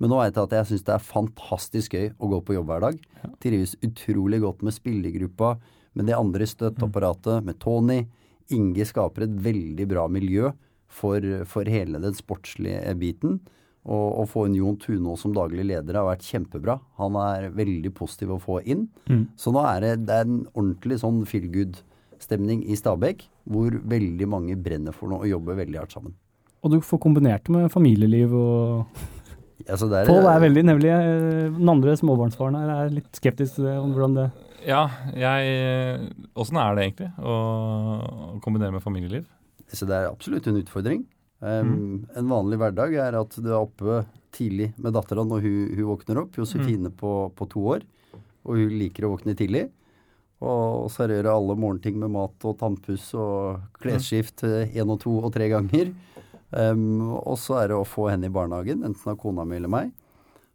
Men 0.01 0.11
nå 0.11 0.19
vet 0.19 0.35
jeg 0.35 0.49
at 0.49 0.55
jeg 0.57 0.69
syns 0.71 0.85
det 0.87 0.95
er 0.95 1.05
fantastisk 1.05 1.95
gøy 1.95 2.09
å 2.17 2.29
gå 2.33 2.41
på 2.43 2.57
jobb 2.57 2.71
hver 2.71 2.83
dag. 2.87 2.99
Trives 3.43 3.77
utrolig 3.85 4.41
godt 4.43 4.65
med 4.65 4.75
spillergruppa, 4.75 5.55
med 5.93 6.09
det 6.09 6.17
andre 6.17 6.47
støtteapparatet, 6.49 7.45
med 7.45 7.59
Tony. 7.61 8.01
Inge 8.53 8.85
skaper 8.89 9.27
et 9.27 9.35
veldig 9.45 9.87
bra 9.89 10.07
miljø 10.11 10.51
for, 10.91 11.23
for 11.49 11.69
hele 11.69 12.01
den 12.03 12.17
sportslige 12.17 12.95
biten. 12.99 13.39
Og 13.83 14.19
å 14.21 14.25
få 14.29 14.45
en 14.47 14.55
Jon 14.55 14.77
Tunå 14.79 15.15
som 15.19 15.33
daglig 15.35 15.65
leder 15.67 15.97
har 15.99 16.07
vært 16.07 16.25
kjempebra. 16.25 16.77
Han 17.01 17.17
er 17.19 17.49
veldig 17.55 17.91
positiv 17.95 18.31
å 18.35 18.41
få 18.41 18.61
inn. 18.63 18.87
Mm. 19.11 19.25
Så 19.39 19.51
nå 19.55 19.63
er 19.67 19.83
det, 19.83 19.93
det 20.07 20.19
er 20.19 20.27
en 20.27 20.45
ordentlig 20.53 21.01
sånn 21.03 21.23
feel 21.29 21.49
good-stemning 22.23 22.63
i 22.65 22.75
Stabekk, 22.77 23.25
hvor 23.43 23.71
veldig 23.71 24.27
mange 24.27 24.55
brenner 24.55 24.93
for 24.95 25.09
noe 25.11 25.23
og 25.25 25.29
jobber 25.31 25.57
veldig 25.59 25.79
hardt 25.81 25.93
sammen. 25.93 26.13
Og 26.63 26.71
du 26.71 26.79
får 26.81 26.99
kombinert 27.03 27.43
det 27.45 27.51
med 27.51 27.71
familieliv 27.71 28.33
og 28.33 28.85
Altså, 29.63 29.87
er, 29.95 30.03
Pål 30.09 30.25
er 30.27 30.41
veldig 30.43 30.61
nevlig. 30.65 30.89
eh, 30.91 31.51
Den 31.55 31.69
andre 31.71 31.93
småbarnsfaren 31.95 32.55
her 32.57 32.71
er 32.73 32.89
litt 32.91 33.15
skeptisk 33.15 33.55
til 33.55 33.67
det, 33.69 33.75
om 33.79 33.93
hvordan 33.93 34.15
det 34.17 34.25
Ja, 34.67 34.81
jeg 35.15 36.09
Åssen 36.35 36.57
er 36.59 36.75
det 36.75 36.83
egentlig 36.83 37.11
å 37.21 37.35
å 38.33 38.39
kombinere 38.43 38.73
med 38.75 38.83
familieliv? 38.83 39.23
Så 39.71 39.87
det 39.87 39.95
er 39.95 40.09
absolutt 40.09 40.49
en 40.49 40.59
utfordring. 40.59 41.05
Um, 41.39 42.03
En 42.17 42.27
vanlig 42.27 42.59
hverdag 42.59 42.97
er 43.05 43.15
at 43.21 43.37
du 43.39 43.47
er 43.53 43.61
oppe 43.61 44.01
tidlig 44.35 44.73
med 44.75 44.97
dattera 44.97 45.23
når 45.23 45.45
hun, 45.45 45.61
hun 45.77 45.87
våkner 45.93 46.23
opp. 46.25 46.35
Josefine 46.35 46.91
på, 46.91 47.13
på 47.37 47.47
to 47.53 47.63
år. 47.77 47.87
Og 48.43 48.59
hun 48.59 48.75
liker 48.81 49.07
å 49.07 49.13
våkne 49.13 49.37
tidlig. 49.37 49.69
Og 50.43 50.89
servere 50.91 51.31
alle 51.31 51.55
morgenting 51.55 51.95
med 52.01 52.11
mat 52.11 52.47
og 52.49 52.57
tannpuss 52.59 53.13
og 53.15 53.61
klesskift 53.79 54.43
én 54.43 54.89
og 54.91 54.99
to 55.03 55.15
og 55.21 55.31
tre 55.35 55.47
ganger. 55.51 55.93
Um, 56.53 57.15
og 57.17 57.37
så 57.41 57.63
er 57.63 57.71
det 57.71 57.77
å 57.79 57.87
få 57.87 58.11
henne 58.11 58.29
i 58.29 58.33
barnehagen, 58.33 58.83
enten 58.85 59.09
av 59.09 59.17
kona 59.21 59.45
mi 59.47 59.57
eller 59.57 59.71
meg. 59.73 59.93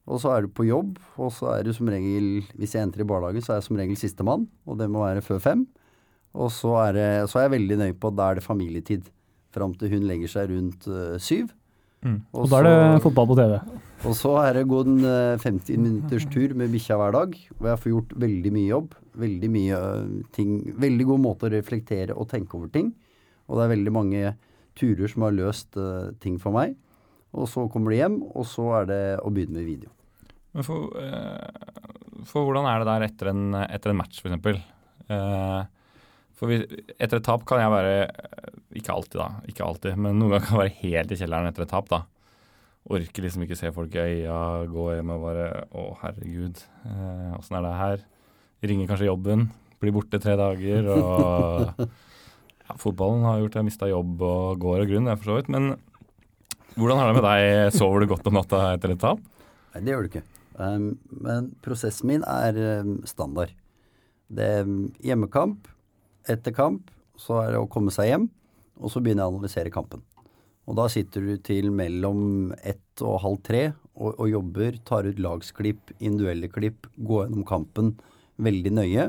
Og 0.09 0.21
så 0.23 0.31
er 0.33 0.45
du 0.45 0.53
på 0.55 0.69
jobb, 0.69 0.95
og 1.21 1.33
så 1.37 1.51
er 1.57 1.67
du 1.67 1.73
som 1.77 1.89
regel 1.93 2.47
Hvis 2.57 2.73
jeg 2.77 2.87
entrer 2.87 3.05
i 3.05 3.09
barnehagen, 3.09 3.45
så 3.45 3.53
er 3.53 3.59
jeg 3.59 3.67
som 3.67 3.81
regel 3.81 3.99
sistemann, 4.01 4.47
og 4.65 4.79
det 4.81 4.89
må 4.93 5.03
være 5.05 5.25
før 5.25 5.43
fem. 5.43 5.67
Og 6.39 6.53
så 6.55 6.75
er, 6.87 6.93
det, 6.97 7.09
så 7.33 7.41
er 7.41 7.49
jeg 7.49 7.57
veldig 7.57 7.79
nøye 7.83 7.97
på 7.99 8.13
at 8.13 8.19
da 8.19 8.31
er 8.31 8.39
det 8.39 8.47
familietid. 8.47 9.11
Fram 9.55 9.75
til 9.81 9.91
hun 9.95 10.07
legger 10.07 10.31
seg 10.31 10.53
rundt 10.53 10.87
uh, 10.89 11.17
syv. 11.21 11.51
Mm. 12.05 12.21
Og 12.37 12.51
da 12.53 12.61
er 12.63 12.69
det 12.69 13.05
fotball 13.05 13.31
på 13.33 13.39
TV. 13.41 13.59
Og 14.07 14.15
så 14.15 14.35
er 14.45 14.59
det 14.59 14.69
gått 14.71 14.91
en 14.91 15.05
øh, 15.07 15.41
50 15.43 15.79
minutters 15.81 16.27
tur 16.31 16.55
med 16.59 16.71
bikkja 16.75 16.99
hver 17.01 17.15
dag. 17.17 17.35
Hvor 17.59 17.71
jeg 17.73 17.81
får 17.83 17.93
gjort 17.93 18.17
veldig 18.25 18.53
mye 18.55 18.69
jobb. 18.71 18.97
Veldig 19.19 19.51
mye 19.51 19.79
øh, 19.79 20.13
ting 20.37 20.53
Veldig 20.79 21.07
god 21.09 21.23
måte 21.25 21.49
å 21.49 21.55
reflektere 21.55 22.15
og 22.15 22.29
tenke 22.31 22.59
over 22.59 22.71
ting. 22.75 22.93
Og 23.49 23.59
det 23.59 23.65
er 23.65 23.73
veldig 23.75 23.95
mange 23.95 24.35
turer 24.79 25.11
som 25.11 25.25
har 25.27 25.35
løst 25.35 25.79
uh, 25.81 26.13
ting 26.23 26.37
for 26.39 26.55
meg. 26.55 26.77
Og 27.35 27.49
så 27.51 27.65
kommer 27.73 27.91
de 27.91 27.99
hjem, 27.99 28.19
og 28.29 28.45
så 28.47 28.67
er 28.79 28.85
det 28.87 29.01
å 29.25 29.33
begynne 29.35 29.59
med 29.59 29.67
video. 29.67 29.91
Men 30.55 30.67
for, 30.67 30.93
uh, 30.95 32.23
for 32.29 32.47
hvordan 32.47 32.69
er 32.69 32.79
det 32.79 32.89
der 32.91 33.07
etter 33.09 33.33
en, 33.33 33.57
etter 33.65 33.93
en 33.95 33.99
match, 33.99 34.21
f.eks.? 34.23 34.61
Uh, 35.09 35.65
for 36.39 36.53
vi, 36.53 36.61
etter 36.99 37.19
et 37.19 37.27
tap 37.27 37.43
kan 37.49 37.63
jeg 37.63 37.73
være 37.73 37.95
eh, 38.05 38.51
Ikke 38.79 38.95
alltid, 38.95 39.19
da. 39.19 39.29
Ikke 39.51 39.67
alltid, 39.67 39.99
men 39.99 40.19
noen 40.21 40.37
ganger 40.37 40.47
kan 40.47 40.55
jeg 40.55 40.63
være 40.63 40.79
helt 40.85 41.15
i 41.15 41.19
kjelleren 41.19 41.51
etter 41.51 41.65
et 41.65 41.73
tap, 41.73 41.89
da. 41.91 42.05
Orker 42.89 43.25
liksom 43.25 43.45
ikke 43.45 43.59
se 43.59 43.71
folk 43.75 43.97
i 43.99 44.05
øya, 44.23 44.37
gå 44.73 44.85
hjem 44.97 45.11
og 45.13 45.25
bare 45.27 45.49
Å, 45.77 45.89
herregud, 46.03 46.63
eh, 46.89 47.35
er 47.37 47.67
det 47.67 47.75
her? 47.83 48.07
Ringer 48.65 48.89
kanskje 48.89 49.11
jobben, 49.11 49.45
blir 49.79 49.95
borte 49.95 50.21
tre 50.23 50.35
dager, 50.41 50.89
og 50.95 51.83
ja, 52.65 52.79
Fotballen 52.81 53.27
har 53.29 53.43
gjort 53.43 53.55
at 53.55 53.61
jeg 53.61 53.69
mista 53.69 53.91
jobb 53.91 54.25
og 54.25 54.65
går 54.65 54.87
og 54.87 54.91
grunn, 54.91 55.11
jeg 55.13 55.21
for 55.21 55.31
så 55.31 55.37
vidt. 55.39 55.53
Men 55.53 55.77
hvordan 56.79 56.99
har 56.99 57.13
det 57.13 57.21
med 57.21 57.29
deg? 57.29 57.77
Sover 57.77 58.03
du 58.03 58.11
godt 58.11 58.27
om 58.31 58.39
natta 58.39 58.65
etter 58.73 58.97
et 58.97 59.05
tap? 59.05 59.23
Nei, 59.75 59.85
det 59.85 59.93
gjør 59.93 60.05
du 60.05 60.11
ikke. 60.13 60.27
Um, 60.59 60.91
men 61.23 61.53
prosessen 61.63 62.09
min 62.11 62.25
er 62.27 62.57
um, 62.83 62.99
standard. 63.07 63.53
Det 64.29 64.49
er 64.59 64.69
hjemmekamp, 65.05 65.69
etter 66.29 66.57
kamp, 66.57 66.91
så 67.19 67.43
er 67.45 67.55
det 67.55 67.63
å 67.63 67.71
komme 67.71 67.93
seg 67.95 68.11
hjem, 68.11 68.29
og 68.79 68.93
så 68.93 69.03
begynner 69.05 69.25
jeg 69.25 69.31
å 69.31 69.37
analysere 69.37 69.75
kampen. 69.75 70.03
Og 70.69 70.77
da 70.77 70.85
sitter 70.93 71.25
du 71.25 71.37
til 71.41 71.71
mellom 71.73 72.53
ett 72.61 73.01
og 73.01 73.23
halv 73.25 73.39
tre 73.47 73.63
og, 73.97 74.13
og 74.13 74.27
jobber, 74.29 74.77
tar 74.87 75.09
ut 75.09 75.21
lagsklipp, 75.23 75.95
individuelle 75.99 76.51
klipp, 76.53 76.87
går 76.97 77.27
gjennom 77.27 77.47
kampen 77.49 77.95
veldig 78.37 78.75
nøye. 78.77 79.09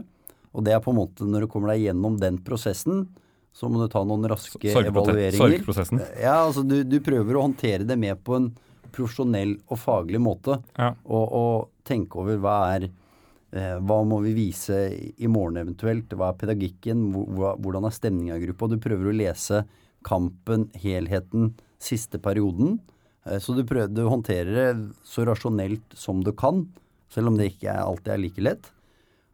Og 0.56 0.66
det 0.66 0.74
er 0.74 0.80
på 0.84 0.94
en 0.94 1.02
måte 1.02 1.28
når 1.28 1.46
du 1.46 1.52
kommer 1.52 1.74
deg 1.74 1.90
gjennom 1.90 2.16
den 2.22 2.40
prosessen, 2.46 3.10
så 3.54 3.68
må 3.70 3.82
du 3.82 3.92
ta 3.92 4.02
noen 4.08 4.26
raske 4.30 4.72
evalueringer. 4.72 5.38
Sorgprosessen. 5.38 6.02
Ja, 6.22 6.40
altså 6.46 6.64
du, 6.66 6.80
du 6.88 6.98
prøver 7.04 7.38
å 7.38 7.44
håndtere 7.50 7.86
det 7.88 7.98
med 8.00 8.22
på 8.24 8.38
en 8.38 8.50
profesjonell 8.96 9.58
og 9.68 9.82
faglig 9.82 10.22
måte. 10.24 10.62
Ja. 10.80 10.94
Og, 11.06 11.26
og 11.28 11.68
tenke 11.88 12.22
over 12.24 12.40
hva 12.42 12.56
er 12.78 12.88
eh, 12.88 13.76
Hva 13.84 14.00
må 14.08 14.22
vi 14.24 14.34
vise 14.38 14.80
i 14.96 15.30
morgen 15.30 15.60
eventuelt? 15.62 16.16
Hva 16.16 16.32
er 16.32 16.40
pedagogikken? 16.40 17.10
Hvordan 17.36 17.90
er 17.90 17.96
stemninga 17.96 18.40
i 18.40 18.46
gruppa? 18.48 18.72
Du 18.72 18.80
prøver 18.82 19.12
å 19.12 19.18
lese 19.20 19.64
kampen, 20.06 20.68
helheten, 20.80 21.54
siste 21.82 22.20
perioden. 22.22 22.80
Eh, 23.26 23.40
så 23.42 23.56
du 23.58 23.64
prøver 23.68 23.92
du 23.92 24.06
håndterer 24.08 24.52
det 24.56 24.70
så 25.08 25.26
rasjonelt 25.28 25.96
som 25.98 26.24
du 26.26 26.32
kan, 26.36 26.68
selv 27.10 27.32
om 27.32 27.40
det 27.40 27.54
ikke 27.54 27.76
alltid 27.82 28.14
er 28.14 28.24
like 28.24 28.46
lett. 28.46 28.72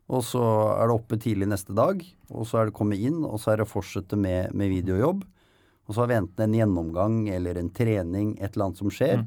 Og 0.06 0.22
så 0.22 0.42
er 0.76 0.86
det 0.86 0.96
oppe 1.00 1.18
tidlig 1.18 1.48
neste 1.50 1.74
dag, 1.74 2.02
og 2.30 2.46
så 2.46 2.60
er 2.60 2.70
det 2.70 2.78
komme 2.78 2.98
inn, 2.98 3.24
og 3.26 3.40
så 3.42 3.52
er 3.52 3.60
det 3.60 3.66
å 3.66 3.72
fortsette 3.72 4.18
med, 4.20 4.54
med 4.54 4.70
videojobb. 4.70 5.24
Og 5.86 5.94
så 5.94 6.02
har 6.02 6.12
vi 6.12 6.18
enten 6.20 6.46
en 6.46 6.58
gjennomgang 6.60 7.18
eller 7.34 7.58
en 7.58 7.72
trening, 7.74 8.36
et 8.38 8.54
eller 8.54 8.68
annet 8.68 8.82
som 8.82 8.94
skjer. 8.94 9.24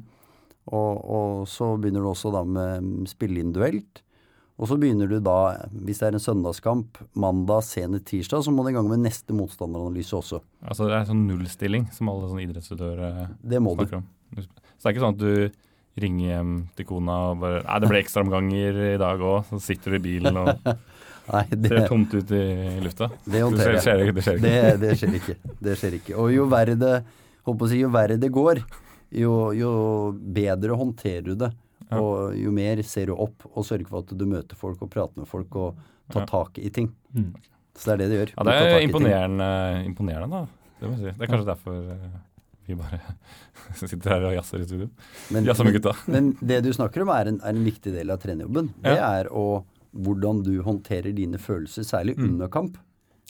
Og, 0.69 0.93
og 1.03 1.47
så 1.49 1.73
begynner 1.79 2.03
du 2.03 2.11
også 2.11 2.31
da 2.35 2.43
med 2.47 3.09
spille 3.11 3.41
individuelt. 3.43 4.03
Og 4.59 4.67
så 4.67 4.75
begynner 4.75 5.07
du 5.07 5.21
da, 5.23 5.37
hvis 5.71 6.01
det 6.01 6.09
er 6.09 6.17
en 6.17 6.23
søndagskamp, 6.23 6.99
mandag, 7.15 7.63
senere 7.63 8.03
tirsdag, 8.03 8.43
så 8.43 8.51
må 8.51 8.65
du 8.65 8.73
i 8.73 8.75
gang 8.75 8.89
med 8.91 9.05
neste 9.05 9.35
motstanderanalyse 9.35 10.17
også. 10.17 10.41
Altså 10.65 10.89
Det 10.89 10.97
er 10.97 11.07
sånn 11.07 11.23
nullstilling 11.29 11.87
som 11.95 12.11
alle 12.11 12.27
sånne 12.27 12.43
idrettsutøvere 12.43 13.29
Det 13.39 13.61
må 13.63 13.77
du. 13.77 13.85
snakker 13.85 14.01
om. 14.01 14.09
Så 14.35 14.49
det 14.83 14.89
er 14.89 14.95
ikke 14.95 15.05
sånn 15.05 15.15
at 15.15 15.23
du 15.23 15.99
ringer 15.99 16.25
hjem 16.27 16.51
til 16.77 16.87
kona 16.87 17.15
og 17.31 17.39
bare 17.41 17.61
Nei, 17.65 17.77
det 17.83 17.91
ble 17.91 18.01
ekstraomganger 18.03 18.81
i 18.89 18.97
dag 18.99 19.23
òg. 19.31 19.47
Så 19.47 19.61
sitter 19.63 19.95
du 19.95 19.99
i 19.99 20.03
bilen 20.09 20.41
og 20.43 20.51
Nei, 21.29 21.45
det, 21.61 21.71
ser 21.71 21.87
tomt 21.87 22.13
ut 22.17 22.35
i 22.35 22.43
lufta. 22.83 23.09
det 23.23 23.45
håndterer 23.45 23.77
jeg. 23.77 23.85
skjer, 23.85 24.05
det 24.11 24.27
skjer. 24.27 24.43
Det, 24.43 24.53
det 24.83 24.93
skjer 24.99 25.17
ikke. 25.21 25.37
Det 25.69 25.79
skjer 25.79 25.97
ikke. 26.01 26.15
Og 26.19 26.35
jo 26.35 26.49
verre 26.51 26.75
det, 26.79 26.93
si, 27.47 27.79
jo 27.79 27.91
verre 27.93 28.19
det 28.19 28.31
går, 28.33 28.63
jo, 29.23 29.33
jo 29.55 29.73
bedre 30.35 30.77
håndterer 30.79 31.31
du 31.31 31.35
det. 31.45 31.51
Ja. 31.89 31.99
Og 31.99 32.35
jo 32.37 32.51
mer 32.53 32.81
ser 32.85 33.07
du 33.09 33.15
opp 33.15 33.45
og 33.53 33.65
sørger 33.65 33.87
for 33.89 34.03
at 34.03 34.11
du 34.17 34.25
møter 34.29 34.55
folk 34.59 34.81
og 34.85 34.89
prater 34.93 35.17
med 35.23 35.27
folk 35.27 35.55
og 35.55 35.75
tar 36.11 36.21
Ja. 36.21 36.25
tak 36.29 36.57
i 36.61 36.69
ting. 36.69 36.91
Mm. 37.15 37.33
Så 37.75 37.85
det 37.89 37.93
er 37.93 37.97
det 38.03 38.09
du 38.09 38.15
gjør. 38.19 38.33
Ja, 38.37 38.43
det 38.43 38.55
er 38.73 38.81
imponerende, 38.87 39.85
imponerende 39.87 40.29
da. 40.29 40.47
Det 40.79 40.89
må 40.89 40.95
jeg 40.97 40.99
si. 41.13 41.17
Det 41.17 41.25
er 41.25 41.31
kanskje 41.33 41.49
derfor 41.49 41.73
eh, 41.91 42.19
vi 42.67 42.75
bare 42.75 42.99
sitter 43.79 44.09
her 44.13 44.27
og 44.29 44.33
jazzer 44.37 44.61
i 44.61 44.67
studio. 44.67 44.89
Men, 45.33 45.45
Jazzer 45.49 45.65
med 45.65 45.73
gutta. 45.79 45.93
men 46.07 46.31
det 46.41 46.61
du 46.63 46.69
snakker 46.75 47.01
om, 47.05 47.09
er 47.09 47.31
en, 47.31 47.39
er 47.41 47.49
en 47.55 47.65
viktig 47.65 47.93
del 47.95 48.11
av 48.13 48.19
trenerjobben. 48.21 48.69
Det 48.85 48.93
er 48.99 49.29
å, 49.33 49.63
hvordan 49.97 50.43
du 50.45 50.53
håndterer 50.65 51.15
dine 51.17 51.37
følelser, 51.41 51.83
særlig 51.87 52.17
Mm. 52.19 52.29
under 52.33 52.47
kamp. 52.53 52.77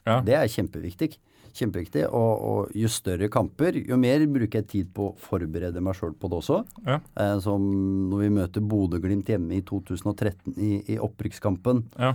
Ja. 0.06 0.20
Det 0.26 0.34
er 0.36 0.48
kjempeviktig. 0.52 1.14
Kjempeviktig. 1.60 2.06
Og, 2.16 2.44
og 2.50 2.72
jo 2.80 2.88
større 2.92 3.28
kamper, 3.32 3.76
jo 3.84 3.98
mer 4.00 4.24
bruker 4.32 4.62
jeg 4.62 4.68
tid 4.72 4.94
på 4.96 5.10
å 5.12 5.16
forberede 5.20 5.82
meg 5.84 5.98
sjøl 6.00 6.14
på 6.16 6.30
det 6.32 6.38
også. 6.40 6.62
Ja. 6.88 7.00
Eh, 7.20 7.36
som 7.44 7.66
når 8.10 8.24
vi 8.24 8.30
møter 8.40 8.64
Bodø-Glimt 8.72 9.28
hjemme 9.34 9.58
i 9.60 9.62
2013 9.68 10.56
i, 10.58 10.72
i 10.96 10.98
opprykkskampen. 11.04 11.84
Ja. 12.00 12.14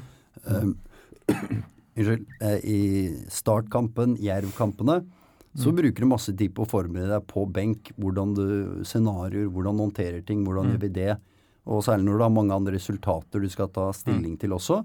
Eh, 0.48 0.72
Unnskyld. 1.96 2.24
eh, 2.42 2.58
I 2.66 2.78
startkampen, 3.30 4.16
Jerv-kampene, 4.18 5.04
så 5.54 5.70
Mm. 5.70 5.76
bruker 5.78 6.00
du 6.02 6.06
masse 6.10 6.32
tid 6.36 6.50
på 6.54 6.64
å 6.64 6.68
forberede 6.68 7.12
deg 7.14 7.26
på 7.30 7.44
benk. 7.52 7.92
Hvordan 8.00 8.34
du 8.34 8.82
Scenarioer, 8.82 9.46
hvordan 9.46 9.76
du 9.78 9.84
håndterer 9.86 10.24
ting, 10.26 10.44
hvordan 10.44 10.66
Mm. 10.66 10.72
gjør 10.74 10.80
vi 10.80 10.88
det? 10.88 11.16
Og 11.66 11.84
særlig 11.84 12.04
når 12.08 12.18
du 12.18 12.22
har 12.24 12.30
mange 12.34 12.52
andre 12.52 12.72
resultater 12.74 13.40
du 13.40 13.48
skal 13.48 13.68
ta 13.68 13.92
stilling 13.92 14.36
til 14.38 14.50
også, 14.50 14.84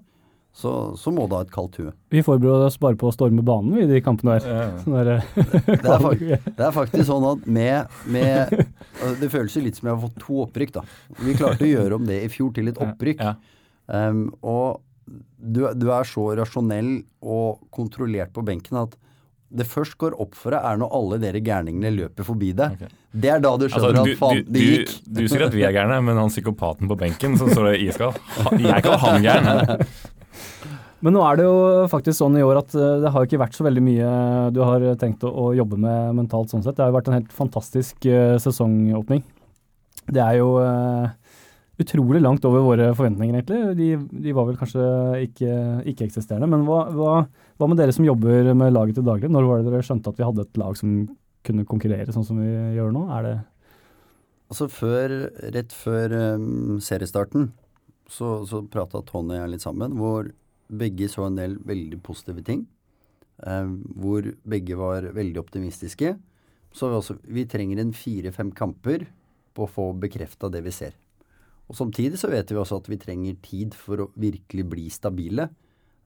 så, 0.55 0.95
så 0.97 1.11
må 1.13 1.27
du 1.29 1.35
ha 1.37 1.43
et 1.45 1.51
kaldt 1.53 1.77
hue. 1.79 1.91
Vi 2.11 2.23
forbereder 2.25 2.67
oss 2.67 2.79
bare 2.81 2.97
på 2.99 3.07
å 3.07 3.13
storme 3.15 3.43
banen 3.45 3.77
i 3.79 3.87
de 3.87 4.01
kampene 4.03 4.39
der. 4.39 4.49
Ja. 4.49 4.65
ja. 4.65 5.03
der, 5.05 5.21
Det 5.69 5.77
er, 5.77 6.03
faktisk, 6.03 6.49
det 6.57 6.65
er 6.67 6.75
faktisk 6.75 7.07
sånn 7.07 7.27
at 7.29 7.47
med, 7.47 7.99
med 8.09 8.55
altså, 8.57 9.13
Det 9.21 9.31
føles 9.31 9.55
jo 9.55 9.63
litt 9.63 9.79
som 9.79 9.89
jeg 9.89 9.95
har 9.95 10.03
fått 10.03 10.19
to 10.25 10.43
opprykk, 10.47 10.75
da. 10.79 10.85
Vi 11.21 11.37
klarte 11.39 11.67
å 11.67 11.71
gjøre 11.71 11.99
om 12.01 12.09
det 12.09 12.21
i 12.25 12.31
fjor 12.33 12.51
til 12.57 12.71
et 12.73 12.81
opprykk. 12.83 13.23
Ja. 13.23 13.35
Um, 13.89 14.25
og 14.45 14.81
du, 15.09 15.63
du 15.73 15.87
er 15.95 16.05
så 16.05 16.27
rasjonell 16.37 16.99
og 17.23 17.63
kontrollert 17.73 18.33
på 18.35 18.43
benken 18.45 18.83
at 18.83 18.99
det 19.49 19.65
først 19.65 19.95
går 19.97 20.13
opp 20.21 20.35
for 20.37 20.53
deg, 20.53 20.61
er 20.61 20.77
når 20.77 20.91
alle 20.93 21.17
dere 21.23 21.39
gærningene 21.41 21.89
løper 21.95 22.27
forbi 22.27 22.51
deg. 22.53 22.75
Okay. 22.77 22.91
Det 23.09 23.31
er 23.33 23.41
da 23.41 23.55
du 23.57 23.65
Altså, 23.65 23.79
skjønner 23.81 24.05
du, 24.05 24.11
at 24.11 24.19
faen, 24.19 24.43
du, 24.43 24.51
det 24.53 24.65
gikk. 24.67 24.93
du, 25.07 25.21
du 25.23 25.31
sier 25.31 25.45
at 25.47 25.55
vi 25.55 25.65
er 25.65 25.73
gærne, 25.73 25.97
men 26.05 26.21
han 26.21 26.29
psykopaten 26.29 26.91
på 26.91 26.97
benken 26.99 27.37
som 27.39 27.49
står 27.49 27.79
iskald 27.79 28.19
Jeg 28.61 28.85
kaller 28.85 29.05
han 29.07 29.25
gæren. 29.25 29.85
Men 31.05 31.15
nå 31.15 31.21
er 31.23 31.39
det 31.39 31.45
jo 31.47 31.59
faktisk 31.91 32.17
sånn 32.19 32.35
i 32.39 32.43
år 32.43 32.59
at 32.59 32.73
eh, 32.75 32.97
det 33.03 33.11
har 33.15 33.25
ikke 33.25 33.39
vært 33.39 33.55
så 33.55 33.65
veldig 33.67 33.83
mye 33.85 34.07
du 34.55 34.59
har 34.65 34.83
tenkt 34.99 35.23
å, 35.23 35.31
å 35.31 35.45
jobbe 35.55 35.79
med 35.79 36.17
mentalt 36.17 36.51
sånn 36.51 36.65
sett. 36.65 36.75
Det 36.75 36.83
har 36.83 36.91
jo 36.91 36.97
vært 36.97 37.11
en 37.11 37.19
helt 37.21 37.35
fantastisk 37.35 38.09
uh, 38.09 38.35
sesongåpning. 38.41 39.23
Det 40.09 40.21
er 40.23 40.39
jo 40.41 40.57
uh, 40.59 41.07
utrolig 41.79 42.19
langt 42.23 42.43
over 42.49 42.65
våre 42.65 42.89
forventninger, 42.97 43.37
egentlig. 43.37 43.61
De, 43.79 44.19
de 44.25 44.35
var 44.35 44.49
vel 44.49 44.57
kanskje 44.59 44.89
ikke 45.29 45.53
ikke-eksisterende. 45.93 46.49
Men 46.51 46.65
hva, 46.67 46.81
hva, 46.91 47.13
hva 47.55 47.69
med 47.71 47.79
dere 47.79 47.95
som 47.95 48.07
jobber 48.07 48.51
med 48.51 48.75
laget 48.75 48.99
til 48.99 49.07
daglig? 49.07 49.31
Når 49.31 49.47
var 49.47 49.63
det 49.63 49.71
dere 49.71 49.87
skjønte 49.87 50.11
at 50.11 50.19
vi 50.19 50.27
hadde 50.27 50.43
et 50.47 50.59
lag 50.59 50.75
som 50.79 50.99
kunne 51.47 51.67
konkurrere 51.69 52.11
sånn 52.11 52.27
som 52.27 52.41
vi 52.43 52.51
gjør 52.75 52.91
nå? 52.95 53.05
Er 53.15 53.29
det 53.29 53.37
Altså 54.49 54.65
før, 54.73 55.11
rett 55.53 55.73
før 55.77 56.13
um, 56.33 56.79
seriestarten 56.81 57.51
så, 58.09 58.39
så 58.49 58.63
prata 58.71 59.03
Tony 59.05 59.35
og 59.35 59.43
jeg 59.43 59.53
litt 59.53 59.65
sammen, 59.65 59.95
hvor 59.99 60.31
begge 60.69 61.09
så 61.09 61.27
en 61.27 61.37
del 61.39 61.57
veldig 61.65 62.01
positive 62.05 62.43
ting. 62.45 62.65
Eh, 63.45 63.69
hvor 63.99 64.25
begge 64.49 64.77
var 64.79 65.07
veldig 65.15 65.39
optimistiske. 65.41 66.15
Så 66.71 66.89
vi, 66.89 66.97
også, 66.99 67.17
vi 67.23 67.45
trenger 67.49 67.81
en 67.81 67.93
fire-fem 67.95 68.51
kamper 68.55 69.07
på 69.55 69.65
å 69.65 69.71
få 69.71 69.87
bekrefta 69.99 70.51
det 70.53 70.61
vi 70.65 70.73
ser. 70.75 70.97
Og 71.69 71.77
Samtidig 71.77 72.17
så 72.21 72.29
vet 72.31 72.49
vi 72.49 72.57
også 72.57 72.79
at 72.81 72.89
vi 72.89 72.97
trenger 73.01 73.37
tid 73.45 73.75
for 73.77 74.05
å 74.05 74.11
virkelig 74.17 74.65
bli 74.69 74.87
stabile. 74.93 75.49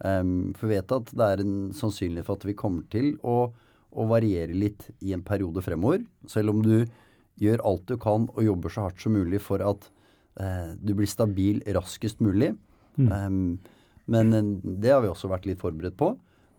Um, 0.04 0.52
for 0.58 0.68
vi 0.68 0.76
vet 0.76 0.92
at 0.92 1.12
det 1.16 1.28
er 1.28 1.44
en 1.44 1.58
sannsynlighet 1.76 2.28
for 2.28 2.40
at 2.40 2.48
vi 2.48 2.58
kommer 2.60 2.84
til 2.92 3.14
å, 3.24 3.54
å 3.96 4.08
variere 4.10 4.56
litt 4.56 4.90
i 5.00 5.14
en 5.16 5.24
periode 5.24 5.64
fremover. 5.64 6.04
Selv 6.28 6.52
om 6.52 6.64
du 6.66 6.84
gjør 7.40 7.64
alt 7.66 7.86
du 7.88 7.96
kan 8.02 8.28
og 8.34 8.44
jobber 8.44 8.74
så 8.74 8.88
hardt 8.88 9.00
som 9.02 9.16
mulig 9.16 9.40
for 9.44 9.64
at 9.64 9.88
eh, 9.88 10.03
du 10.34 10.94
blir 10.98 11.10
stabil 11.10 11.60
raskest 11.76 12.22
mulig. 12.24 12.54
Um, 12.98 13.60
men 14.06 14.34
eh, 14.34 14.50
det 14.64 14.94
har 14.94 15.04
vi 15.04 15.12
også 15.12 15.32
vært 15.32 15.48
litt 15.50 15.62
forberedt 15.64 15.98
på. 16.00 16.14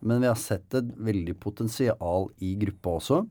Men 0.05 0.21
vi 0.21 0.29
har 0.29 0.39
sett 0.39 0.75
et 0.77 0.87
veldig 1.01 1.37
potensial 1.41 2.29
i 2.43 2.53
gruppa 2.61 2.97
også, 2.99 3.21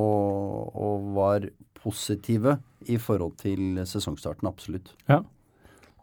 og, 0.00 0.76
og 0.78 1.08
var 1.16 1.48
positive 1.76 2.56
i 2.88 2.96
forhold 3.02 3.34
til 3.42 3.82
sesongstarten, 3.84 4.48
absolutt. 4.48 4.94
Ja. 5.10 5.20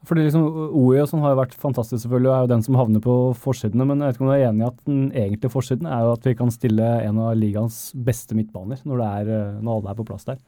Fordi 0.03 0.25
liksom, 0.25 0.43
OI 0.75 0.99
og 0.99 1.07
sånn 1.09 1.23
har 1.23 1.33
jo 1.33 1.39
vært 1.39 1.55
fantastisk, 1.57 2.03
selvfølgelig, 2.03 2.29
og 2.29 2.35
er 2.35 2.43
jo 2.43 2.51
den 2.51 2.65
som 2.65 2.77
havner 2.77 3.03
på 3.03 3.15
forsidene. 3.39 3.87
Men 3.87 4.03
jeg 4.03 4.11
vet 4.11 4.19
ikke 4.19 4.25
om 4.25 4.29
du 4.29 4.35
er 4.35 4.45
enig 4.49 4.65
i 4.65 4.67
at 4.67 4.81
den 4.89 5.01
egentlige 5.09 5.53
forsiden 5.53 5.87
er 5.87 6.03
jo 6.03 6.13
at 6.17 6.27
vi 6.27 6.35
kan 6.37 6.51
stille 6.53 6.89
en 7.07 7.21
av 7.23 7.37
ligaens 7.39 7.79
beste 7.95 8.37
midtbaner 8.37 8.83
når, 8.83 8.99
det 8.99 9.09
er, 9.09 9.33
eh, 9.37 9.61
når 9.63 9.79
alle 9.79 9.93
er 9.93 9.99
på 10.01 10.07
plass 10.11 10.27
der. 10.27 10.43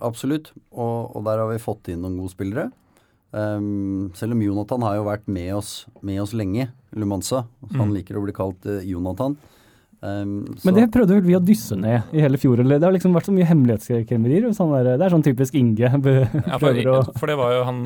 Absolutt. 0.00 0.52
Og, 0.72 1.14
og 1.16 1.24
der 1.26 1.38
har 1.42 1.50
vi 1.52 1.60
fått 1.62 1.88
inn 1.92 2.02
noen 2.02 2.18
gode 2.18 2.34
spillere. 2.34 2.70
Um, 3.34 4.12
selv 4.14 4.36
om 4.36 4.42
Jonathan 4.44 4.84
har 4.86 4.96
jo 5.00 5.08
vært 5.08 5.26
med 5.26 5.50
oss, 5.56 5.86
med 6.06 6.20
oss 6.22 6.34
lenge, 6.38 6.68
Lumanza. 6.94 7.44
Mm. 7.66 7.80
han 7.80 7.92
liker 7.96 8.18
å 8.18 8.22
bli 8.22 8.34
kalt 8.36 8.66
uh, 8.70 8.78
Jonathan. 8.86 9.34
Um, 10.04 10.44
så- 10.58 10.66
Men 10.68 10.74
det 10.76 10.92
prøvde 10.92 11.16
vel 11.16 11.24
vi 11.24 11.34
å 11.34 11.40
dysse 11.42 11.76
ned 11.80 12.12
i 12.12 12.20
hele 12.20 12.36
fjor. 12.36 12.60
Eller 12.60 12.78
det 12.78 12.84
har 12.86 12.92
liksom 12.92 13.14
vært 13.16 13.26
så 13.30 13.32
mye 13.32 13.46
hemmelighetskremmerier. 13.48 14.46
Sånn 14.52 14.70
det 14.84 15.00
er 15.00 15.10
sånn 15.14 15.24
typisk 15.24 15.54
Inge. 15.56 15.80
Ja, 15.88 16.58
for, 16.60 16.76
å 16.76 16.98
for 17.16 17.26
det 17.26 17.38
var 17.40 17.54
jo 17.56 17.64
han 17.64 17.80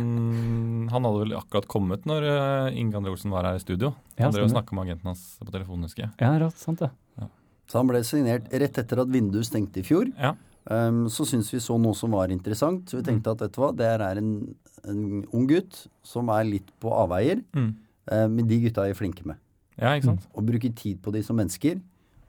Han 0.90 1.04
hadde 1.04 1.20
vel 1.22 1.36
akkurat 1.38 1.68
kommet 1.68 2.04
når 2.08 2.26
eh, 2.26 2.80
Inge 2.80 2.96
André 2.98 3.12
Olsen 3.12 3.30
var 3.30 3.44
her 3.46 3.54
i 3.54 3.62
studio. 3.62 3.92
Ja, 4.18 4.26
Han 4.26 4.34
drev 4.34 4.48
og 4.48 4.50
snakka 4.56 4.74
med 4.74 4.88
agenten 4.88 5.12
hans 5.12 5.38
på 5.38 5.52
telefonen, 5.52 5.84
husker 5.86 6.08
jeg. 6.08 6.12
Ja, 6.18 6.32
rått, 6.42 6.58
sant 6.58 6.80
det. 6.82 6.90
Så 7.68 7.76
han 7.78 7.86
ble 7.90 8.00
signert 8.02 8.48
rett 8.50 8.78
etter 8.80 9.02
at 9.04 9.10
vinduet 9.12 9.44
stengte 9.46 9.82
i 9.82 9.86
fjor. 9.86 10.08
Ja. 10.16 10.34
Um, 10.68 11.06
så 11.08 11.24
syntes 11.24 11.48
vi 11.54 11.62
så 11.64 11.78
noe 11.80 11.96
som 11.96 12.12
var 12.12 12.32
interessant, 12.32 12.90
så 12.90 12.98
vi 12.98 13.06
tenkte 13.06 13.32
at 13.32 13.40
vet 13.40 13.54
du 13.54 13.60
hva, 13.62 13.70
det 13.72 13.86
er 13.88 14.20
en, 14.20 14.32
en 14.84 15.04
ung 15.32 15.46
gutt 15.48 15.86
som 16.04 16.28
er 16.34 16.44
litt 16.44 16.68
på 16.82 16.92
avveier. 16.92 17.40
Mm. 17.56 17.70
Uh, 18.10 18.26
men 18.34 18.48
de 18.50 18.58
gutta 18.66 18.84
er 18.84 18.98
flinke 18.98 19.24
med. 19.28 19.40
Ja, 19.78 19.94
ikke 19.94 20.10
sant? 20.10 20.26
Og 20.34 20.44
bruker 20.48 20.74
tid 20.76 21.00
på 21.00 21.14
de 21.14 21.22
som 21.24 21.38
mennesker. 21.38 21.80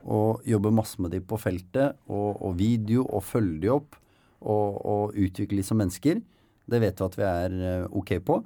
Og 0.08 0.46
jobber 0.48 0.72
masse 0.72 1.02
med 1.02 1.12
de 1.12 1.20
på 1.20 1.38
feltet, 1.42 1.98
og, 2.08 2.40
og 2.40 2.56
video, 2.60 3.04
og 3.10 3.26
følge 3.28 3.60
de 3.66 3.74
opp. 3.74 3.98
Og, 4.40 4.78
og 4.88 5.18
utvikle 5.20 5.60
de 5.60 5.68
som 5.68 5.80
mennesker. 5.82 6.22
Det 6.70 6.80
vet 6.80 7.02
vi 7.02 7.08
at 7.10 7.18
vi 7.18 7.26
er 7.28 7.56
eh, 7.66 7.88
ok 7.92 8.14
på. 8.24 8.38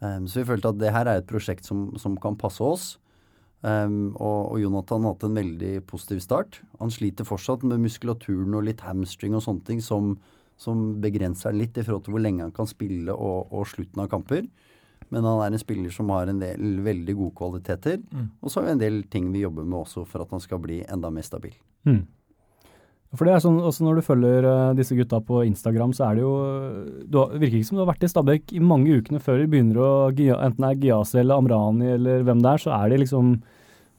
Um, 0.00 0.28
så 0.30 0.40
vi 0.40 0.48
følte 0.48 0.70
at 0.72 0.78
det 0.80 0.92
her 0.94 1.10
er 1.10 1.20
et 1.20 1.28
prosjekt 1.28 1.68
som, 1.68 1.90
som 2.00 2.16
kan 2.20 2.38
passe 2.40 2.64
oss. 2.64 2.86
Um, 3.64 4.12
og, 4.20 4.52
og 4.52 4.58
Jonathan 4.60 5.06
har 5.06 5.14
hatt 5.14 5.24
en 5.24 5.38
veldig 5.38 5.72
positiv 5.88 6.20
start. 6.20 6.60
Han 6.82 6.92
sliter 6.92 7.24
fortsatt 7.24 7.64
med 7.64 7.80
muskulaturen 7.80 8.52
og 8.58 8.66
litt 8.66 8.84
hamstring 8.84 9.36
og 9.36 9.44
sånne 9.46 9.64
ting 9.64 9.80
som, 9.80 10.18
som 10.60 10.82
begrenser 11.00 11.48
han 11.48 11.62
litt 11.62 11.78
i 11.80 11.84
forhold 11.86 12.04
til 12.04 12.16
hvor 12.16 12.24
lenge 12.26 12.44
han 12.44 12.52
kan 12.52 12.68
spille 12.68 13.14
og, 13.14 13.48
og 13.48 13.64
slutten 13.70 14.04
av 14.04 14.10
kamper. 14.12 14.44
Men 15.08 15.24
han 15.24 15.40
er 15.44 15.54
en 15.54 15.62
spiller 15.62 15.94
som 15.94 16.12
har 16.12 16.28
en 16.28 16.42
del 16.42 16.82
veldig 16.84 17.14
gode 17.16 17.36
kvaliteter. 17.38 18.02
Og 18.42 18.50
så 18.52 18.60
har 18.60 18.68
vi 18.68 18.74
en 18.76 18.84
del 18.84 19.00
ting 19.12 19.32
vi 19.32 19.44
jobber 19.44 19.64
med 19.64 19.84
også 19.84 20.04
for 20.08 20.24
at 20.24 20.32
han 20.34 20.42
skal 20.44 20.60
bli 20.64 20.82
enda 20.84 21.10
mer 21.14 21.24
stabil. 21.24 21.56
Mm. 21.88 22.02
For 23.14 23.28
det 23.28 23.34
er 23.34 23.42
sånn, 23.44 23.58
også 23.62 23.84
Når 23.86 23.98
du 23.98 24.02
følger 24.06 24.46
eh, 24.50 24.74
disse 24.78 24.96
gutta 24.98 25.20
på 25.24 25.42
Instagram, 25.46 25.92
så 25.96 26.08
er 26.08 26.16
det 26.18 26.24
jo 26.24 26.34
du 27.06 27.18
har, 27.20 27.34
virker 27.38 27.58
ikke 27.60 27.68
som 27.68 27.78
du 27.78 27.82
har 27.84 27.90
vært 27.92 28.06
i 28.06 28.10
Stabæk 28.10 28.54
i 28.56 28.62
mange 28.64 28.96
ukene 29.00 29.20
før 29.22 29.38
de 29.42 29.50
begynner 29.52 29.80
å 29.82 29.90
Enten 30.14 30.64
det 30.64 30.70
er 30.70 30.80
Giasi 30.82 31.20
eller 31.22 31.38
Amrani 31.42 31.92
eller 31.94 32.24
hvem 32.26 32.42
det 32.42 32.50
er, 32.54 32.64
så 32.64 32.72
er 32.78 32.90
de 32.92 33.02
liksom 33.04 33.36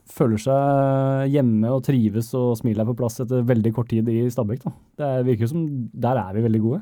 Føler 0.06 0.38
seg 0.38 1.32
hjemme 1.34 1.72
og 1.74 1.80
trives 1.88 2.28
og 2.38 2.52
smilet 2.60 2.84
er 2.84 2.90
på 2.92 2.94
plass 3.00 3.18
etter 3.24 3.42
veldig 3.42 3.72
kort 3.74 3.88
tid 3.90 4.06
i 4.14 4.28
Stabæk. 4.30 4.62
da. 4.62 4.74
Det 5.00 5.06
er- 5.08 5.24
virker 5.26 5.50
som 5.50 5.64
Der 5.90 6.20
er 6.22 6.34
vi 6.36 6.44
veldig 6.46 6.62
gode. 6.62 6.82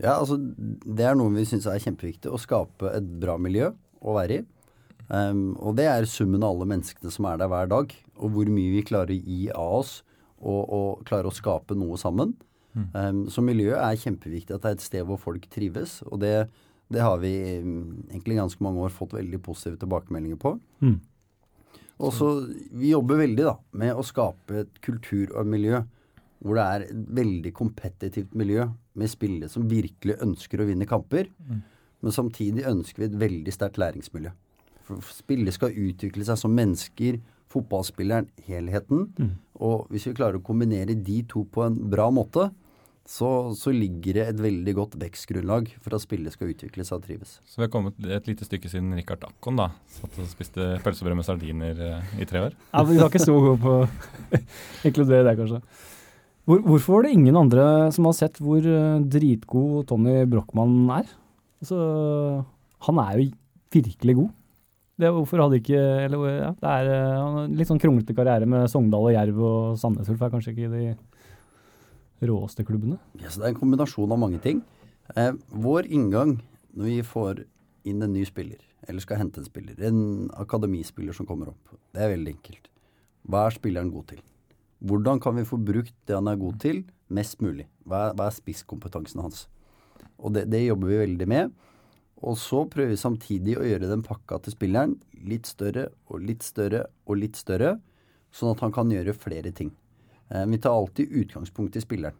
Ja, 0.00 0.14
altså 0.20 0.38
Det 0.38 1.04
er 1.04 1.14
noe 1.14 1.34
vi 1.34 1.44
syns 1.44 1.66
er 1.66 1.78
kjempeviktig. 1.78 2.32
Å 2.32 2.40
skape 2.40 2.94
et 2.96 3.20
bra 3.20 3.36
miljø 3.36 3.74
å 4.02 4.14
være 4.16 4.38
i. 4.38 4.44
Um, 5.10 5.54
og 5.60 5.76
det 5.76 5.84
er 5.84 6.08
summen 6.08 6.42
av 6.42 6.56
alle 6.56 6.66
menneskene 6.66 7.12
som 7.12 7.26
er 7.26 7.36
der 7.36 7.48
hver 7.48 7.68
dag. 7.68 7.92
Og 8.18 8.30
hvor 8.32 8.46
mye 8.48 8.72
vi 8.72 8.82
klarer 8.82 9.12
å 9.12 9.22
gi 9.22 9.50
av 9.50 9.80
oss 9.80 10.02
og, 10.40 10.62
og 10.62 11.06
klare 11.08 11.30
å 11.30 11.34
skape 11.34 11.76
noe 11.78 11.98
sammen. 12.00 12.34
Um, 12.92 13.24
så 13.32 13.40
miljøet 13.44 13.80
er 13.80 14.00
kjempeviktig. 14.00 14.54
At 14.54 14.64
det 14.64 14.70
er 14.70 14.78
et 14.78 14.84
sted 14.84 15.04
hvor 15.08 15.20
folk 15.20 15.46
trives. 15.52 15.98
Og 16.10 16.20
det, 16.20 16.34
det 16.92 17.04
har 17.04 17.18
vi 17.22 17.32
egentlig 17.58 18.38
ganske 18.38 18.64
mange 18.64 18.84
år 18.84 18.94
fått 18.94 19.16
veldig 19.16 19.40
positive 19.44 19.80
tilbakemeldinger 19.80 20.40
på. 20.42 20.56
Mm. 20.84 20.98
Og 21.96 22.12
så 22.12 22.26
Vi 22.76 22.90
jobber 22.90 23.22
veldig 23.22 23.44
da 23.46 23.54
med 23.80 23.96
å 23.96 24.04
skape 24.04 24.66
et 24.66 24.80
kultur 24.84 25.32
og 25.32 25.48
miljø 25.48 25.80
hvor 26.44 26.58
det 26.58 26.64
er 26.68 26.82
et 26.84 27.06
veldig 27.16 27.50
kompetitivt 27.56 28.34
miljø 28.36 28.66
med 29.00 29.08
spillere 29.08 29.48
som 29.48 29.64
virkelig 29.70 30.18
ønsker 30.20 30.60
å 30.60 30.66
vinne 30.68 30.86
kamper. 30.86 31.30
Men 32.04 32.12
samtidig 32.12 32.66
ønsker 32.68 33.02
vi 33.02 33.08
et 33.08 33.20
veldig 33.20 33.54
sterkt 33.54 33.80
læringsmiljø. 33.80 34.30
For 34.84 35.00
spillere 35.10 35.54
skal 35.56 35.72
utvikle 35.72 36.26
seg 36.28 36.38
som 36.38 36.52
mennesker. 36.54 37.18
Fotballspilleren 37.50 38.28
helheten. 38.46 39.08
Og 39.64 39.90
hvis 39.92 40.06
vi 40.08 40.16
klarer 40.16 40.38
å 40.38 40.44
kombinere 40.44 40.94
de 40.94 41.22
to 41.28 41.44
på 41.52 41.64
en 41.66 41.76
bra 41.90 42.08
måte, 42.14 42.50
så, 43.06 43.28
så 43.54 43.70
ligger 43.70 44.18
det 44.18 44.24
et 44.26 44.40
veldig 44.42 44.72
godt 44.74 44.94
vekstgrunnlag 44.98 45.68
for 45.78 45.94
at 45.94 46.02
spillet 46.02 46.34
skal 46.34 46.50
utvikle 46.50 46.86
seg 46.86 46.98
og 46.98 47.04
trives. 47.06 47.36
Så 47.46 47.60
vi 47.60 47.66
har 47.66 47.70
kommet 47.72 47.98
et 48.02 48.26
lite 48.26 48.46
stykke 48.48 48.70
siden 48.70 48.96
Rikard 48.98 49.22
Akkon 49.28 49.60
da, 49.60 49.68
satt 49.94 50.18
og 50.18 50.26
spiste 50.30 50.72
pølsebrød 50.82 51.20
med 51.20 51.26
sardiner 51.28 51.82
eh, 51.86 52.16
i 52.18 52.26
tre 52.26 52.42
år. 52.48 52.56
Ja, 52.72 52.82
men 52.82 52.90
Vi 52.90 52.98
var 52.98 53.12
ikke 53.12 53.22
så 53.22 53.36
gode 53.36 53.60
på 53.62 53.76
å 53.84 54.40
inkludere 54.90 55.28
det, 55.28 55.36
kanskje. 55.38 55.62
Hvor, 56.46 56.62
hvorfor 56.66 56.96
var 56.96 57.06
det 57.06 57.14
ingen 57.14 57.38
andre 57.38 57.68
som 57.94 58.10
har 58.10 58.18
sett 58.18 58.42
hvor 58.42 58.66
eh, 58.66 58.98
dritgod 59.14 59.86
Tony 59.90 60.18
Brochmann 60.30 60.90
er? 60.98 61.14
Altså, 61.62 61.78
han 62.88 63.02
er 63.06 63.22
jo 63.22 63.30
virkelig 63.76 64.18
god. 64.18 64.34
Det, 64.96 65.10
hvorfor 65.12 65.42
hadde 65.44 65.58
ikke 65.60 65.80
eller, 66.06 66.22
ja, 66.32 66.52
Det 66.56 66.72
er 66.72 66.90
en 66.94 67.56
litt 67.58 67.68
sånn 67.68 67.80
kronglete 67.80 68.16
karriere 68.16 68.48
med 68.48 68.64
Sogndal 68.72 69.10
og 69.10 69.12
Jerv 69.12 69.42
og 69.44 69.80
Sandnes 69.80 70.08
Ulf 70.08 70.22
er 70.24 70.32
kanskje 70.32 70.54
ikke 70.54 70.70
de 70.72 70.84
råeste 72.30 72.64
klubbene. 72.64 72.96
Ja, 73.20 73.28
så 73.28 73.42
det 73.42 73.50
er 73.50 73.52
en 73.52 73.58
kombinasjon 73.60 74.14
av 74.14 74.20
mange 74.22 74.40
ting. 74.40 74.62
Eh, 75.14 75.34
vår 75.52 75.90
inngang 75.92 76.38
når 76.72 76.88
vi 76.88 77.02
får 77.04 77.44
inn 77.86 78.00
en 78.02 78.14
ny 78.16 78.24
spiller, 78.26 78.62
eller 78.88 79.04
skal 79.04 79.20
hente 79.20 79.42
en 79.42 79.48
spiller, 79.48 79.76
en 79.84 80.30
akademispiller 80.40 81.16
som 81.16 81.28
kommer 81.28 81.52
opp, 81.52 81.76
det 81.94 82.02
er 82.02 82.14
veldig 82.14 82.32
enkelt. 82.34 82.72
Hva 83.28 83.46
er 83.46 83.56
spilleren 83.58 83.92
god 83.92 84.08
til? 84.14 84.24
Hvordan 84.86 85.20
kan 85.22 85.36
vi 85.38 85.46
få 85.48 85.58
brukt 85.60 85.94
det 86.08 86.16
han 86.16 86.28
er 86.28 86.40
god 86.40 86.58
til, 86.62 86.82
mest 87.08 87.40
mulig? 87.44 87.68
Hva 87.86 88.08
er, 88.08 88.16
hva 88.18 88.28
er 88.28 88.36
spisskompetansen 88.36 89.22
hans? 89.24 89.46
Og 90.16 90.34
det, 90.34 90.46
det 90.52 90.66
jobber 90.66 90.92
vi 90.92 91.00
veldig 91.04 91.28
med. 91.30 91.54
Og 92.24 92.38
så 92.40 92.62
prøver 92.70 92.94
vi 92.94 93.00
samtidig 93.00 93.56
å 93.58 93.66
gjøre 93.66 93.90
den 93.90 94.04
pakka 94.06 94.38
til 94.44 94.54
spilleren 94.56 94.94
litt 95.26 95.48
større 95.48 95.90
og 96.08 96.22
litt 96.24 96.46
større 96.46 96.86
og 97.04 97.20
litt 97.20 97.36
større, 97.36 97.76
sånn 98.32 98.54
at 98.54 98.62
han 98.64 98.72
kan 98.72 98.92
gjøre 98.92 99.16
flere 99.16 99.52
ting. 99.52 99.74
Eh, 100.30 100.46
vi 100.46 100.58
tar 100.58 100.76
alltid 100.76 101.12
utgangspunkt 101.12 101.76
i 101.76 101.84
spilleren. 101.84 102.16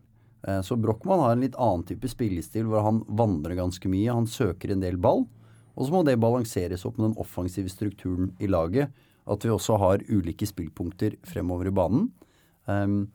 Eh, 0.47 0.61
så 0.63 0.77
Brochmann 0.77 1.21
har 1.21 1.33
en 1.33 1.43
litt 1.45 1.57
annen 1.57 1.87
type 1.89 2.09
spillestil 2.09 2.69
hvor 2.69 2.85
han 2.87 3.03
vandrer 3.09 3.57
ganske 3.59 3.91
mye. 3.91 4.13
Han 4.13 4.29
søker 4.31 4.73
en 4.73 4.85
del 4.85 5.01
ball. 5.01 5.25
Og 5.77 5.89
så 5.89 5.93
må 5.93 6.05
det 6.07 6.21
balanseres 6.21 6.87
opp 6.89 6.97
med 6.99 7.11
den 7.11 7.21
offensive 7.21 7.73
strukturen 7.73 8.33
i 8.41 8.49
laget. 8.49 8.93
At 9.27 9.45
vi 9.45 9.53
også 9.53 9.77
har 9.83 10.05
ulike 10.09 10.47
spillpunkter 10.49 11.19
fremover 11.27 11.69
i 11.69 11.75
banen. 11.75 12.09
Um, 12.65 13.09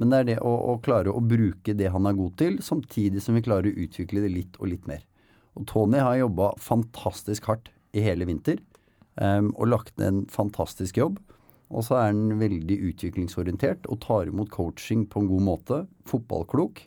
men 0.00 0.10
det 0.10 0.18
er 0.18 0.26
det 0.30 0.38
å, 0.40 0.50
å, 0.72 0.78
klare 0.82 1.12
å 1.12 1.20
bruke 1.20 1.74
det 1.76 1.90
han 1.92 2.08
er 2.08 2.16
god 2.16 2.36
til, 2.40 2.58
samtidig 2.64 3.20
som 3.22 3.36
vi 3.36 3.44
klarer 3.44 3.68
å 3.68 3.84
utvikle 3.84 4.24
det 4.24 4.32
litt 4.32 4.56
og 4.58 4.70
litt 4.72 4.88
mer. 4.88 5.04
Og 5.58 5.66
Tony 5.70 5.98
har 5.98 6.20
jobba 6.20 6.52
fantastisk 6.62 7.48
hardt 7.50 7.72
i 7.96 8.04
hele 8.04 8.28
vinter 8.28 8.60
um, 9.18 9.50
og 9.56 9.70
lagt 9.72 9.96
ned 9.98 10.08
en 10.12 10.22
fantastisk 10.30 11.00
jobb. 11.00 11.18
Og 11.70 11.86
så 11.86 11.96
er 11.98 12.10
han 12.10 12.38
veldig 12.40 12.76
utviklingsorientert 12.90 13.86
og 13.90 14.00
tar 14.02 14.30
imot 14.30 14.50
coaching 14.50 15.04
på 15.10 15.22
en 15.22 15.30
god 15.30 15.44
måte. 15.46 15.82
Fotballklok 16.08 16.82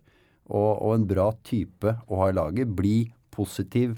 og, 0.52 0.72
og 0.84 0.96
en 0.98 1.06
bra 1.08 1.30
type 1.48 1.96
å 2.08 2.20
ha 2.20 2.30
i 2.32 2.36
laget. 2.36 2.72
Bli 2.76 2.98
positiv. 3.34 3.96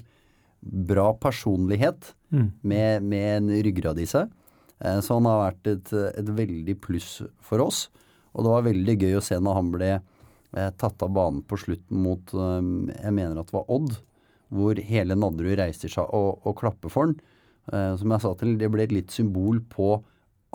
Bra 0.60 1.10
personlighet 1.18 2.12
mm. 2.30 2.48
med, 2.62 3.06
med, 3.06 3.26
en 3.36 3.50
ryggrad 3.66 4.00
i 4.02 4.06
seg. 4.10 4.30
Eh, 4.82 4.98
så 5.02 5.18
han 5.18 5.28
har 5.30 5.42
vært 5.48 5.72
et, 5.74 5.94
et, 6.14 6.34
veldig 6.38 6.78
pluss 6.82 7.10
for 7.44 7.62
oss. 7.66 7.86
Og 8.34 8.46
det 8.46 8.54
var 8.54 8.66
veldig 8.68 8.96
gøy 9.02 9.18
å 9.18 9.24
se 9.24 9.38
når 9.42 9.58
han 9.58 9.72
ble 9.74 9.92
eh, 9.96 10.70
tatt 10.78 11.02
av 11.02 11.12
banen 11.18 11.42
på 11.46 11.58
slutten 11.66 12.02
mot 12.02 12.34
eh, 12.34 12.72
Jeg 12.94 13.16
mener 13.18 13.42
at 13.42 13.50
det 13.50 13.58
var 13.58 13.70
Odd. 13.74 13.98
Hvor 14.54 14.78
hele 14.78 15.16
Nadderud 15.18 15.58
reiser 15.58 15.90
seg 15.90 16.12
og, 16.14 16.42
og 16.46 16.54
klapper 16.60 16.92
for 16.92 17.08
han. 17.08 17.16
Eh, 17.72 17.94
som 17.98 18.12
jeg 18.14 18.22
sa 18.22 18.34
til, 18.38 18.54
det 18.60 18.70
ble 18.72 18.86
et 18.86 18.94
litt 18.94 19.14
symbol 19.14 19.58
på 19.72 19.96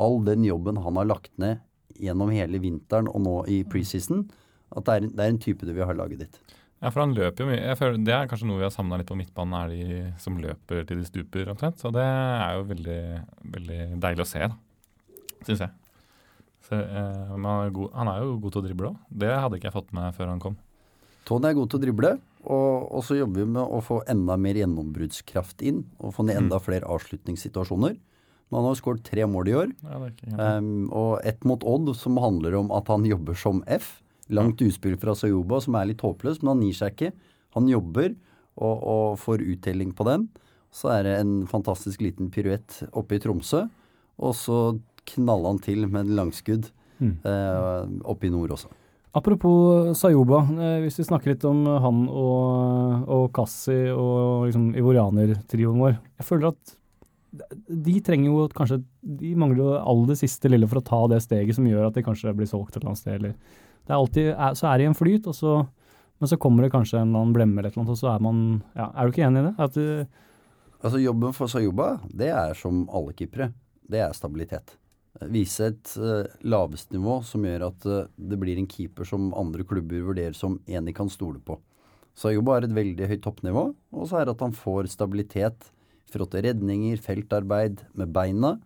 all 0.02 0.22
den 0.26 0.46
jobben 0.48 0.80
han 0.82 0.98
har 0.98 1.10
lagt 1.10 1.34
ned 1.42 1.60
gjennom 2.02 2.32
hele 2.34 2.62
vinteren 2.64 3.10
og 3.12 3.22
nå 3.22 3.36
i 3.52 3.62
preseason, 3.68 4.24
at 4.72 4.88
det 4.88 4.94
er, 4.96 5.08
det 5.12 5.26
er 5.26 5.34
en 5.34 5.42
type 5.44 5.68
du 5.68 5.74
vil 5.76 5.86
ha 5.86 5.94
laget 5.94 6.24
ditt. 6.24 6.40
Ja, 6.82 6.90
for 6.90 7.04
han 7.04 7.14
løper 7.14 7.44
jo 7.44 7.52
mye. 7.52 7.60
Jeg 7.60 7.78
føler, 7.78 8.00
det 8.02 8.14
er 8.16 8.30
kanskje 8.30 8.48
noe 8.50 8.58
vi 8.58 8.66
har 8.66 8.74
savna 8.74 8.98
litt 8.98 9.10
på 9.12 9.18
midtbanen, 9.20 9.54
er 9.54 9.70
de 9.70 10.00
som 10.24 10.40
løper 10.42 10.88
til 10.90 11.04
de 11.04 11.06
stuper 11.06 11.52
omtrent. 11.52 11.78
Så 11.78 11.92
det 11.94 12.02
er 12.02 12.56
jo 12.58 12.64
veldig, 12.72 13.02
veldig 13.54 13.80
deilig 14.02 14.26
å 14.26 14.30
se, 14.32 14.48
da. 14.48 15.20
Syns 15.46 15.62
jeg. 15.68 15.70
Så, 16.66 16.80
eh, 16.80 17.22
han 17.30 17.46
er, 17.52 17.70
god, 17.76 17.94
han 18.00 18.10
er, 18.10 18.24
jo 18.26 18.40
god 18.42 18.56
til 18.56 18.64
å 18.64 18.66
drible 18.66 18.90
òg. 18.90 19.06
Det 19.24 19.30
hadde 19.30 19.60
ikke 19.60 19.70
jeg 19.70 19.78
fått 19.78 19.94
med 19.94 20.18
før 20.18 20.32
han 20.32 20.42
kom. 20.42 20.58
Tony 21.30 21.52
er 21.52 21.58
god 21.60 21.70
til 21.70 21.78
å 21.78 21.84
drible, 21.86 22.16
og, 22.42 22.88
og 22.90 23.04
så 23.06 23.20
jobber 23.20 23.44
vi 23.44 23.52
med 23.54 23.62
å 23.62 23.82
få 23.86 24.02
enda 24.10 24.38
mer 24.42 24.58
gjennombruddskraft 24.58 25.62
inn. 25.66 25.84
Og 26.02 26.16
få 26.16 26.26
ned 26.26 26.40
enda 26.40 26.58
mm. 26.58 26.66
flere 26.66 26.90
avslutningssituasjoner. 26.90 27.98
Men 28.52 28.58
han 28.60 28.68
har 28.68 28.80
skåret 28.80 29.06
tre 29.08 29.26
mål 29.30 29.52
i 29.52 29.56
år. 29.56 29.74
Ja, 29.86 30.00
um, 30.58 30.90
og 30.90 31.22
ett 31.28 31.46
mot 31.48 31.64
Odd, 31.64 31.94
som 31.96 32.20
handler 32.20 32.58
om 32.60 32.74
at 32.76 32.90
han 32.92 33.06
jobber 33.08 33.38
som 33.38 33.62
F. 33.70 34.00
Langt 34.32 34.64
utspill 34.64 34.98
fra 35.00 35.16
Sayoba, 35.16 35.62
som 35.64 35.78
er 35.80 35.92
litt 35.92 36.04
håpløs, 36.04 36.42
men 36.42 36.56
han 36.56 36.66
gir 36.66 36.78
seg 36.78 36.96
ikke. 36.96 37.14
Han 37.56 37.70
jobber 37.72 38.14
og, 38.60 38.76
og 38.76 39.06
får 39.22 39.46
uttelling 39.54 39.94
på 39.96 40.08
den. 40.08 40.28
Så 40.72 40.92
er 40.92 41.06
det 41.08 41.16
en 41.20 41.34
fantastisk 41.52 42.04
liten 42.04 42.32
piruett 42.32 42.82
oppe 42.92 43.18
i 43.18 43.24
Tromsø. 43.24 43.66
Og 44.22 44.36
så 44.40 44.60
knaller 45.14 45.54
han 45.54 45.64
til 45.64 45.88
med 45.88 46.06
en 46.06 46.16
langskudd 46.20 46.70
mm. 47.00 47.16
uh, 47.24 47.88
oppe 48.08 48.28
i 48.28 48.34
nord 48.34 48.56
også. 48.58 48.72
Apropos 49.12 49.92
Sayoba, 50.00 50.40
eh, 50.56 50.78
hvis 50.86 51.02
vi 51.02 51.04
snakker 51.04 51.34
litt 51.34 51.44
om 51.48 51.66
han 51.84 52.06
og, 52.08 53.10
og 53.12 53.26
Kassi 53.36 53.90
og 53.92 54.46
liksom 54.48 54.70
ivorianertrioen 54.80 55.82
vår. 55.84 55.98
Jeg 56.22 56.28
føler 56.30 56.54
at 56.54 56.78
de 57.32 57.94
trenger 58.04 58.28
jo 58.28 58.46
kanskje 58.52 58.82
De 59.02 59.30
mangler 59.40 59.62
jo 59.64 59.76
all 59.80 60.02
det 60.10 60.18
siste 60.20 60.50
lille 60.52 60.68
for 60.68 60.82
å 60.82 60.84
ta 60.84 60.98
det 61.14 61.22
steget 61.24 61.56
som 61.56 61.68
gjør 61.68 61.88
at 61.88 61.96
de 61.96 62.04
kanskje 62.04 62.34
blir 62.36 62.50
solgt 62.50 62.76
et 62.76 62.82
eller 62.82 62.92
annet 62.92 63.04
sted. 63.04 63.20
Eller. 63.20 63.62
Det 63.84 63.94
er 63.94 64.00
alltid, 64.00 64.32
så 64.60 64.68
er 64.68 64.78
det 64.78 64.88
i 64.88 64.90
en 64.92 64.98
flyt, 64.98 65.28
og 65.28 65.36
så, 65.36 65.54
men 66.20 66.32
så 66.32 66.40
kommer 66.40 66.66
det 66.66 66.74
kanskje 66.76 67.00
en 67.00 67.10
eller 67.10 67.24
annen 67.24 67.36
blemme 67.36 67.64
eller 67.64 67.80
noe, 67.80 67.88
og 67.92 68.00
så 68.00 68.14
er 68.14 68.24
man 68.24 68.44
ja, 68.76 68.92
Er 68.92 69.08
du 69.08 69.16
ikke 69.16 69.28
enig 69.28 69.44
i 69.44 69.48
det? 69.50 69.56
At, 69.68 69.80
altså 70.84 71.04
Jobben 71.04 71.36
for 71.36 71.52
Sayoba, 71.52 71.94
det 72.08 72.32
er 72.32 72.56
som 72.56 72.86
alle 72.88 73.16
keepere. 73.18 73.52
Det 73.92 74.04
er 74.06 74.16
stabilitet. 74.16 74.78
Vise 75.28 75.68
et 75.68 75.92
uh, 76.00 76.24
lavest 76.48 76.94
nivå 76.96 77.18
som 77.28 77.44
gjør 77.44 77.68
at 77.68 77.86
uh, 77.90 78.08
det 78.16 78.40
blir 78.40 78.58
en 78.58 78.70
keeper 78.72 79.08
som 79.08 79.34
andre 79.38 79.66
klubber 79.68 80.06
vurderer 80.08 80.38
som 80.38 80.56
en 80.66 80.88
de 80.88 80.94
kan 80.96 81.12
stole 81.12 81.42
på. 81.44 81.58
Så 82.16 82.30
Sayoba 82.30 82.58
har 82.58 82.68
et 82.68 82.76
veldig 82.76 83.10
høyt 83.10 83.24
toppnivå, 83.24 83.66
og 83.76 84.08
så 84.08 84.20
er 84.20 84.28
det 84.28 84.36
at 84.38 84.44
han 84.46 84.56
får 84.56 84.92
stabilitet 84.92 85.72
Fråtte 86.12 86.42
redninger, 86.44 87.00
feltarbeid 87.00 87.86
med 87.96 88.10
beina, 88.12 88.58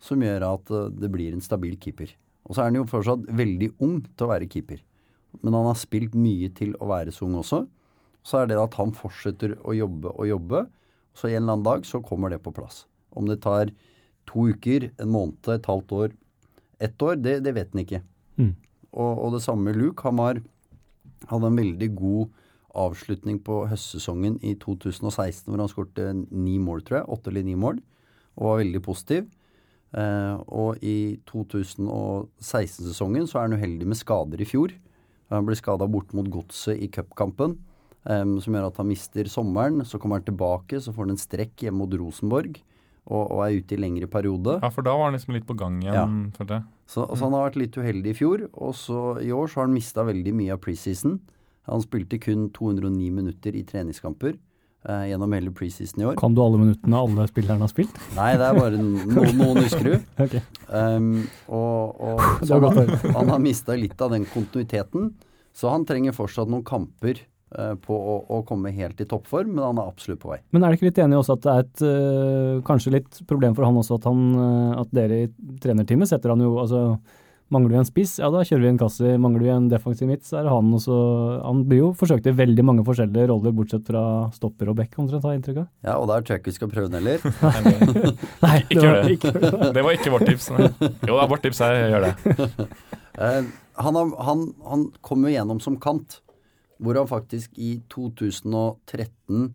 som 0.00 0.22
gjør 0.24 0.46
at 0.46 0.70
uh, 0.72 0.86
det 0.88 1.10
blir 1.12 1.34
en 1.34 1.44
stabil 1.44 1.74
keeper. 1.80 2.14
Og 2.48 2.54
så 2.56 2.62
er 2.62 2.70
han 2.70 2.78
jo 2.78 2.86
fortsatt 2.88 3.26
veldig 3.28 3.74
ung 3.84 3.98
til 4.06 4.26
å 4.26 4.30
være 4.30 4.48
keeper. 4.48 4.80
Men 5.42 5.56
han 5.56 5.68
har 5.68 5.76
spilt 5.80 6.14
mye 6.16 6.48
til 6.56 6.72
å 6.80 6.88
være 6.88 7.12
så 7.12 7.26
ung 7.26 7.36
også. 7.40 7.64
Så 8.24 8.40
er 8.40 8.48
det 8.48 8.60
at 8.60 8.76
han 8.80 8.94
fortsetter 8.96 9.56
å 9.60 9.74
jobbe 9.76 10.14
og 10.14 10.28
jobbe. 10.28 10.64
Så 11.16 11.28
en 11.28 11.42
eller 11.42 11.56
annen 11.58 11.66
dag 11.66 11.84
så 11.88 12.00
kommer 12.04 12.32
det 12.32 12.40
på 12.44 12.54
plass. 12.56 12.84
Om 13.12 13.28
det 13.28 13.42
tar 13.44 13.72
to 14.28 14.48
uker, 14.52 14.90
en 15.00 15.12
måned, 15.12 15.48
et 15.52 15.66
halvt 15.70 15.92
år, 15.92 16.14
ett 16.82 17.02
år, 17.02 17.18
det, 17.20 17.38
det 17.44 17.54
vet 17.56 17.70
han 17.72 17.84
ikke. 17.84 18.02
Mm. 18.40 18.54
Og, 18.94 19.12
og, 19.12 19.28
det 19.34 19.42
samme 19.44 19.70
med 19.70 19.78
Luke. 19.78 20.02
Han 20.06 20.18
var, 20.20 20.40
hadde 21.30 21.50
en 21.50 21.60
veldig 21.60 21.90
god 21.98 22.40
avslutning 22.74 23.38
på 23.46 23.60
høstsesongen 23.70 24.40
i 24.42 24.56
2016 24.58 25.46
hvor 25.46 25.62
han 25.62 25.70
skårte 25.70 26.10
ni 26.30 26.58
mål, 26.62 26.82
tror 26.86 27.00
jeg. 27.00 27.10
Åtte 27.16 27.30
eller 27.30 27.46
ni 27.46 27.56
mål. 27.58 27.80
Og 28.34 28.48
var 28.48 28.62
veldig 28.62 28.82
positiv. 28.84 29.28
Eh, 29.94 30.36
og 30.50 30.82
i 30.82 31.20
2016-sesongen 31.30 33.28
så 33.30 33.38
er 33.38 33.46
han 33.46 33.58
uheldig 33.60 33.86
med 33.86 34.00
skader 34.00 34.42
i 34.42 34.48
fjor. 34.48 34.74
Han 35.32 35.46
ble 35.46 35.56
skada 35.58 35.86
bort 35.90 36.10
mot 36.16 36.28
Godset 36.30 36.82
i 36.82 36.90
cupkampen, 36.92 37.56
eh, 38.10 38.24
som 38.42 38.54
gjør 38.54 38.68
at 38.72 38.78
han 38.82 38.90
mister 38.90 39.30
sommeren. 39.30 39.84
Så 39.86 39.98
kommer 40.02 40.18
han 40.18 40.26
tilbake, 40.26 40.82
så 40.82 40.92
får 40.94 41.06
han 41.06 41.14
en 41.14 41.26
strekk 41.26 41.66
hjemme 41.66 41.84
mot 41.84 41.94
Rosenborg. 42.00 42.58
Og, 43.04 43.20
og, 43.26 43.40
er 43.44 43.58
ute 43.60 43.76
i 43.76 43.80
lengre 43.82 44.08
periode. 44.08 44.56
Ja, 44.62 44.70
for 44.72 44.86
da 44.86 44.94
var 44.96 45.10
han 45.10 45.18
liksom 45.18 45.34
litt 45.36 45.44
på 45.44 45.56
gang 45.60 45.82
igjen. 45.82 46.32
Ja. 46.38 46.62
Så, 46.88 47.04
så, 47.04 47.20
han 47.20 47.34
har 47.36 47.50
vært 47.50 47.58
litt 47.60 47.76
uheldig 47.76 48.14
i 48.14 48.16
fjor. 48.16 48.46
Og 48.56 48.72
så 48.78 49.18
i 49.20 49.28
år 49.34 49.50
så 49.50 49.60
har 49.60 49.68
han 49.68 49.76
mista 49.76 50.06
veldig 50.08 50.32
mye 50.38 50.56
av 50.56 50.62
preseason. 50.64 51.18
Han 51.68 51.84
spilte 51.84 52.20
kun 52.20 52.48
209 52.56 53.10
minutter 53.12 53.56
i 53.56 53.64
treningskamper 53.68 54.34
eh, 54.88 55.04
gjennom 55.10 55.36
hele 55.36 55.52
preseason 55.56 56.02
i 56.02 56.08
år. 56.10 56.16
Kan 56.20 56.36
du 56.36 56.42
alle 56.44 56.60
minuttene 56.60 57.00
alle 57.00 57.28
spillerne 57.28 57.64
har 57.64 57.72
spilt? 57.72 58.00
Nei, 58.16 58.30
det 58.40 58.48
er 58.48 58.58
bare 58.58 58.80
noen, 58.84 59.36
noen 59.40 59.62
husker 59.62 59.90
du. 59.90 59.94
okay. 60.24 60.44
um, 60.68 61.26
og, 61.48 62.00
og 62.00 62.24
han, 62.66 62.96
han, 63.04 63.32
har 63.36 63.44
mista 63.44 63.76
litt 63.78 64.00
av 64.04 64.12
den 64.16 64.28
kontinuiteten, 64.32 65.12
så 65.54 65.72
han 65.72 65.84
trenger 65.88 66.16
fortsatt 66.16 66.50
noen 66.52 66.66
kamper 66.66 67.20
på 67.84 67.96
å, 67.96 68.14
å, 68.34 68.40
komme 68.48 68.72
helt 68.74 69.00
i 69.00 69.06
toppform, 69.08 69.52
men 69.54 69.64
han 69.64 69.80
er 69.80 69.90
absolutt 69.90 70.22
på 70.22 70.32
vei. 70.32 70.40
Men 70.54 70.64
er 70.64 70.72
du 70.72 70.78
ikke 70.78 70.88
litt 70.90 71.02
enig 71.04 71.20
også 71.20 71.36
at 71.36 71.44
det 71.44 71.52
er 71.52 71.66
et 71.66 71.84
uh, 71.86 72.62
kanskje 72.66 72.96
litt 72.96 73.20
problem 73.30 73.54
for 73.56 73.66
han 73.66 73.78
også 73.80 73.98
at, 74.00 74.08
han, 74.10 74.24
uh, 74.38 74.80
at 74.82 74.96
dere 74.96 75.20
i 75.24 75.28
trenerteamet 75.62 76.10
setter 76.10 76.34
han 76.34 76.42
jo 76.44 76.56
altså 76.62 76.86
Mangler 77.52 77.74
vi 77.74 77.76
en 77.76 77.86
spiss, 77.86 78.14
ja 78.18 78.30
da 78.32 78.40
kjører 78.40 78.62
vi 78.64 78.68
en 78.70 78.78
Kassi. 78.80 79.10
Mangler 79.20 79.44
vi 79.44 79.50
en 79.52 79.66
defensiv 79.68 80.08
midt, 80.08 80.24
så 80.26 80.38
er 80.40 80.46
det 80.46 80.52
han 80.54 80.70
også. 80.74 80.96
Han 81.44 81.60
blir 81.68 81.82
jo 81.82 81.90
forsøkt 81.94 82.26
i 82.30 82.32
veldig 82.34 82.64
mange 82.64 82.84
forskjellige 82.86 83.28
roller, 83.30 83.52
bortsett 83.54 83.84
fra 83.86 84.04
stopper 84.34 84.72
og 84.72 84.78
back, 84.80 84.96
omtrent, 84.96 85.22
har 85.22 85.36
jeg 85.36 85.42
inntrykk 85.42 85.60
av. 85.60 85.68
Ja, 85.84 85.98
og 86.00 86.08
der 86.08 86.24
tror 86.24 86.34
jeg 86.34 86.42
ikke 86.42 86.50
vi 86.50 86.56
skal 86.56 86.72
prøve 86.72 86.88
den 86.88 87.04
heller. 87.04 87.20
Nei, 88.46 88.56
det 88.72 88.80
var, 88.80 89.12
ikke 89.12 89.34
det. 89.36 89.52
det 89.76 89.84
var 89.86 89.98
ikke 90.00 90.14
vårt 90.16 90.26
tips. 90.32 90.48
Nei. 90.56 90.70
Jo, 91.04 91.12
da, 91.12 91.28
vårt 91.30 91.44
tips 91.44 91.62
er 91.68 91.78
gjør 91.92 92.08
det. 92.08 92.68
han, 93.86 94.02
han, 94.30 94.44
han 94.72 94.88
kom 95.04 95.28
jo 95.28 95.36
gjennom 95.36 95.60
som 95.62 95.76
kant. 95.84 96.22
Hvor 96.82 96.98
han 96.98 97.10
faktisk 97.10 97.58
i 97.60 97.76
2013 97.92 99.52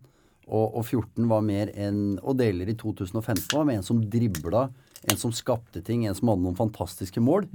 og, 0.50 0.66
og 0.74 0.82
14 0.82 1.28
var 1.30 1.44
mer 1.46 1.70
enn 1.78 2.18
Og 2.24 2.34
deler 2.40 2.72
i 2.72 2.74
2015 2.74 3.52
var 3.54 3.66
med 3.68 3.80
en 3.80 3.86
som 3.86 4.00
dribla, 4.02 4.64
en 5.10 5.20
som 5.20 5.32
skapte 5.32 5.82
ting, 5.86 6.06
en 6.06 6.16
som 6.16 6.32
hadde 6.32 6.42
noen 6.42 6.58
fantastiske 6.58 7.22
mål. 7.22 7.46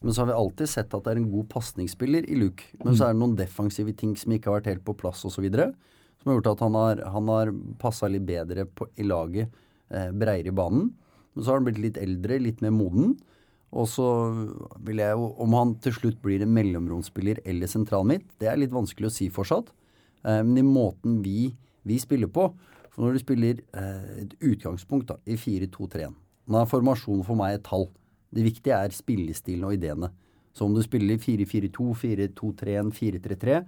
Men 0.00 0.14
så 0.14 0.22
har 0.22 0.30
vi 0.30 0.38
alltid 0.40 0.70
sett 0.72 0.94
at 0.96 1.04
det 1.04 1.12
er 1.12 1.20
en 1.20 1.30
god 1.30 1.48
pasningsspiller 1.52 2.24
i 2.24 2.38
Luke. 2.40 2.70
Men 2.80 2.94
så 2.96 3.04
er 3.06 3.12
det 3.12 3.20
noen 3.20 3.36
defensive 3.36 3.92
ting 3.92 4.14
som 4.16 4.32
ikke 4.32 4.48
har 4.48 4.60
vært 4.60 4.70
helt 4.72 4.84
på 4.86 4.96
plass 4.96 5.26
osv. 5.28 5.44
Som 5.52 6.30
har 6.30 6.38
gjort 6.38 6.52
at 6.54 6.62
han 6.64 6.78
har, 6.78 7.02
han 7.16 7.28
har 7.28 7.52
passa 7.82 8.08
litt 8.08 8.24
bedre 8.24 8.64
på, 8.64 8.88
i 8.96 9.04
laget, 9.04 9.52
eh, 9.92 10.08
breiere 10.16 10.48
i 10.48 10.56
banen. 10.56 10.88
Men 11.34 11.44
så 11.44 11.52
har 11.52 11.60
han 11.60 11.68
blitt 11.68 11.82
litt 11.84 12.00
eldre, 12.00 12.40
litt 12.40 12.64
mer 12.64 12.72
moden. 12.72 13.18
Og 13.70 13.86
så 13.86 14.06
vil 14.82 14.98
jeg 14.98 15.14
jo 15.14 15.28
Om 15.44 15.52
han 15.54 15.74
til 15.82 15.94
slutt 15.94 16.18
blir 16.22 16.42
en 16.42 16.54
mellomromsspiller 16.54 17.42
eller 17.46 17.70
sentralmidt, 17.70 18.26
det 18.42 18.50
er 18.50 18.58
litt 18.58 18.74
vanskelig 18.74 19.10
å 19.10 19.14
si 19.14 19.28
fortsatt. 19.30 19.70
Eh, 20.26 20.42
men 20.42 20.58
i 20.58 20.66
måten 20.66 21.20
vi, 21.24 21.52
vi 21.86 21.98
spiller 22.02 22.28
på 22.28 22.50
For 22.90 23.04
når 23.04 23.16
du 23.16 23.22
spiller 23.22 23.62
eh, 23.72 24.24
et 24.24 24.34
utgangspunkt 24.42 25.12
da, 25.12 25.20
i 25.24 25.38
4-2-3-1 25.38 26.16
Nå 26.50 26.58
er 26.58 26.66
formasjonen 26.66 27.22
for 27.22 27.38
meg 27.38 27.54
et 27.54 27.62
tall. 27.62 27.86
Det 28.34 28.42
viktige 28.42 28.74
er 28.74 28.90
spillestilen 28.90 29.68
og 29.68 29.76
ideene. 29.76 30.08
Så 30.50 30.66
om 30.66 30.74
du 30.74 30.80
spiller 30.82 31.18
4-4-2, 31.22 31.84
4-2-3-1, 32.34 32.90
4-3-3 32.96 33.60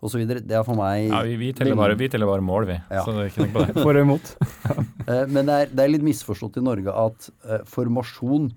osv. 0.00 0.22
Det 0.32 0.56
er 0.56 0.64
for 0.64 0.78
meg 0.78 1.10
Ja, 1.10 1.20
vi, 1.28 1.36
vi, 1.42 1.50
teller 1.56 1.76
bare, 1.76 1.96
vi 2.00 2.08
teller 2.08 2.30
bare 2.30 2.44
mål, 2.44 2.70
vi. 2.70 2.78
Ja. 2.88 3.04
Så 3.04 3.12
det 3.12 3.26
er 3.26 3.28
ikke 3.34 3.44
noe 3.44 3.52
på 3.52 3.64
det. 3.68 3.84
For 3.84 3.92
og 3.92 4.06
imot. 4.08 4.34
Eh, 5.02 5.24
Men 5.34 5.48
det 5.48 5.54
er, 5.58 5.70
det 5.74 5.82
er 5.82 5.90
litt 5.90 6.04
misforstått 6.06 6.60
i 6.60 6.62
Norge 6.62 6.92
at 6.94 7.26
eh, 7.42 7.64
formasjon 7.66 8.52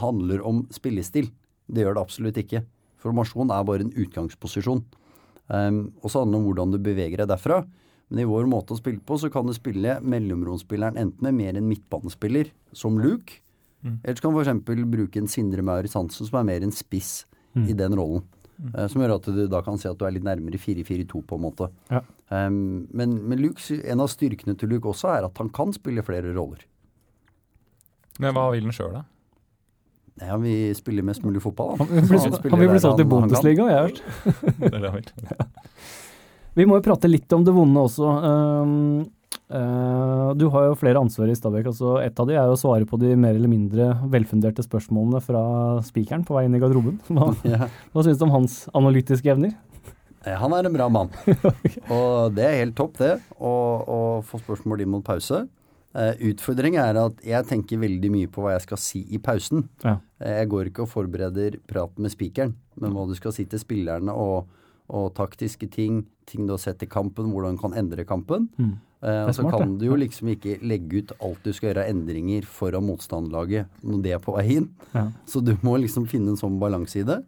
handler 0.00 0.44
om 0.46 0.64
spillestil. 0.74 1.30
Det 1.66 1.84
gjør 1.84 1.96
det 1.96 2.04
absolutt 2.04 2.38
ikke. 2.42 2.62
Formasjon 3.02 3.52
er 3.54 3.66
bare 3.66 3.86
en 3.86 3.94
utgangsposisjon. 3.94 4.84
Um, 5.46 5.80
og 6.02 6.10
så 6.10 6.22
handler 6.22 6.36
det 6.36 6.40
om 6.40 6.46
hvordan 6.50 6.74
du 6.74 6.78
beveger 6.82 7.22
deg 7.22 7.30
derfra. 7.30 7.62
Men 8.10 8.22
i 8.22 8.28
vår 8.28 8.46
måte 8.50 8.74
å 8.74 8.78
spille 8.78 9.02
på, 9.02 9.18
så 9.18 9.30
kan 9.34 9.46
du 9.48 9.54
spille 9.56 9.98
mellomromsspilleren 10.02 10.98
enten 11.00 11.26
med 11.26 11.38
mer 11.40 11.58
en 11.58 11.66
midtbanespiller, 11.66 12.52
som 12.76 13.00
Luke, 13.02 13.40
eller 13.86 14.16
så 14.16 14.24
kan 14.24 14.34
du 14.34 14.40
f.eks. 14.40 14.86
bruke 14.90 15.20
en 15.20 15.28
Sindre 15.30 15.62
Maurits 15.62 15.94
Hansen, 15.94 16.26
som 16.26 16.40
er 16.40 16.48
mer 16.48 16.64
en 16.64 16.74
spiss 16.74 17.26
i 17.56 17.74
den 17.76 17.94
rollen. 17.96 18.24
Eh, 18.74 18.86
som 18.88 19.02
gjør 19.02 19.16
at 19.18 19.28
du 19.32 19.42
da 19.52 19.60
kan 19.64 19.78
si 19.80 19.88
at 19.88 19.98
du 20.00 20.06
er 20.08 20.14
litt 20.16 20.26
nærmere 20.26 20.58
4-4-2, 20.60 21.22
på 21.28 21.38
en 21.38 21.44
måte. 21.44 21.68
Ja. 21.92 22.02
Um, 22.28 22.86
men 22.96 23.18
men 23.28 23.40
Luke, 23.42 23.62
en 23.62 24.02
av 24.02 24.10
styrkene 24.10 24.56
til 24.58 24.72
Luke 24.72 24.90
også 24.90 25.12
er 25.12 25.28
at 25.28 25.38
han 25.42 25.52
kan 25.54 25.74
spille 25.76 26.04
flere 26.06 26.34
roller. 26.36 26.64
Men 28.18 28.34
hva 28.34 28.48
vil 28.54 28.66
han 28.66 28.74
sjøl, 28.74 28.96
da? 28.96 29.04
Ja, 30.22 30.36
vi 30.40 30.72
spiller 30.74 31.04
mest 31.04 31.22
mulig 31.26 31.42
fotball. 31.44 31.74
da. 31.76 31.84
Han 31.84 31.88
han 31.90 32.60
vil 32.62 32.70
bli 32.70 32.80
solgt 32.80 33.00
i. 33.02 33.04
Bundesliga, 33.04 33.66
jeg 33.68 33.76
har 33.76 33.88
hørt. 33.90 34.00
Det 34.62 34.70
er 34.72 34.80
det 34.80 34.90
han 34.90 35.02
vil. 35.02 35.10
Vi 36.56 36.64
må 36.64 36.78
jo 36.78 36.84
prate 36.86 37.10
litt 37.10 37.32
om 37.36 37.42
det 37.44 37.52
vonde 37.52 37.82
også. 37.84 38.08
Uh, 38.24 39.02
uh, 39.52 40.30
du 40.40 40.46
har 40.54 40.70
jo 40.70 40.78
flere 40.80 41.02
ansvar 41.04 41.28
i 41.28 41.36
Stabæk. 41.36 41.68
altså 41.68 41.98
Et 42.00 42.16
av 42.22 42.30
de 42.30 42.32
er 42.38 42.48
jo 42.48 42.54
å 42.56 42.60
svare 42.62 42.88
på 42.88 42.96
de 43.02 43.10
mer 43.20 43.36
eller 43.36 43.52
mindre 43.52 43.90
velfunderte 44.08 44.64
spørsmålene 44.64 45.20
fra 45.20 45.42
spikeren 45.84 46.24
på 46.24 46.32
vei 46.38 46.46
inn 46.48 46.56
i 46.56 46.62
garderoben. 46.64 46.96
Hva, 47.12 47.28
Ja. 47.52 47.68
hva 47.92 48.06
syns 48.06 48.16
du 48.16 48.24
om 48.24 48.32
hans 48.38 48.56
analytiske 48.72 49.28
evner? 49.34 49.52
Eh, 50.24 50.32
Han 50.40 50.56
er 50.56 50.64
en 50.70 50.72
bra 50.80 50.88
mann. 50.88 51.12
Og 51.92 52.32
det 52.34 52.48
er 52.48 52.56
helt 52.64 52.74
topp, 52.80 52.96
det. 53.04 53.18
Å 53.36 53.52
å 53.84 54.00
få 54.24 54.40
spørsmål 54.40 54.80
inn 54.86 54.94
mot 54.96 55.04
pause. 55.04 55.44
Eh, 55.96 56.26
utfordringen 56.28 56.82
er 56.82 56.98
at 57.00 57.22
jeg 57.24 57.48
tenker 57.48 57.80
veldig 57.80 58.10
mye 58.12 58.28
på 58.28 58.44
hva 58.44 58.56
jeg 58.56 58.66
skal 58.66 58.80
si 58.80 59.00
i 59.16 59.20
pausen. 59.22 59.64
Ja. 59.84 59.96
Eh, 60.20 60.42
jeg 60.42 60.50
går 60.52 60.70
ikke 60.70 60.84
og 60.84 60.92
forbereder 60.92 61.56
praten 61.70 62.04
med 62.04 62.12
spikeren, 62.12 62.52
men 62.82 62.92
hva 62.92 63.06
du 63.08 63.14
skal 63.16 63.32
si 63.32 63.46
til 63.48 63.62
spillerne 63.62 64.12
og, 64.12 64.50
og 64.92 65.14
taktiske 65.16 65.70
ting, 65.72 66.02
ting 66.28 66.44
du 66.44 66.52
har 66.52 66.60
sett 66.60 66.84
i 66.84 66.90
kampen, 66.90 67.30
hvordan 67.32 67.56
du 67.56 67.62
kan 67.64 67.78
endre 67.80 68.04
kampen. 68.08 68.50
Mm. 68.60 68.74
Eh, 69.06 69.22
og 69.24 69.32
så 69.32 69.44
smart, 69.44 69.60
kan 69.62 69.78
du 69.80 69.86
jo 69.88 69.96
liksom 69.96 70.34
ikke 70.34 70.58
legge 70.66 71.00
ut 71.00 71.16
alt 71.20 71.40
du 71.44 71.52
skal 71.56 71.70
gjøre 71.70 71.86
av 71.86 71.94
endringer 71.94 72.44
foran 72.48 72.86
motstanderlaget 72.88 73.72
når 73.84 74.04
det 74.04 74.14
er 74.16 74.22
på 74.24 74.36
vei 74.36 74.46
inn. 74.58 74.70
Ja. 74.92 75.08
Så 75.28 75.40
du 75.44 75.54
må 75.64 75.78
liksom 75.80 76.08
finne 76.10 76.34
en 76.34 76.40
sånn 76.40 76.60
balanse 76.60 77.00
i 77.00 77.08
det. 77.08 77.22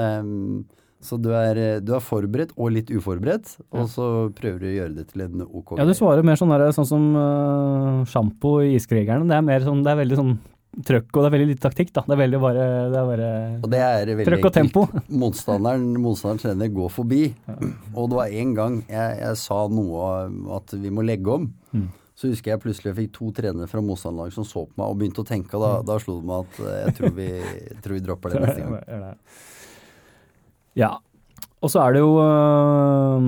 Ehm, 0.00 0.64
så 1.02 1.18
du 1.18 1.32
er, 1.34 1.58
eh, 1.58 1.80
du 1.82 1.92
er 1.96 2.04
forberedt 2.04 2.54
og 2.56 2.72
litt 2.76 2.92
uforberedt, 2.94 3.56
og 3.74 3.90
så 3.90 4.06
prøver 4.38 4.62
du 4.62 4.68
å 4.70 4.74
gjøre 4.76 4.94
det 5.00 5.06
til 5.10 5.24
en 5.26 5.44
OK 5.44 5.74
Ja, 5.80 5.86
du 5.88 5.94
svarer 5.98 6.24
mer 6.26 6.38
sånn, 6.38 6.52
der, 6.54 6.70
sånn 6.76 6.88
som 6.88 7.08
uh, 7.18 8.02
sjampo 8.08 8.60
i 8.62 8.76
Iskrigerne. 8.78 9.26
Det 9.28 9.36
er 9.36 9.46
mer 9.46 9.66
sånn, 9.66 9.82
det 9.84 9.92
er 9.92 10.02
veldig 10.04 10.18
sånn 10.20 10.34
trøkk, 10.72 11.10
og 11.10 11.18
det 11.18 11.28
er 11.28 11.34
veldig 11.34 11.48
litt 11.50 11.62
taktikk, 11.62 11.90
da. 11.92 12.04
Det 12.06 12.14
er 12.14 12.20
veldig 12.22 12.40
bare, 12.40 12.68
det 12.92 13.00
er 13.00 13.08
bare 13.08 13.30
Og 13.58 13.72
det 13.72 13.80
er 13.84 14.12
veldig 14.12 14.28
Trøkk 14.30 14.46
og 14.48 14.54
tempo. 14.56 14.84
Motstanderen, 15.22 15.88
motstanderens 16.00 16.46
trener 16.46 16.70
går 16.72 16.92
forbi. 16.94 17.24
Og 17.92 18.06
det 18.08 18.20
var 18.20 18.36
en 18.42 18.54
gang 18.56 18.78
jeg, 18.86 19.18
jeg 19.20 19.40
sa 19.42 19.58
noe 19.68 20.06
at 20.56 20.78
vi 20.78 20.94
må 20.94 21.04
legge 21.04 21.34
om. 21.34 21.50
Mm. 21.74 21.90
Så 22.16 22.30
husker 22.30 22.52
jeg 22.52 22.62
plutselig 22.62 22.92
jeg 22.92 22.98
fikk 23.00 23.14
to 23.16 23.30
trenere 23.34 23.66
fra 23.70 23.80
motstanderlaget 23.84 24.36
som 24.36 24.46
så 24.46 24.66
på 24.68 24.78
meg 24.78 24.92
og 24.92 24.98
begynte 25.00 25.24
å 25.24 25.26
tenke, 25.26 25.56
og 25.58 25.64
da, 25.64 25.70
da 25.88 25.96
slo 26.00 26.20
det 26.20 26.28
meg 26.28 26.44
at 26.44 26.60
eh, 26.62 26.76
jeg 26.82 26.96
tror 26.98 27.14
vi, 27.16 27.28
jeg 27.40 27.78
tror 27.82 27.96
vi 27.96 28.02
dropper 28.04 28.34
det 28.34 28.42
neste 28.44 28.66
gang. 28.68 29.16
Ja. 30.78 30.94
Og 31.62 31.70
så 31.70 31.82
er 31.84 31.94
det 31.94 32.02
jo 32.02 32.16
øh, 32.18 33.26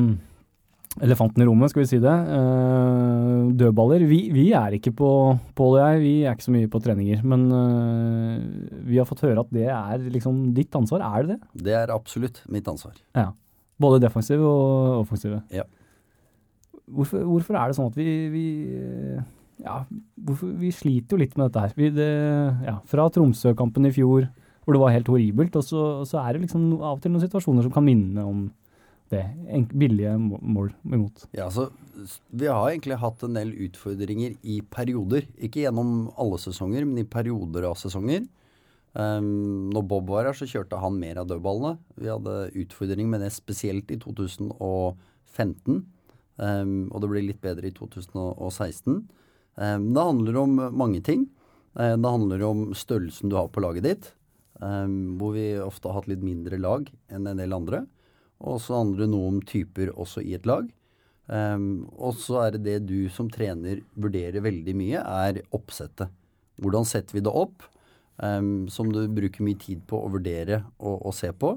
elefanten 1.02 1.42
i 1.42 1.46
rommet, 1.46 1.70
skal 1.70 1.84
vi 1.84 1.90
si 1.90 2.00
det. 2.02 2.14
Øh, 2.38 3.52
dødballer. 3.58 4.06
Vi, 4.10 4.20
vi 4.34 4.48
er 4.56 4.74
ikke 4.78 4.94
på 4.94 5.10
Pål 5.54 5.78
og 5.78 5.80
jeg, 5.82 6.02
vi 6.02 6.14
er 6.22 6.34
ikke 6.34 6.48
så 6.48 6.54
mye 6.54 6.70
på 6.70 6.80
treninger. 6.82 7.22
Men 7.22 7.46
øh, 7.52 8.42
vi 8.88 8.98
har 8.98 9.08
fått 9.08 9.24
høre 9.26 9.44
at 9.44 9.54
det 9.54 9.68
er 9.70 10.10
liksom 10.10 10.50
ditt 10.56 10.74
ansvar. 10.74 11.04
Er 11.06 11.22
det 11.22 11.36
det? 11.36 11.64
Det 11.68 11.78
er 11.78 11.94
absolutt 11.94 12.42
mitt 12.50 12.68
ansvar. 12.70 12.98
Ja. 13.14 13.30
Både 13.80 14.02
defensive 14.02 14.46
og 14.46 15.00
offensive. 15.04 15.42
Ja. 15.54 15.66
Hvorfor, 16.84 17.22
hvorfor 17.24 17.56
er 17.56 17.70
det 17.70 17.78
sånn 17.78 17.88
at 17.90 17.96
vi, 17.96 18.10
vi 18.30 18.46
ja, 19.62 19.82
hvorfor, 20.26 20.50
vi 20.58 20.70
sliter 20.74 21.14
jo 21.14 21.22
litt 21.22 21.36
med 21.38 21.48
dette 21.48 21.62
her. 21.62 21.74
Vi, 21.78 21.90
det, 21.94 22.10
ja, 22.66 22.78
fra 22.90 23.06
Tromsø-kampen 23.12 23.86
i 23.88 23.92
fjor, 23.94 24.26
hvor 24.64 24.76
det 24.76 24.80
var 24.82 24.94
helt 24.94 25.08
horribelt, 25.12 25.56
og 25.60 25.64
så, 25.64 25.80
så 26.08 26.20
er 26.24 26.34
det 26.34 26.46
liksom 26.46 26.68
av 26.80 26.96
og 26.96 27.02
til 27.04 27.12
noen 27.12 27.24
situasjoner 27.24 27.66
som 27.66 27.72
kan 27.74 27.84
minne 27.84 28.24
om 28.24 28.46
det. 29.12 29.24
En, 29.52 29.66
billige 29.68 30.14
må- 30.18 30.40
mål 30.40 30.70
imot. 30.88 31.26
Ja, 31.36 31.50
så 31.52 31.70
Vi 32.34 32.48
har 32.50 32.70
egentlig 32.72 32.96
hatt 32.98 33.22
en 33.22 33.36
del 33.36 33.52
utfordringer 33.68 34.32
i 34.42 34.60
perioder. 34.66 35.28
Ikke 35.38 35.62
gjennom 35.62 36.10
alle 36.18 36.40
sesonger, 36.42 36.84
men 36.88 36.98
i 36.98 37.04
perioder 37.06 37.68
av 37.68 37.76
sesonger. 37.78 38.24
Um, 38.94 39.70
når 39.74 39.86
Bob 39.90 40.08
var 40.10 40.26
her, 40.26 40.34
så 40.34 40.46
kjørte 40.46 40.78
han 40.78 40.98
mer 40.98 41.20
av 41.22 41.28
dødballene. 41.30 41.76
Vi 41.98 42.10
hadde 42.10 42.34
utfordringer 42.64 43.10
med 43.10 43.22
det 43.22 43.30
spesielt 43.34 43.90
i 43.94 43.98
2015. 44.02 45.84
Um, 46.34 46.74
og 46.90 47.00
det 47.02 47.10
ble 47.12 47.22
litt 47.28 47.40
bedre 47.42 47.70
i 47.70 47.74
2016. 47.74 49.04
Um, 49.54 49.88
det 49.94 50.06
handler 50.10 50.40
om 50.42 50.58
mange 50.74 51.02
ting. 51.06 51.28
Det 51.74 52.06
handler 52.06 52.42
om 52.46 52.68
størrelsen 52.74 53.30
du 53.30 53.34
har 53.34 53.48
på 53.50 53.62
laget 53.62 53.82
ditt. 53.86 54.12
Um, 54.62 55.16
hvor 55.18 55.34
vi 55.34 55.48
ofte 55.58 55.90
har 55.90 55.98
hatt 55.98 56.10
litt 56.12 56.22
mindre 56.22 56.60
lag 56.62 56.86
enn 57.10 57.26
en 57.26 57.40
del 57.40 57.54
andre. 57.56 57.82
Og 58.44 58.60
så 58.62 58.78
handler 58.78 59.04
det 59.04 59.10
noe 59.10 59.32
om 59.32 59.40
typer 59.42 59.90
også 59.90 60.22
i 60.22 60.36
et 60.38 60.46
lag. 60.46 60.68
Um, 61.26 61.86
og 61.96 62.14
så 62.20 62.44
er 62.44 62.54
det 62.54 62.64
det 62.66 62.78
du 62.86 63.08
som 63.10 63.30
trener 63.32 63.80
vurderer 63.98 64.44
veldig 64.44 64.74
mye, 64.78 65.00
er 65.00 65.42
oppsettet. 65.56 66.12
Hvordan 66.62 66.86
setter 66.86 67.18
vi 67.18 67.24
det 67.24 67.34
opp? 67.34 67.64
Um, 68.14 68.68
som 68.70 68.92
du 68.94 69.00
bruker 69.10 69.42
mye 69.42 69.58
tid 69.58 69.82
på 69.90 69.98
å 69.98 70.10
vurdere 70.12 70.62
og, 70.78 71.00
og 71.00 71.16
se 71.16 71.32
på. 71.34 71.56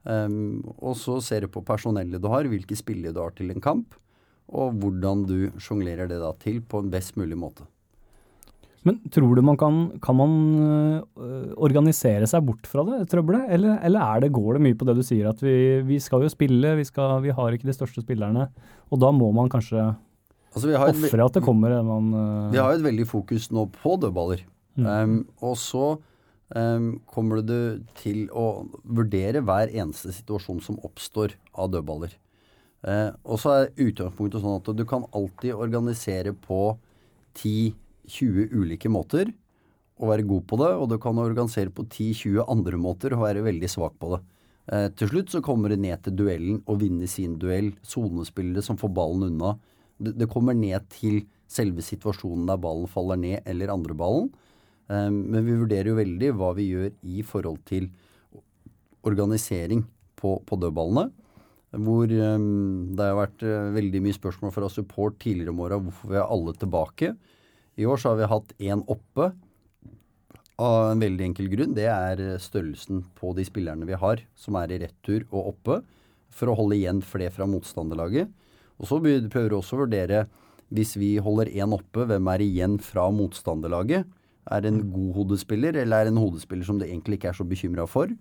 Og 0.00 0.94
så 0.96 1.18
ser 1.20 1.44
du 1.44 1.50
på 1.52 1.60
personellet 1.60 2.22
du 2.24 2.28
har, 2.32 2.46
hvilke 2.48 2.72
spillere 2.78 3.12
du 3.12 3.18
har 3.20 3.34
til 3.36 3.52
en 3.52 3.60
kamp. 3.60 3.98
Og 4.48 4.78
hvordan 4.80 5.26
du 5.28 5.50
sjonglerer 5.60 6.08
det 6.08 6.22
da 6.22 6.30
til 6.40 6.62
på 6.64 6.80
en 6.80 6.88
best 6.88 7.20
mulig 7.20 7.36
måte. 7.36 7.68
Men 8.88 8.96
tror 9.12 9.36
du 9.36 9.42
man 9.44 9.58
kan, 9.60 9.80
kan 10.00 10.16
man 10.16 10.36
øh, 10.64 11.50
organisere 11.60 12.28
seg 12.30 12.44
bort 12.46 12.68
fra 12.68 12.84
det 12.88 13.02
trøbbelet, 13.12 13.50
eller, 13.52 13.76
eller 13.84 14.00
er 14.00 14.22
det, 14.24 14.30
går 14.32 14.56
det 14.56 14.62
mye 14.64 14.78
på 14.78 14.86
det 14.88 14.94
du 14.96 15.02
sier, 15.04 15.28
at 15.28 15.42
vi, 15.44 15.56
vi 15.84 15.98
skal 16.00 16.24
jo 16.24 16.30
spille, 16.32 16.72
vi, 16.78 16.86
skal, 16.88 17.18
vi 17.26 17.34
har 17.36 17.56
ikke 17.56 17.68
de 17.68 17.76
største 17.76 18.04
spillerne, 18.04 18.46
og 18.88 19.02
da 19.02 19.12
må 19.12 19.28
man 19.36 19.52
kanskje 19.52 19.90
Altså, 20.50 20.72
ofre 20.74 21.22
at 21.22 21.36
det 21.36 21.44
kommer 21.46 21.70
en 21.70 21.90
annen 21.94 22.14
øh, 22.18 22.46
Vi 22.50 22.58
har 22.58 22.72
jo 22.72 22.80
et 22.80 22.86
veldig 22.88 23.04
fokus 23.06 23.44
nå 23.54 23.68
på 23.70 23.92
dødballer. 24.02 24.40
Mm. 24.74 24.86
Um, 24.86 25.12
og 25.46 25.54
så 25.60 25.84
um, 26.56 26.88
kommer 27.06 27.38
du 27.46 27.84
til 28.00 28.24
å 28.34 28.64
vurdere 28.82 29.44
hver 29.46 29.70
eneste 29.70 30.10
situasjon 30.16 30.58
som 30.64 30.80
oppstår 30.86 31.36
av 31.54 31.70
dødballer. 31.70 32.16
Uh, 32.82 33.12
og 33.22 33.38
så 33.38 33.54
er 33.54 33.70
utgangspunktet 33.76 34.42
sånn 34.42 34.58
at 34.58 34.72
du 34.74 34.82
kan 34.88 35.06
alltid 35.14 35.54
organisere 35.54 36.34
på 36.34 36.74
10-20 38.10 38.50
ulike 38.58 38.90
måter 38.92 39.30
å 40.00 40.08
være 40.10 40.26
god 40.26 40.44
på 40.48 40.58
det, 40.60 40.70
og 40.80 40.90
du 40.90 40.96
kan 41.00 41.18
organisere 41.20 41.72
på 41.74 41.84
10-20 41.86 42.44
andre 42.50 42.80
måter 42.80 43.14
og 43.14 43.24
være 43.26 43.44
veldig 43.46 43.70
svak 43.70 43.98
på 44.00 44.14
det. 44.14 44.20
Eh, 44.70 44.86
til 44.96 45.10
slutt 45.12 45.32
så 45.34 45.42
kommer 45.44 45.72
det 45.72 45.80
ned 45.82 46.00
til 46.04 46.16
duellen 46.18 46.60
og 46.64 46.80
vinne 46.82 47.08
sin 47.10 47.36
duell. 47.40 47.72
Sonespillere 47.86 48.64
som 48.64 48.78
får 48.80 48.92
ballen 48.96 49.28
unna. 49.28 49.54
Det, 50.00 50.14
det 50.22 50.30
kommer 50.32 50.56
ned 50.56 50.88
til 50.94 51.22
selve 51.50 51.84
situasjonen 51.84 52.46
der 52.48 52.60
ballen 52.62 52.90
faller 52.90 53.18
ned, 53.20 53.42
eller 53.50 53.74
andre 53.74 53.96
ballen. 53.98 54.30
Eh, 54.88 55.08
men 55.10 55.44
vi 55.46 55.58
vurderer 55.58 55.92
jo 55.92 55.98
veldig 56.00 56.34
hva 56.38 56.52
vi 56.58 56.70
gjør 56.70 56.92
i 57.02 57.24
forhold 57.26 57.60
til 57.68 57.90
organisering 59.06 59.84
på, 60.20 60.38
på 60.46 60.60
dødballene. 60.60 61.10
Hvor 61.70 62.10
um, 62.10 62.88
det 62.98 63.04
har 63.06 63.14
vært 63.14 63.42
uh, 63.46 63.70
veldig 63.76 64.00
mye 64.02 64.16
spørsmål 64.16 64.50
fra 64.50 64.66
support 64.72 65.20
tidligere 65.22 65.52
om 65.52 65.60
åra 65.62 65.78
hvorfor 65.78 66.10
vi 66.10 66.18
har 66.18 66.32
alle 66.34 66.54
tilbake. 66.58 67.12
I 67.80 67.86
år 67.88 68.00
så 68.00 68.12
har 68.12 68.20
vi 68.20 68.28
hatt 68.28 68.52
én 68.60 68.82
oppe 68.92 69.30
av 70.60 70.90
en 70.90 71.00
veldig 71.00 71.30
enkel 71.30 71.48
grunn. 71.48 71.72
Det 71.76 71.88
er 71.88 72.20
størrelsen 72.42 73.06
på 73.16 73.32
de 73.36 73.46
spillerne 73.48 73.88
vi 73.88 73.96
har 73.96 74.20
som 74.36 74.58
er 74.60 74.74
i 74.74 74.82
retur 74.82 75.24
og 75.30 75.54
oppe, 75.54 75.80
for 76.30 76.52
å 76.52 76.58
holde 76.58 76.76
igjen 76.76 77.00
flere 77.02 77.32
fra 77.34 77.48
motstanderlaget. 77.48 78.28
Og 78.80 78.88
så 78.88 79.00
prøver 79.02 79.48
vi 79.48 79.56
også 79.56 79.78
å 79.78 79.82
vurdere, 79.84 80.24
hvis 80.70 80.94
vi 81.00 81.14
holder 81.22 81.50
én 81.50 81.72
oppe, 81.74 82.04
hvem 82.06 82.28
er 82.30 82.44
igjen 82.44 82.76
fra 82.84 83.08
motstanderlaget? 83.12 84.06
Er 84.50 84.62
det 84.62 84.70
en 84.70 84.84
god 84.92 85.10
hodespiller, 85.16 85.76
eller 85.76 86.00
er 86.00 86.08
det 86.08 86.14
en 86.14 86.22
hodespiller 86.22 86.66
som 86.66 86.78
du 86.80 86.86
egentlig 86.86 87.18
ikke 87.18 87.32
er 87.32 87.38
så 87.38 87.46
bekymra 87.48 87.86
for? 87.90 88.12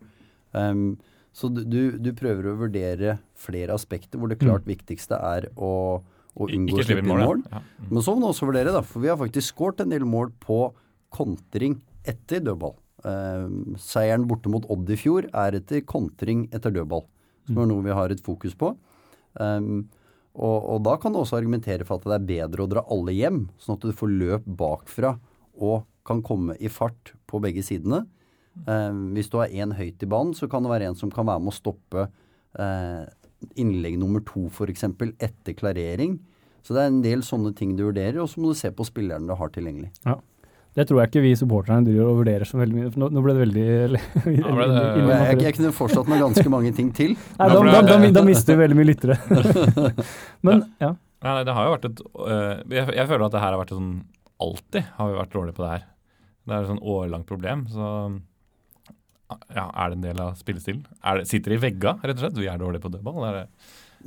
Um, 0.52 0.98
så 1.36 1.48
du, 1.54 2.00
du, 2.02 2.10
prøver 2.18 2.50
å 2.50 2.58
vurdere 2.64 3.20
flere 3.38 3.76
aspekter, 3.76 4.18
hvor 4.20 4.32
det 4.32 4.40
klart 4.42 4.66
mm. 4.66 4.72
viktigste 4.72 5.20
er 5.22 5.48
å, 5.56 6.02
å 6.36 6.48
unngå 6.50 6.78
å 6.78 6.86
slippe 6.86 7.04
inn 7.04 7.10
mål. 7.10 7.44
Ja. 7.50 7.62
Mm. 7.62 7.88
Men 7.90 8.06
så 8.06 8.14
må 8.14 8.24
du 8.24 8.30
også 8.30 8.50
vurdere, 8.50 8.74
da, 8.76 8.84
for 8.86 9.04
vi 9.04 9.12
har 9.12 9.20
faktisk 9.20 9.54
skåret 9.54 9.84
en 9.84 9.94
del 9.94 10.06
mål 10.08 10.34
på 10.44 10.62
kontring 11.16 11.80
etter 12.08 12.44
dødball. 12.46 12.76
Uh, 13.00 13.48
seieren 13.80 14.28
borte 14.28 14.52
mot 14.52 14.66
Odd 14.72 14.90
i 14.92 14.98
fjor 15.00 15.30
er 15.32 15.56
etter 15.56 15.86
kontring 15.88 16.48
etter 16.52 16.74
dødball, 16.76 17.06
som 17.48 17.62
er 17.62 17.66
mm. 17.66 17.72
noe 17.72 17.86
vi 17.88 17.96
har 17.96 18.14
et 18.14 18.24
fokus 18.24 18.58
på. 18.60 18.74
Um, 19.40 19.88
og, 20.40 20.58
og, 20.58 20.78
da 20.86 20.96
kan 21.02 21.14
du 21.14 21.22
også 21.22 21.40
argumentere 21.40 21.88
for 21.88 22.00
at 22.00 22.08
det 22.08 22.18
er 22.18 22.28
bedre 22.30 22.64
å 22.64 22.70
dra 22.72 22.84
alle 22.94 23.16
hjem, 23.16 23.48
sånn 23.60 23.80
at 23.80 23.88
du 23.88 23.96
får 23.96 24.12
løp 24.14 24.46
bakfra 24.60 25.16
og 25.60 25.84
kan 26.08 26.22
komme 26.26 26.56
i 26.60 26.72
fart 26.72 27.14
på 27.30 27.42
begge 27.44 27.64
sidene. 27.66 28.06
Eh, 28.68 28.94
hvis 29.16 29.30
du 29.32 29.40
har 29.40 29.54
én 29.54 29.76
høyt 29.76 30.04
i 30.04 30.10
banen, 30.10 30.34
så 30.36 30.50
kan 30.52 30.66
det 30.66 30.72
være 30.72 30.90
en 30.90 30.98
som 30.98 31.12
kan 31.14 31.28
være 31.28 31.44
med 31.44 31.54
å 31.54 31.58
stoppe 31.58 32.06
eh, 32.06 33.04
innlegg 33.60 33.98
nummer 34.00 34.24
to 34.26 34.48
f.eks. 34.50 34.86
etter 34.86 35.56
klarering. 35.58 36.18
Så 36.66 36.76
det 36.76 36.82
er 36.84 36.92
en 36.92 37.04
del 37.04 37.22
sånne 37.26 37.54
ting 37.56 37.78
du 37.78 37.86
vurderer, 37.88 38.20
og 38.24 38.30
så 38.32 38.42
må 38.42 38.52
du 38.52 38.60
se 38.60 38.72
på 38.76 38.86
spillerne 38.88 39.30
du 39.30 39.38
har 39.40 39.54
tilgjengelig. 39.56 39.92
Ja. 40.06 40.20
Det 40.78 40.86
tror 40.86 41.02
jeg 41.02 41.10
ikke 41.10 41.24
vi 41.24 41.32
supporterne 41.36 41.84
driver 41.88 42.12
og 42.12 42.20
vurderer 42.22 42.48
så 42.48 42.60
veldig 42.60 42.76
mye. 42.78 42.90
Nå, 43.02 43.08
nå 43.16 43.24
ble 43.26 43.34
det 43.36 43.42
veldig 43.42 43.64
ja, 44.38 44.52
ble 44.54 44.68
det, 44.70 44.84
jeg, 45.02 45.40
jeg, 45.42 45.56
kunne 45.58 45.72
fortsatt 45.76 46.12
med 46.12 46.22
ganske 46.22 46.52
mange 46.54 46.72
ting 46.78 46.92
til. 46.96 47.16
Nei, 47.40 47.48
da, 47.50 47.64
da, 47.66 47.82
da, 47.88 47.98
da, 48.20 48.24
mister 48.28 48.56
vi 48.56 48.64
veldig 48.64 48.78
mye 48.78 48.90
lyttere. 48.92 49.18
Men, 50.48 50.64
ja. 50.84 50.94
Nei, 51.26 51.36
det 51.48 51.56
har 51.58 51.68
jo 51.68 51.74
vært 51.74 51.88
et 51.90 52.04
øh, 52.06 52.52
jeg, 52.72 52.86
jeg, 52.96 53.08
føler 53.10 53.26
at 53.26 53.34
det 53.34 53.42
her 53.44 53.56
har 53.56 53.60
vært 53.60 53.74
et 53.74 53.80
sånn 53.82 53.96
Alltid 54.40 54.86
har 54.96 55.10
vi 55.10 55.18
vært 55.18 55.34
dårlige 55.34 55.56
på 55.58 55.64
det 55.66 55.72
her. 55.74 55.82
Det 56.48 56.54
er 56.56 56.62
et 56.64 56.70
sånn 56.70 56.86
årelangt 56.94 57.28
problem. 57.28 57.66
Så 57.74 57.88
ja, 59.30 59.68
er 59.68 59.92
det 59.92 59.98
en 60.00 60.06
del 60.08 60.22
av 60.24 60.36
spillestilen? 60.40 60.82
Det, 60.88 61.28
sitter 61.30 61.54
det 61.54 61.60
i 61.60 61.64
vegga, 61.68 61.96
rett 62.02 62.18
og 62.18 62.26
slett? 62.26 62.40
Vi 62.40 62.50
er 62.50 62.62
dårlige 62.62 62.84
på 62.86 62.92
dødball? 62.94 63.42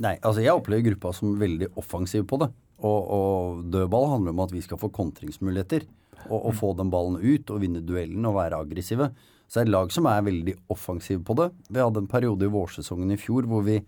Nei, 0.03 0.17
altså 0.19 0.43
jeg 0.43 0.55
opplever 0.57 0.87
gruppa 0.91 1.13
som 1.15 1.37
veldig 1.41 1.73
offensiv 1.81 2.25
på 2.29 2.41
det. 2.43 2.49
Og, 2.83 3.01
og 3.15 3.67
dødball 3.71 4.09
handler 4.17 4.35
om 4.35 4.43
at 4.43 4.55
vi 4.55 4.63
skal 4.65 4.81
få 4.81 4.91
kontringsmuligheter 4.95 5.85
og, 6.29 6.39
og, 6.39 6.53
få 6.59 6.73
den 6.79 6.91
ballen 6.91 7.21
ut 7.21 7.51
og 7.53 7.63
vinne 7.63 7.83
duellen 7.87 8.27
og 8.27 8.39
være 8.39 8.63
aggressive. 8.65 9.11
Så 9.47 9.61
det 9.61 9.65
er 9.65 9.69
et 9.69 9.75
lag 9.75 9.93
som 9.95 10.09
er 10.11 10.25
veldig 10.27 10.57
offensive 10.73 11.23
på 11.27 11.37
det. 11.39 11.51
Vi 11.69 11.83
hadde 11.83 12.03
en 12.03 12.11
periode 12.11 12.49
i 12.49 12.53
vårsesongen 12.53 13.15
i 13.15 13.21
fjor 13.21 13.47
hvor 13.51 13.67
vi 13.67 13.79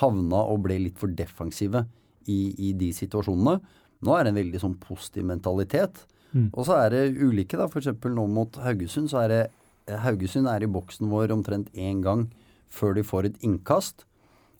havna 0.00 0.42
og 0.50 0.64
ble 0.66 0.80
litt 0.82 0.98
for 1.00 1.12
defensive 1.14 1.84
i, 2.26 2.38
i 2.58 2.72
de 2.76 2.90
situasjonene. 2.96 3.58
Nå 4.04 4.16
er 4.16 4.26
det 4.26 4.34
en 4.34 4.40
veldig 4.40 4.60
sånn 4.60 4.78
positiv 4.82 5.28
mentalitet. 5.28 6.02
Mm. 6.34 6.48
Og 6.50 6.64
så 6.66 6.80
er 6.82 6.90
det 6.92 7.04
ulike, 7.14 7.56
da. 7.56 7.68
F.eks. 7.70 7.92
nå 8.10 8.24
mot 8.28 8.58
Haugesund, 8.64 9.08
så 9.12 9.22
er 9.22 9.30
det 9.30 9.42
Haugesund 9.90 10.48
er 10.48 10.64
i 10.64 10.70
boksen 10.70 11.10
vår 11.12 11.32
omtrent 11.34 11.70
én 11.76 12.00
gang 12.04 12.28
før 12.72 12.96
de 12.96 13.04
får 13.06 13.30
et 13.30 13.40
innkast. 13.46 14.06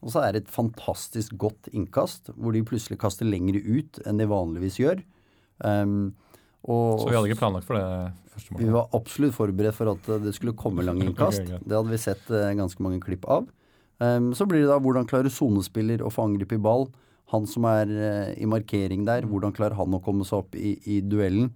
Og 0.05 0.12
så 0.12 0.20
er 0.20 0.35
det 0.35 0.45
et 0.45 0.53
fantastisk 0.53 1.37
godt 1.41 1.70
innkast, 1.72 2.29
hvor 2.37 2.53
de 2.53 2.64
plutselig 2.66 3.01
kaster 3.01 3.27
lengre 3.29 3.62
ut 3.64 4.03
enn 4.05 4.20
de 4.20 4.29
vanligvis 4.29 4.77
gjør. 4.83 5.01
Um, 5.64 6.12
og, 6.64 7.01
så 7.01 7.09
vi 7.09 7.16
hadde 7.16 7.31
ikke 7.31 7.41
planlagt 7.41 7.68
for 7.68 7.79
det 7.79 8.35
første 8.35 8.53
målet? 8.53 8.64
Vi 8.64 8.75
var 8.75 8.97
absolutt 8.97 9.37
forberedt 9.37 9.77
for 9.77 9.93
at 9.95 10.11
det 10.25 10.35
skulle 10.37 10.57
komme 10.61 10.85
lange 10.85 11.05
innkast. 11.09 11.45
det 11.45 11.72
hadde 11.72 11.93
vi 11.93 12.01
sett 12.01 12.29
uh, 12.33 12.53
ganske 12.57 12.85
mange 12.85 13.01
klipp 13.05 13.25
av. 13.31 13.49
Um, 14.03 14.33
så 14.37 14.47
blir 14.49 14.64
det 14.64 14.72
da 14.72 14.81
hvordan 14.83 15.09
klarer 15.09 15.33
sonespiller 15.33 16.05
å 16.05 16.12
få 16.12 16.29
angrep 16.29 16.53
i 16.57 16.61
ball? 16.61 16.91
Han 17.33 17.49
som 17.49 17.64
er 17.70 17.89
uh, 17.89 18.33
i 18.37 18.49
markering 18.49 19.07
der, 19.09 19.25
hvordan 19.31 19.57
klarer 19.57 19.79
han 19.79 19.97
å 19.97 20.03
komme 20.05 20.27
seg 20.29 20.45
opp 20.45 20.59
i, 20.59 20.77
i 20.85 21.01
duellen? 21.01 21.55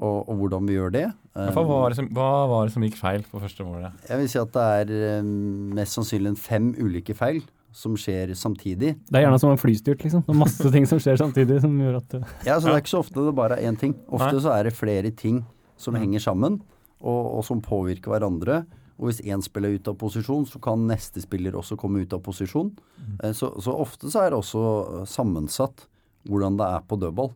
Og, 0.00 0.28
og, 0.30 0.36
hvordan 0.40 0.64
vi 0.64 0.78
gjør 0.78 0.92
det. 0.94 1.06
Hva, 1.36 1.62
var 1.68 1.92
det 1.92 1.98
som, 1.98 2.06
hva 2.16 2.28
var 2.48 2.64
det 2.64 2.72
som 2.72 2.84
gikk 2.86 2.94
feil 2.96 3.24
på 3.28 3.40
første 3.42 3.66
målet? 3.66 3.98
Jeg 4.08 4.16
vil 4.16 4.30
si 4.32 4.38
at 4.40 4.54
det 4.54 4.62
er 4.80 5.20
um, 5.20 5.34
mest 5.76 5.98
sannsynlig 5.98 6.32
fem 6.40 6.70
ulike 6.80 7.12
feil 7.18 7.42
som 7.76 7.94
skjer 7.98 8.32
samtidig. 8.34 8.94
Det 9.06 9.18
er 9.18 9.26
gjerne 9.26 9.38
som 9.42 9.52
en 9.52 9.60
flystyrt, 9.60 10.02
liksom. 10.02 10.24
Det 10.26 10.34
er 10.34 10.40
masse 10.40 10.72
ting 10.74 10.88
som 10.90 11.00
skjer 11.02 11.20
samtidig 11.20 11.60
som 11.62 11.76
gjør 11.78 12.00
at 12.00 12.16
Ja, 12.46 12.56
så 12.56 12.70
det 12.70 12.74
er 12.74 12.82
ikke 12.82 12.94
så 12.96 13.02
ofte 13.04 13.26
det 13.28 13.36
bare 13.36 13.60
er 13.60 13.70
én 13.70 13.78
ting. 13.78 13.94
Ofte 14.08 14.32
Nei. 14.34 14.42
så 14.42 14.54
er 14.56 14.66
det 14.66 14.74
flere 14.74 15.12
ting 15.14 15.44
som 15.80 15.94
mm. 15.94 16.00
henger 16.02 16.24
sammen, 16.26 16.60
og, 17.00 17.20
og, 17.36 17.42
som 17.46 17.62
påvirker 17.64 18.12
hverandre. 18.12 18.64
Og 19.00 19.08
hvis 19.08 19.22
én 19.24 19.40
spiller 19.44 19.78
ut 19.78 19.88
av 19.88 19.96
posisjon, 20.00 20.44
så 20.48 20.60
kan 20.62 20.82
neste 20.88 21.22
spiller 21.22 21.56
også 21.56 21.78
komme 21.80 22.02
ut 22.02 22.16
av 22.16 22.20
posisjon. 22.24 22.72
Mm. 22.98 23.14
Eh, 23.22 23.36
så, 23.36 23.52
så, 23.62 23.72
ofte 23.72 24.10
så 24.12 24.26
er 24.26 24.32
det 24.32 24.40
også 24.42 24.64
eh, 24.64 25.06
sammensatt 25.08 25.86
hvordan 26.28 26.58
det 26.60 26.66
er 26.66 26.84
på 26.84 26.98
dødball. 27.00 27.32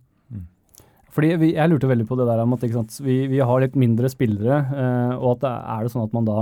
Fordi 1.15 1.31
vi, 1.39 1.55
Jeg 1.55 1.71
lurte 1.71 1.91
veldig 1.91 2.09
på 2.09 2.19
det 2.19 2.27
der 2.27 2.43
om 2.43 2.57
at 2.57 2.65
vi, 3.05 3.17
vi, 3.31 3.39
har 3.39 3.63
litt 3.63 3.79
mindre 3.79 4.11
spillere, 4.11 4.61
eh, 4.75 5.15
og 5.15 5.37
at 5.37 5.45
det, 5.45 5.55
er 5.75 5.83
det 5.85 5.93
sånn 5.95 6.09
at 6.09 6.17
man 6.17 6.27
da 6.29 6.39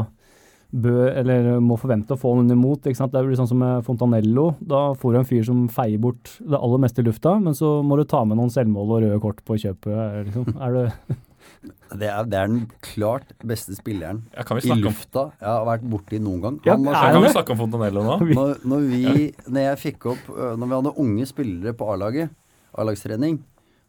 bør, 0.72 1.10
eller 1.20 1.48
må 1.60 1.76
forvente 1.80 2.16
å 2.16 2.20
få 2.20 2.32
noen 2.38 2.54
imot. 2.54 2.86
Ikke 2.88 2.98
sant? 3.02 3.12
Det 3.12 3.24
blir 3.26 3.36
sånn 3.38 3.50
som 3.50 3.60
med 3.60 3.84
Fontanello. 3.86 4.52
Da 4.60 4.84
får 4.98 5.12
du 5.12 5.20
en 5.20 5.28
fyr 5.28 5.44
som 5.44 5.66
feier 5.72 6.00
bort 6.00 6.38
det 6.40 6.56
aller 6.56 6.80
meste 6.80 7.04
i 7.04 7.06
lufta, 7.06 7.36
men 7.42 7.56
så 7.58 7.80
må 7.84 8.00
du 8.00 8.06
ta 8.08 8.22
med 8.24 8.40
noen 8.40 8.52
selvmål 8.52 8.96
og 8.96 9.04
røde 9.04 9.20
kort 9.22 9.44
på 9.44 9.60
kjøpet. 9.60 10.24
Liksom. 10.30 10.56
Er 10.64 10.78
det 10.78 10.86
det 12.00 12.08
er, 12.08 12.24
det 12.24 12.38
er, 12.38 12.48
den 12.48 12.62
klart 12.82 13.34
beste 13.44 13.74
spilleren 13.76 14.22
ja, 14.32 14.44
i 14.56 14.76
lufta 14.80 15.26
jeg 15.36 15.48
har 15.48 15.66
vært 15.68 15.84
borti 15.92 16.20
noen 16.22 16.40
gang. 16.42 16.58
Ja, 16.64 16.76
kan 16.80 17.20
vi 17.20 17.32
snakke 17.34 17.52
om 17.54 17.60
Fontanello 17.60 18.04
nå? 18.06 18.18
Når, 18.38 18.52
når, 18.64 18.86
vi, 18.88 19.26
når, 19.44 19.60
jeg 19.66 19.80
fikk 19.82 20.08
opp, 20.14 20.30
når 20.32 20.64
vi 20.64 20.78
hadde 20.78 20.94
unge 21.04 21.28
spillere 21.28 21.76
på 21.76 21.90
A-laget, 21.92 22.32
A-lagstrening, 22.72 23.42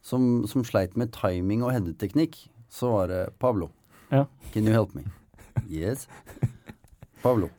som, 0.03 0.43
som, 0.49 0.65
sleit 0.67 0.97
med 0.99 1.13
timing 1.15 1.63
og 1.63 1.73
headeteknikk, 1.73 2.37
så 2.71 2.91
var 2.91 3.11
det 3.11 3.21
Pablo. 3.39 3.69
Ja. 4.11 4.25
Can 4.53 4.67
you 4.67 4.75
help 4.75 4.93
me? 4.97 5.05
Yes. 5.69 6.07
Pablo, 7.23 7.49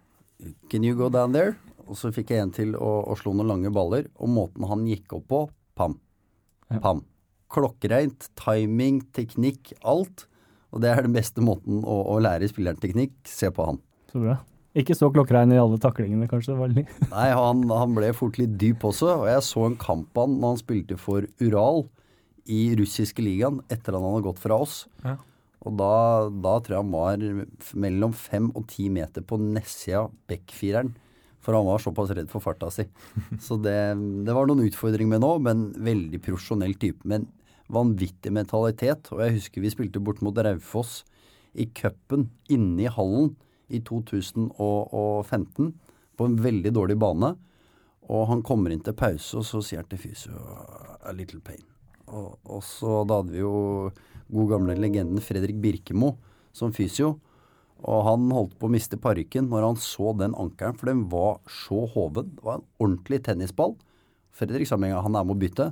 can 0.70 0.84
you 0.84 0.96
go 0.98 1.08
down 1.08 1.32
there? 1.32 1.56
Og 1.88 1.96
så 2.00 2.10
fikk 2.14 2.32
jeg 2.32 2.44
en 2.44 2.52
til 2.54 2.76
å, 2.76 2.92
å 3.08 3.16
slå 3.18 3.34
noen 3.36 3.50
lange 3.54 3.72
baller, 3.72 4.08
og 4.20 4.30
måten 4.32 4.64
han 4.68 4.86
gikk 4.88 5.16
opp 5.18 5.26
på, 5.30 5.42
pam. 5.76 5.98
Pam. 6.84 7.02
Klokkereint, 7.54 8.30
timing, 8.40 9.02
teknikk, 9.14 9.74
alt. 9.80 10.26
Og 10.74 10.82
det 10.82 10.90
er 10.90 11.04
den 11.06 11.14
beste 11.14 11.44
måten 11.44 11.84
å, 11.86 12.00
å 12.10 12.18
lære 12.22 12.48
spilleren 12.50 12.80
teknikk. 12.82 13.14
Se 13.30 13.52
på 13.54 13.68
han. 13.68 13.78
Så 14.10 14.22
bra. 14.24 14.40
Ikke 14.74 14.96
så 14.98 15.06
klokkerein 15.14 15.52
i 15.54 15.58
alle 15.60 15.78
taklingene, 15.78 16.26
kanskje? 16.26 16.56
Nei, 16.58 17.28
han, 17.30 17.60
han, 17.70 17.92
ble 17.94 18.08
fort 18.16 18.40
litt 18.40 18.56
dyp 18.58 18.82
også. 18.88 19.12
Og 19.20 19.28
jeg 19.30 19.44
så 19.46 19.68
en 19.68 19.76
kamp 19.78 20.18
han 20.18 20.34
når 20.40 20.56
han 20.56 20.62
spilte 20.64 20.98
for 20.98 21.28
Ural 21.38 21.84
i 22.50 22.74
russiske 22.78 23.22
ligaen 23.24 23.62
etter 23.72 23.94
at 23.94 24.00
han 24.00 24.10
hadde 24.10 24.26
gått 24.26 24.42
fra 24.42 24.58
oss. 24.64 24.84
Ja. 25.04 25.16
Og 25.64 25.78
da, 25.80 25.94
da, 26.44 26.58
tror 26.60 26.76
jeg 26.76 26.82
han 26.82 26.92
var 26.92 27.22
mellom 27.80 28.12
fem 28.16 28.50
og 28.52 28.66
ti 28.68 28.90
meter 28.92 29.24
på 29.24 29.38
nedsida 29.40 30.06
backfireren. 30.28 30.92
For 31.44 31.56
han 31.56 31.66
var 31.68 31.80
såpass 31.80 32.12
redd 32.16 32.30
for 32.32 32.44
farta 32.44 32.70
si. 32.72 32.86
Så 33.46 33.56
det, 33.60 33.76
det 34.24 34.36
var 34.36 34.48
noen 34.48 34.64
utfordringer 34.66 35.16
med 35.16 35.24
nå, 35.24 35.32
men 35.44 35.66
veldig 35.76 36.20
profesjonell 36.24 36.76
type. 36.80 37.04
Men 37.08 37.26
vanvittig 37.72 38.32
mentalitet. 38.32 39.10
Og 39.12 39.24
jeg 39.24 39.38
husker 39.38 39.64
vi 39.64 39.72
spilte 39.72 40.02
bort 40.04 40.22
mot 40.24 40.36
Raufoss 40.36 41.02
i 41.54 41.68
cupen 41.72 42.28
inne 42.52 42.84
i 42.86 42.92
hallen 42.92 43.34
i 43.72 43.80
2015 43.80 45.72
på 46.14 46.28
en 46.28 46.40
veldig 46.44 46.72
dårlig 46.76 46.98
bane. 47.00 47.34
Og 48.12 48.26
han 48.28 48.44
kommer 48.44 48.72
inn 48.72 48.84
til 48.84 48.96
pause, 48.96 49.40
og 49.40 49.46
så 49.48 49.62
sier 49.64 49.80
han 49.80 49.88
til 49.88 50.02
fysio 50.02 50.36
a 51.04 51.12
little 51.16 51.40
pain. 51.40 51.73
Og, 52.14 52.36
og 52.46 52.62
så 52.66 53.02
da 53.08 53.20
hadde 53.20 53.34
vi 53.34 53.42
jo 53.42 53.90
god 54.34 54.52
gamle 54.54 54.76
legenden 54.78 55.22
Fredrik 55.24 55.58
Birkemo 55.62 56.14
som 56.54 56.72
fysio. 56.74 57.16
Og 57.84 58.04
han 58.06 58.30
holdt 58.32 58.54
på 58.60 58.68
å 58.68 58.72
miste 58.72 58.96
parykken 59.00 59.50
når 59.50 59.66
han 59.66 59.80
så 59.82 60.14
den 60.16 60.36
ankelen, 60.40 60.76
for 60.78 60.88
den 60.88 61.04
var 61.12 61.40
så 61.50 61.84
hoven. 61.92 62.30
Det 62.36 62.46
var 62.46 62.60
en 62.60 62.68
ordentlig 62.80 63.20
tennisball. 63.26 63.74
Fredrik 64.34 64.68
sa 64.68 64.78
med 64.80 64.90
en 64.90 64.96
gang 64.96 65.08
han 65.10 65.18
er 65.20 65.26
med 65.28 65.36
å 65.36 65.42
bytte. 65.42 65.68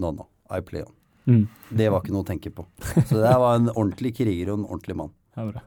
No, 0.00 0.12
no, 0.14 0.30
I 0.48 0.62
play 0.64 0.86
on. 0.86 0.94
Mm. 1.30 1.44
Det 1.76 1.90
var 1.92 2.02
ikke 2.02 2.14
noe 2.14 2.24
å 2.24 2.30
tenke 2.30 2.52
på. 2.54 2.64
Så 2.96 3.20
det 3.20 3.34
var 3.42 3.58
en 3.58 3.68
ordentlig 3.74 4.14
kriger 4.16 4.52
og 4.52 4.62
en 4.62 4.68
ordentlig 4.68 5.00
mann. 5.04 5.16
Ja, 5.38 5.44
bra. 5.46 5.60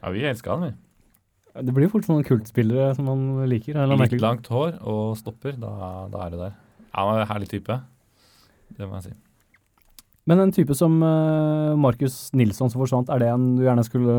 ja 0.00 0.10
vi 0.14 0.20
elska 0.24 0.54
han, 0.54 0.68
vi. 0.68 1.64
Det 1.66 1.72
blir 1.74 1.90
fort 1.92 2.06
sånne 2.06 2.24
kultspillere 2.24 2.92
som 2.96 3.08
man 3.10 3.24
liker. 3.50 3.76
Litt 3.98 4.14
langt 4.22 4.46
hår 4.48 4.78
og 4.88 5.16
stopper, 5.18 5.58
da, 5.60 5.72
da 6.12 6.20
er 6.24 6.32
det 6.32 6.38
der. 6.40 6.54
Ja, 6.84 6.92
han 7.00 7.10
var 7.10 7.24
en 7.24 7.28
herlig 7.32 7.50
type. 7.50 7.76
Det 8.78 8.88
må 8.88 8.98
jeg 9.00 9.10
si. 9.10 9.14
Men 10.30 10.44
en 10.44 10.52
type 10.54 10.74
som 10.78 11.00
uh, 11.02 11.74
Markus 11.78 12.28
Nilsson 12.38 12.70
som 12.70 12.82
forsvant, 12.82 13.10
er 13.10 13.22
det 13.22 13.30
en 13.32 13.46
du 13.58 13.64
gjerne 13.64 13.84
skulle 13.86 14.18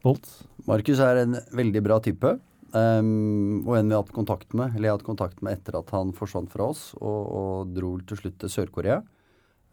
beholdt? 0.00 0.04
holdt? 0.06 0.36
Markus 0.66 1.02
er 1.04 1.20
en 1.26 1.36
veldig 1.54 1.82
bra 1.84 1.98
type. 2.02 2.38
Um, 2.76 3.62
og 3.64 3.76
en 3.78 3.88
vi 3.88 3.94
har 3.94 4.02
hatt 4.02 4.16
kontakt 4.16 4.56
med, 4.56 4.74
eller 4.74 4.88
jeg 4.88 4.94
har 4.94 4.98
hatt 4.98 5.06
kontakt 5.06 5.44
med 5.44 5.56
etter 5.56 5.76
at 5.78 5.92
han 5.94 6.10
forsvant 6.16 6.50
fra 6.52 6.66
oss 6.72 6.90
og, 6.98 7.20
og 7.38 7.76
dro 7.76 7.94
til 8.08 8.18
slutt 8.20 8.40
til 8.42 8.52
Sør-Korea. 8.52 8.98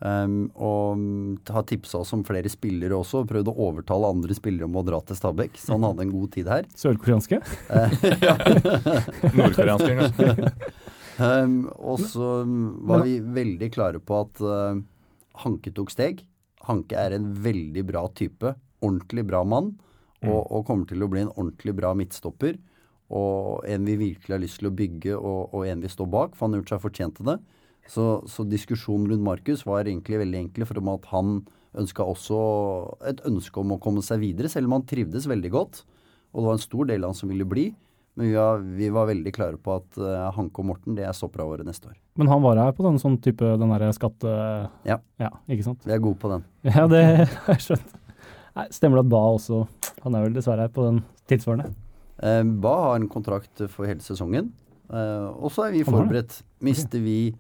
Um, 0.04 0.50
og 0.60 1.00
har 1.56 1.64
tipsa 1.68 2.02
oss 2.02 2.12
om 2.16 2.26
flere 2.28 2.52
spillere 2.52 2.96
også, 2.98 3.24
og 3.24 3.30
prøvd 3.32 3.52
å 3.54 3.56
overtale 3.70 4.10
andre 4.12 4.36
spillere 4.36 4.68
om 4.68 4.76
å 4.76 4.84
dra 4.84 5.00
til 5.08 5.16
Stabæk. 5.16 5.56
Så 5.60 5.78
han 5.78 5.88
hadde 5.88 6.04
en 6.06 6.12
god 6.12 6.34
tid 6.36 6.52
her. 6.52 6.68
Sørkoreanske? 6.76 7.40
Nordkoreanske, 9.40 9.94
kanskje. 10.02 10.52
Um, 11.22 11.68
og 11.78 12.02
så 12.02 12.42
var 12.88 13.04
vi 13.06 13.20
veldig 13.22 13.70
klare 13.76 14.02
på 14.02 14.24
at 14.24 14.42
uh, 14.42 14.82
Hanke 15.44 15.74
tok 15.76 15.94
steg. 15.94 16.24
Hanke 16.68 16.98
er 16.98 17.16
en 17.16 17.32
veldig 17.44 17.84
bra 17.90 18.06
type. 18.16 18.54
Ordentlig 18.84 19.26
bra 19.30 19.44
mann. 19.48 19.74
Og, 20.24 20.40
og 20.40 20.68
kommer 20.68 20.88
til 20.88 21.04
å 21.04 21.10
bli 21.12 21.26
en 21.26 21.34
ordentlig 21.34 21.74
bra 21.76 21.92
midtstopper. 21.98 22.56
Og 23.14 23.66
en 23.70 23.84
vi 23.86 23.98
virkelig 24.00 24.34
har 24.34 24.42
lyst 24.42 24.62
til 24.62 24.70
å 24.70 24.76
bygge, 24.76 25.18
og, 25.18 25.52
og 25.54 25.68
en 25.68 25.84
vi 25.84 25.92
står 25.92 26.08
bak, 26.10 26.38
for 26.38 26.48
han 26.48 26.56
har 26.56 26.64
gjort 26.64 26.74
seg 26.74 26.86
fortjent 26.86 27.18
til 27.20 27.30
det. 27.34 27.40
Så, 27.92 28.06
så 28.32 28.46
diskusjonen 28.48 29.10
rundt 29.12 29.26
Markus 29.26 29.66
var 29.68 29.84
egentlig 29.84 30.22
veldig 30.22 30.40
enkel, 30.46 30.66
for 30.70 30.80
at 30.94 31.10
han 31.12 31.42
ønska 31.84 32.06
også 32.06 32.40
et 33.10 33.22
ønske 33.28 33.60
om 33.60 33.76
å 33.76 33.82
komme 33.84 34.04
seg 34.06 34.22
videre, 34.24 34.50
selv 34.52 34.70
om 34.70 34.78
han 34.78 34.88
trivdes 34.88 35.28
veldig 35.30 35.52
godt. 35.54 35.84
Og 36.34 36.42
det 36.42 36.48
var 36.48 36.58
en 36.58 36.64
stor 36.64 36.90
del 36.90 37.04
av 37.04 37.12
han 37.12 37.20
som 37.20 37.34
ville 37.34 37.50
bli. 37.50 37.68
Men 38.14 38.28
vi 38.28 38.34
var, 38.38 38.62
vi 38.78 38.90
var 38.94 39.08
veldig 39.10 39.34
klare 39.34 39.58
på 39.58 39.74
at 39.80 39.98
uh, 39.98 40.30
Hanke 40.36 40.62
og 40.62 40.68
Morten 40.70 40.98
det 40.98 41.08
er 41.08 41.16
soppera 41.18 41.48
våre 41.50 41.66
neste 41.66 41.90
år. 41.90 41.98
Men 42.20 42.30
han 42.30 42.44
var 42.44 42.62
her 42.62 42.76
på 42.78 42.86
den 42.86 43.00
sånn 43.02 43.18
type 43.24 43.56
den 43.58 43.74
derre 43.74 43.90
skatte... 43.98 44.34
Ja. 44.86 45.00
ja. 45.22 45.32
Ikke 45.50 45.66
sant? 45.66 45.82
Vi 45.88 45.96
er 45.96 46.04
gode 46.04 46.22
på 46.22 46.30
den. 46.30 46.46
Ja, 46.68 46.86
det 46.92 47.04
har 47.48 47.56
jeg 47.56 47.66
skjønt. 47.66 47.96
Nei, 48.54 48.68
stemmer 48.70 49.00
det 49.00 49.08
at 49.08 49.14
Ba 49.16 49.22
også 49.34 49.64
Han 50.04 50.14
er 50.14 50.28
vel 50.28 50.36
dessverre 50.36 50.68
her 50.68 50.74
på 50.74 50.86
den 50.86 51.00
tilsvarende? 51.32 51.72
Eh, 52.22 52.44
ba 52.44 52.74
har 52.84 53.00
en 53.00 53.10
kontrakt 53.10 53.64
for 53.72 53.90
hele 53.90 54.04
sesongen. 54.06 54.52
Eh, 54.94 55.28
og 55.34 55.50
så 55.56 55.68
er 55.68 55.74
vi 55.74 55.86
forberedt. 55.88 56.42
Mister 56.64 57.02
vi 57.02 57.34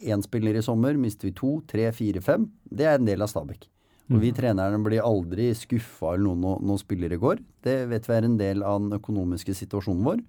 én 0.00 0.22
spiller 0.24 0.56
i 0.56 0.64
sommer, 0.64 0.96
mister 1.00 1.28
vi 1.28 1.34
to, 1.36 1.58
tre, 1.68 1.88
fire, 1.96 2.20
fem. 2.24 2.48
Det 2.64 2.86
er 2.86 2.98
en 2.98 3.08
del 3.08 3.24
av 3.24 3.30
Stabæk. 3.32 3.66
Og 4.10 4.16
Mm. 4.16 4.20
vi 4.20 4.32
trenerne 4.32 4.82
blir 4.82 5.00
aldri 5.06 5.50
skuffa 5.54 6.14
eller 6.14 6.24
noen 6.26 6.40
når 6.42 6.62
noen 6.66 6.78
spillere 6.82 7.18
går. 7.18 7.38
Det 7.62 7.88
vet 7.88 8.06
vi 8.08 8.12
er 8.16 8.24
en 8.24 8.36
del 8.36 8.62
av 8.66 8.80
den 8.80 8.98
økonomiske 8.98 9.54
situasjonen 9.54 10.02
vår. 10.04 10.20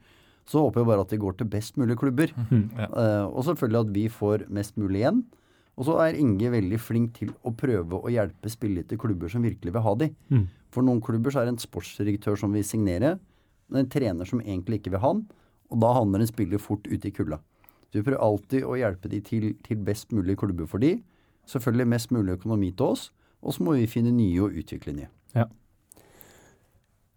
Så 0.45 0.61
håper 0.61 0.81
jeg 0.81 0.87
bare 0.87 1.01
at 1.01 1.09
de 1.09 1.17
går 1.17 1.37
til 1.37 1.47
best 1.47 1.77
mulig 1.77 1.97
klubber. 1.97 2.29
Ja. 2.77 2.87
uh, 2.87 3.25
og 3.33 3.43
selvfølgelig 3.45 3.79
at 3.87 3.93
vi 3.93 4.07
får 4.09 4.45
mest 4.49 4.77
mulig 4.77 5.01
igjen. 5.01 5.23
Og 5.77 5.85
så 5.87 5.95
er 6.03 6.17
Inge 6.19 6.51
veldig 6.51 6.77
flink 6.79 7.13
til 7.17 7.29
å 7.47 7.53
prøve 7.57 7.97
å 8.03 8.09
hjelpe 8.11 8.49
spillere 8.51 8.85
til 8.87 8.99
klubber 8.99 9.29
som 9.31 9.41
virkelig 9.41 9.71
vil 9.73 9.81
ha 9.81 9.93
de. 9.95 10.09
Mm. 10.29 10.47
For 10.69 10.83
noen 10.85 11.01
klubber 11.01 11.31
så 11.31 11.41
er 11.41 11.45
det 11.49 11.55
en 11.55 11.63
sportsdirektør 11.63 12.37
som 12.37 12.51
vil 12.53 12.63
signere, 12.63 13.15
men 13.71 13.85
en 13.85 13.89
trener 13.89 14.25
som 14.27 14.41
egentlig 14.41 14.81
ikke 14.81 14.91
vil 14.91 14.99
ha 15.01 15.13
han. 15.13 15.23
Og 15.71 15.79
da 15.81 15.93
havner 15.95 16.19
en 16.21 16.27
spiller 16.29 16.59
fort 16.59 16.85
ute 16.91 17.07
i 17.07 17.11
kulda. 17.15 17.39
Så 17.89 17.97
vi 17.97 18.03
prøver 18.03 18.21
alltid 18.21 18.63
å 18.67 18.75
hjelpe 18.77 19.09
de 19.09 19.21
til, 19.21 19.53
til 19.63 19.77
best 19.77 20.11
mulig 20.11 20.37
klubber 20.37 20.67
for 20.67 20.77
de. 20.83 20.97
Selvfølgelig 21.49 21.87
mest 21.87 22.11
mulig 22.11 22.35
økonomi 22.37 22.69
til 22.75 22.91
oss. 22.93 23.09
Og 23.41 23.55
så 23.55 23.65
må 23.65 23.77
vi 23.77 23.89
finne 23.89 24.13
nye 24.13 24.45
og 24.45 24.57
utvikle 24.61 24.93
nye. 24.97 25.09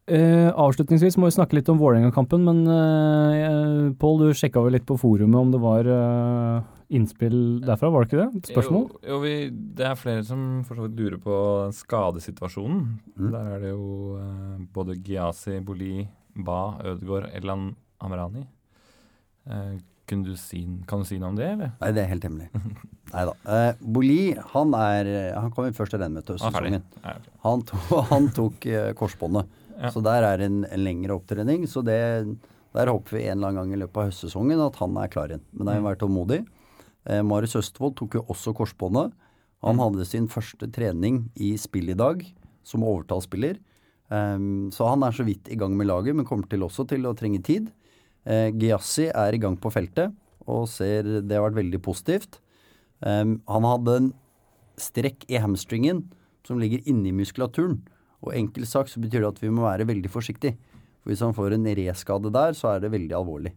Eh, 0.04 0.50
avslutningsvis 0.52 1.16
må 1.16 1.30
vi 1.30 1.32
snakke 1.38 1.56
litt 1.56 1.68
om 1.72 1.78
Vålerenga-kampen, 1.80 2.42
men 2.44 2.58
eh, 2.68 3.92
Pål, 3.96 4.18
du 4.20 4.36
sjekka 4.36 4.60
vel 4.60 4.76
litt 4.76 4.84
på 4.84 4.98
forumet 5.00 5.38
om 5.38 5.54
det 5.54 5.60
var 5.62 5.88
eh, 5.88 6.66
innspill 6.92 7.38
derfra, 7.64 7.88
var 7.88 8.04
det 8.04 8.10
ikke 8.10 8.20
det? 8.20 8.50
Spørsmål? 8.50 8.84
Jo, 8.98 9.14
jo 9.14 9.20
vi, 9.22 9.32
det 9.48 9.86
er 9.88 9.96
flere 9.96 10.26
som 10.28 10.42
for 10.68 10.76
så 10.76 10.84
vidt 10.84 11.00
lurer 11.00 11.16
på 11.24 11.38
skadesituasjonen. 11.78 12.84
Mm. 13.16 13.30
Der 13.32 13.48
er 13.54 13.64
det 13.64 13.72
jo 13.72 14.18
eh, 14.20 14.60
både 14.76 14.98
Giasi, 15.00 15.56
Boli, 15.64 16.04
Ba, 16.36 16.60
Ødegaard, 16.84 17.30
Elan 17.40 17.70
Amrani. 18.04 18.44
Kunne 20.06 20.24
du 20.28 20.34
si, 20.36 20.62
kan 20.86 21.00
du 21.00 21.06
si 21.08 21.16
noe 21.18 21.30
om 21.32 21.36
det, 21.38 21.46
eller? 21.54 21.70
Nei, 21.80 21.90
det 21.96 22.02
er 22.02 22.10
helt 22.10 22.24
hemmelig. 22.26 22.48
Nei 23.14 23.22
da. 23.28 23.32
Eh, 23.48 23.78
Boli, 23.80 24.34
han 24.52 24.74
er 24.76 25.08
Han 25.38 25.50
kom 25.54 25.64
i 25.68 25.72
første 25.76 25.96
renn 26.00 26.12
med 26.12 26.26
til 26.28 26.36
Han. 26.44 26.82
Han, 27.46 27.62
to, 27.62 27.76
han 28.12 28.28
tok 28.36 28.66
eh, 28.68 28.90
korsbåndet. 28.98 29.48
Ja. 29.80 29.90
Så 29.90 30.02
der 30.04 30.22
er 30.28 30.44
en, 30.44 30.64
en 30.68 30.84
lengre 30.84 31.16
opptrening. 31.16 31.64
Så 31.66 31.80
det, 31.86 31.96
der 32.76 32.90
håper 32.92 33.16
vi 33.16 33.24
en 33.26 33.38
eller 33.38 33.48
annen 33.54 33.62
gang 33.62 33.72
i 33.74 33.80
løpet 33.84 33.96
av 34.02 34.10
høstsesongen 34.10 34.60
at 34.66 34.76
han 34.82 34.96
er 35.00 35.08
klar 35.12 35.32
igjen. 35.32 35.44
Men 35.52 35.66
da 35.66 35.72
Mm. 35.72 35.74
har 35.74 35.82
vi 35.82 35.88
vært 35.88 36.02
tålmodig. 36.04 36.40
Eh, 37.06 37.22
Marius 37.26 37.56
Østfold 37.62 37.96
tok 37.98 38.14
jo 38.20 38.22
også 38.28 38.54
korsbåndet. 38.56 39.12
Han 39.64 39.76
Mm. 39.78 39.82
hadde 39.86 40.04
sin 40.06 40.28
første 40.28 40.68
trening 40.70 41.30
i 41.40 41.54
spill 41.56 41.88
i 41.88 41.96
dag, 41.96 42.20
som 42.62 42.84
overtallsspiller. 42.84 43.56
Um, 44.12 44.68
så 44.70 44.84
han 44.90 45.02
er 45.02 45.14
så 45.16 45.24
vidt 45.24 45.48
i 45.50 45.56
gang 45.56 45.72
med 45.76 45.86
laget, 45.88 46.14
men 46.14 46.26
kommer 46.28 46.46
til 46.48 46.60
også 46.62 46.84
til 46.86 47.06
å 47.08 47.14
trenge 47.16 47.40
tid. 47.42 47.70
Eh, 48.24 48.50
Giassi 48.56 49.10
er 49.12 49.36
i 49.36 49.40
gang 49.40 49.56
på 49.60 49.72
feltet, 49.72 50.14
og 50.48 50.68
ser 50.68 51.06
det 51.24 51.36
har 51.36 51.44
vært 51.46 51.60
veldig 51.60 51.80
positivt. 51.84 52.40
Um, 53.04 53.38
han 53.50 53.66
hadde 53.68 53.96
en 53.98 54.12
strekk 54.80 55.26
i 55.28 55.40
hamstringen 55.40 56.04
som 56.46 56.60
ligger 56.60 56.84
inni 56.88 57.12
muskulaturen. 57.16 57.82
Og 58.24 58.32
enkelt 58.36 58.68
sagt 58.68 58.92
så 58.92 59.02
betyr 59.02 59.24
det 59.24 59.32
at 59.34 59.42
vi 59.42 59.52
må 59.52 59.64
være 59.66 59.88
veldig 59.88 60.10
forsiktige. 60.12 60.56
For 61.02 61.12
hvis 61.12 61.24
han 61.24 61.36
får 61.36 61.56
en 61.56 61.68
reskade 61.76 62.32
der, 62.32 62.56
så 62.56 62.74
er 62.74 62.84
det 62.84 62.92
veldig 62.94 63.16
alvorlig. 63.16 63.52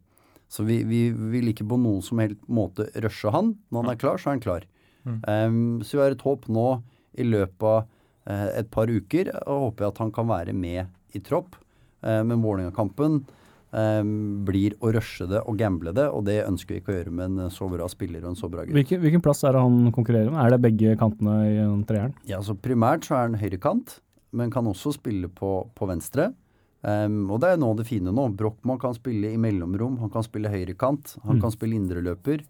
Så 0.51 0.63
vi, 0.67 0.81
vi 0.87 1.09
vil 1.11 1.51
ikke 1.51 1.67
på 1.67 1.79
noen 1.79 2.03
som 2.03 2.19
helst 2.23 2.43
måte 2.47 2.87
rushe 3.03 3.31
han. 3.31 3.53
Når 3.71 3.83
han 3.83 3.93
er 3.93 3.99
klar, 3.99 4.19
så 4.19 4.29
er 4.29 4.37
han 4.37 4.43
klar. 4.43 4.67
Um, 5.07 5.79
så 5.83 5.97
vi 5.97 6.03
har 6.03 6.15
et 6.15 6.23
håp 6.27 6.47
nå 6.51 6.67
i 7.15 7.25
løpet 7.27 7.67
av 7.67 7.85
uh, 7.87 8.49
et 8.59 8.67
par 8.71 8.91
uker, 8.91 9.31
og 9.47 9.69
håper 9.69 9.85
jeg 9.85 9.93
at 9.93 10.01
han 10.03 10.13
kan 10.15 10.27
være 10.27 10.55
med 10.55 11.15
i 11.15 11.23
tropp. 11.23 11.55
Uh, 12.03 12.23
men 12.27 12.43
Vålerenga-kampen 12.43 13.21
blir 13.71 14.75
å 14.79 14.91
rushe 14.95 15.27
det 15.27 15.41
og 15.43 15.57
gamble 15.59 15.91
det, 15.95 16.07
og 16.09 16.23
det 16.27 16.37
ønsker 16.47 16.75
vi 16.75 16.79
ikke 16.81 16.93
å 16.93 16.97
gjøre 17.01 17.11
med 17.13 17.25
en 17.43 17.51
så 17.53 17.67
bra 17.69 17.87
spiller 17.91 18.23
og 18.23 18.31
en 18.31 18.39
så 18.39 18.49
bra 18.51 18.63
gutt. 18.65 18.73
Hvilken, 18.77 19.01
hvilken 19.03 19.23
plass 19.25 19.43
er 19.43 19.53
det 19.57 19.61
han 19.65 19.91
konkurrerer 19.95 20.31
med? 20.31 20.39
Er 20.45 20.55
det 20.55 20.61
begge 20.63 20.95
kantene 20.99 21.35
i 21.51 21.83
treeren? 21.89 22.13
Ja, 22.29 22.39
så 22.41 22.55
Primært 22.55 23.03
så 23.07 23.15
er 23.17 23.25
han 23.27 23.39
høyrekant, 23.41 23.97
men 24.31 24.51
kan 24.53 24.67
også 24.69 24.93
spille 24.95 25.27
på, 25.29 25.51
på 25.75 25.87
venstre. 25.89 26.29
Um, 26.87 27.25
og 27.33 27.41
det 27.43 27.49
er 27.55 27.59
nå 27.59 27.73
det 27.75 27.87
fine 27.89 28.13
nå. 28.13 28.27
Brochmann 28.37 28.79
kan 28.79 28.93
spille 28.95 29.33
i 29.33 29.39
mellomrom, 29.41 29.97
han 29.99 30.11
kan 30.13 30.23
spille 30.23 30.51
høyrekant. 30.53 31.17
Han 31.25 31.37
Mm. 31.37 31.41
kan 31.41 31.51
spille 31.51 31.75
indreløper. 31.75 32.43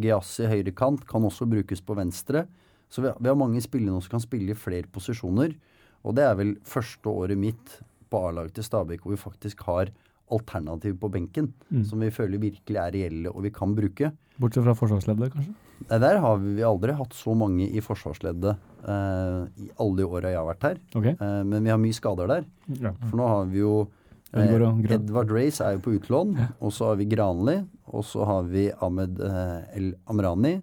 Giassi 0.00 0.46
høyrekant 0.50 1.06
kan 1.08 1.22
også 1.24 1.46
brukes 1.48 1.80
på 1.84 1.94
venstre. 1.96 2.46
Så 2.90 3.02
vi 3.02 3.08
har, 3.08 3.16
vi 3.20 3.28
har 3.28 3.36
mange 3.38 3.60
spillere 3.62 3.92
nå 3.94 4.02
som 4.02 4.16
kan 4.16 4.20
spille 4.24 4.50
i 4.50 4.58
flere 4.58 4.88
posisjoner. 4.90 5.54
Og 6.04 6.14
det 6.14 6.24
er 6.24 6.34
vel 6.38 6.56
første 6.64 7.06
året 7.10 7.38
mitt 7.38 7.78
på 8.10 8.20
A-laget 8.28 8.54
til 8.54 8.64
Stabæk 8.66 9.00
hvor 9.02 9.14
vi 9.14 9.20
faktisk 9.20 9.62
har 9.66 9.90
alternativ 10.32 10.96
på 11.00 11.10
benken. 11.12 11.52
Mm. 11.70 11.84
Som 11.86 12.02
vi 12.02 12.10
føler 12.14 12.42
virkelig 12.42 12.80
er 12.82 12.94
reelle 12.94 13.32
og 13.32 13.44
vi 13.46 13.52
kan 13.54 13.74
bruke. 13.76 14.12
Bortsett 14.40 14.66
fra 14.66 14.74
forsvarsleddet, 14.76 15.32
kanskje? 15.32 15.54
Nei, 15.86 15.98
Der 16.00 16.18
har 16.22 16.40
vi 16.40 16.64
aldri 16.64 16.94
hatt 16.96 17.14
så 17.16 17.34
mange 17.36 17.68
i 17.68 17.82
forsvarsleddet 17.84 18.56
eh, 18.88 19.42
i 19.60 19.68
alle 19.82 20.00
de 20.00 20.08
åra 20.08 20.32
jeg 20.32 20.40
har 20.40 20.48
vært 20.48 20.66
her. 20.68 20.80
Okay. 20.96 21.14
Eh, 21.14 21.42
men 21.44 21.64
vi 21.64 21.72
har 21.72 21.80
mye 21.80 21.96
skader 21.96 22.30
der. 22.32 22.48
Ja. 22.80 22.94
For 23.06 23.20
nå 23.20 23.28
har 23.28 23.50
vi 23.52 23.60
jo 23.62 23.74
eh, 24.32 24.54
Ødegaard 24.56 24.96
Edvard 24.98 25.34
Race 25.36 25.64
er 25.64 25.76
jo 25.76 25.84
på 25.84 25.96
utlån. 25.98 26.34
Og 26.60 26.72
så 26.74 26.90
har 26.90 27.00
vi 27.00 27.08
Granli. 27.12 27.58
Og 27.92 28.06
så 28.08 28.24
har 28.28 28.48
vi 28.50 28.70
Ahmed 28.72 29.20
eh, 29.22 29.76
El 29.78 29.92
Amrani. 30.10 30.56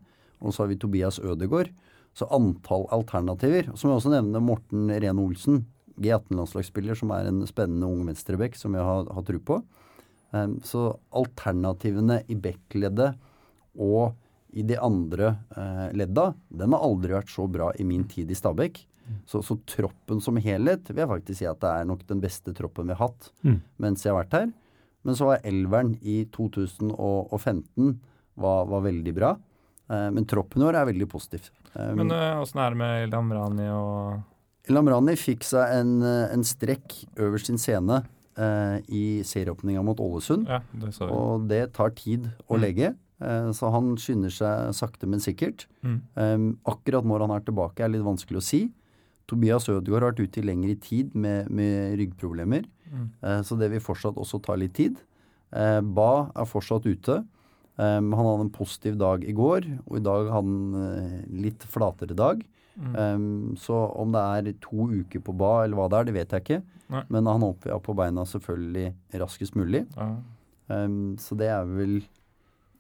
Og 0.44 0.54
så 0.54 0.66
har 0.66 0.74
vi 0.74 0.82
Tobias 0.82 1.22
Ødegård. 1.24 1.72
Så 2.14 2.28
antall 2.34 2.86
alternativer. 2.94 3.72
Så 3.74 3.88
må 3.88 3.96
jeg 3.96 4.04
også 4.04 4.14
nevne 4.14 4.44
Morten 4.44 4.90
Rene 4.92 5.24
Olsen. 5.24 5.64
G18-landslagsspiller 6.02 6.98
som 6.98 7.12
er 7.16 7.28
en 7.30 7.44
spennende 7.50 7.88
ung 7.90 8.06
venstreback 8.08 8.56
som 8.60 8.74
jeg 8.78 8.84
har, 8.88 9.06
har 9.14 9.24
tro 9.28 9.40
på. 9.40 9.60
Um, 10.34 10.56
så 10.66 10.88
alternativene 11.14 12.22
i 12.32 12.36
backleddet 12.42 13.14
og 13.78 14.16
i 14.54 14.62
de 14.66 14.78
andre 14.82 15.32
uh, 15.58 15.90
ledda, 15.98 16.32
den 16.54 16.74
har 16.74 16.84
aldri 16.86 17.14
vært 17.16 17.30
så 17.34 17.46
bra 17.50 17.72
i 17.82 17.86
min 17.86 18.04
tid 18.10 18.30
i 18.30 18.38
Stabæk. 18.38 18.84
Så, 19.28 19.42
så 19.44 19.58
troppen 19.68 20.22
som 20.24 20.38
helhet 20.40 20.88
vil 20.88 21.02
jeg 21.04 21.10
faktisk 21.10 21.40
si 21.42 21.48
at 21.50 21.60
det 21.60 21.70
er 21.76 21.88
nok 21.90 22.06
den 22.08 22.22
beste 22.24 22.54
troppen 22.56 22.88
vi 22.88 22.96
har 22.96 23.10
hatt 23.10 23.32
Mm. 23.44 23.58
mens 23.84 24.06
jeg 24.06 24.14
har 24.14 24.22
vært 24.24 24.38
her. 24.38 24.52
Men 25.04 25.18
så 25.20 25.26
var 25.28 25.42
elveren 25.44 25.98
i 26.02 26.22
2015 26.32 28.00
var, 28.40 28.66
var 28.70 28.82
veldig 28.86 29.14
bra. 29.18 29.34
Eh, 29.92 30.10
men 30.16 30.26
troppen 30.30 30.64
vår 30.64 30.78
er 30.80 30.88
veldig 30.94 31.08
positiv. 31.12 31.50
Eh, 31.76 31.92
Men 31.98 32.12
åssen 32.40 32.62
er 32.64 32.70
det 32.72 32.80
med 32.80 33.12
Lamrani 33.12 33.68
og 33.76 34.22
El 34.70 34.78
Amrani 34.80 35.16
fikk 35.20 35.44
seg 35.44 35.74
en, 35.82 35.98
eh, 36.08 36.34
en 36.34 36.44
strekk 36.48 37.02
øverst 37.20 37.50
sin 37.52 37.58
scene 37.60 38.04
eh, 38.38 38.78
i 38.90 39.22
serieåpninga 39.28 39.84
mot 39.86 40.00
Ålesund. 40.02 40.48
Ja, 40.50 40.62
det. 40.74 40.94
Og 41.12 41.48
det 41.50 41.74
tar 41.74 41.92
tid 41.92 42.32
å 42.50 42.56
Mm. 42.58 42.62
legge. 42.62 42.96
Eh, 43.22 43.52
så 43.54 43.72
han 43.72 43.96
skynder 43.96 44.32
seg 44.32 44.74
sakte, 44.74 45.06
men 45.08 45.20
sikkert. 45.20 45.68
Mm. 45.84 46.02
Um, 46.16 46.58
akkurat 46.66 47.04
når 47.06 47.28
han 47.28 47.32
er 47.32 47.42
tilbake 47.42 47.80
er 47.84 47.90
litt 47.90 48.02
vanskelig 48.02 48.38
å 48.38 48.42
si. 48.42 48.72
Tobias 49.28 49.68
Ødegaard 49.70 50.02
har 50.02 50.12
vært 50.12 50.24
ute 50.28 50.38
i 50.42 50.46
lengre 50.48 50.76
tid 50.80 51.14
med, 51.14 51.50
med 51.50 51.98
ryggproblemer. 52.00 52.66
Mm. 52.92 53.10
Eh, 53.22 53.42
så 53.44 53.58
det 53.60 53.70
vil 53.72 53.80
fortsatt 53.80 54.16
også 54.16 54.42
ta 54.42 54.56
litt 54.56 54.74
tid. 54.74 54.98
Eh, 55.54 55.82
ba 55.82 56.32
er 56.36 56.46
fortsatt 56.46 56.86
ute. 56.86 57.24
Um, 57.78 58.12
han 58.14 58.26
hadde 58.26 58.42
en 58.42 58.50
positiv 58.50 58.98
dag 58.98 59.24
i 59.24 59.32
går, 59.34 59.66
og 59.88 59.96
i 59.98 60.04
dag 60.04 60.28
hadde 60.30 60.34
han 60.34 60.76
eh, 60.76 61.26
litt 61.42 61.60
flatere 61.70 62.16
dag. 62.16 62.44
Mm. 62.76 62.96
Um, 62.98 63.56
så 63.60 63.76
om 64.02 64.12
det 64.16 64.22
er 64.22 64.56
to 64.64 64.88
uker 64.90 65.22
på 65.22 65.36
ba 65.38 65.64
eller 65.64 65.78
hva 65.78 65.90
det 65.92 66.00
er, 66.00 66.08
det 66.10 66.14
vet 66.16 66.32
jeg 66.34 66.44
ikke. 66.46 66.62
Nei. 66.94 67.04
Men 67.14 67.30
han 67.30 67.46
håper 67.46 67.70
jeg 67.74 67.84
på 67.86 67.96
beina 67.98 68.26
selvfølgelig 68.26 68.88
raskest 69.22 69.56
mulig. 69.60 69.84
Ja. 69.98 70.10
Um, 70.74 71.16
så 71.22 71.38
det 71.38 71.52
er 71.54 71.66
vel 71.70 72.00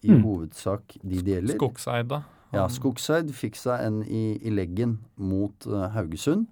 i 0.03 0.09
Mm. 0.11 0.23
hovedsak 0.25 0.97
de 1.01 1.21
det 1.21 1.35
gjelder. 1.37 1.55
Skogseid, 1.55 2.07
da? 2.11 2.23
Ja, 2.53 2.67
Skogseid 2.67 3.29
fikk 3.33 3.55
seg 3.55 3.85
en 3.85 4.01
i, 4.03 4.37
i 4.43 4.51
leggen 4.51 4.97
mot 5.17 5.65
uh, 5.69 5.87
Haugesund. 5.93 6.47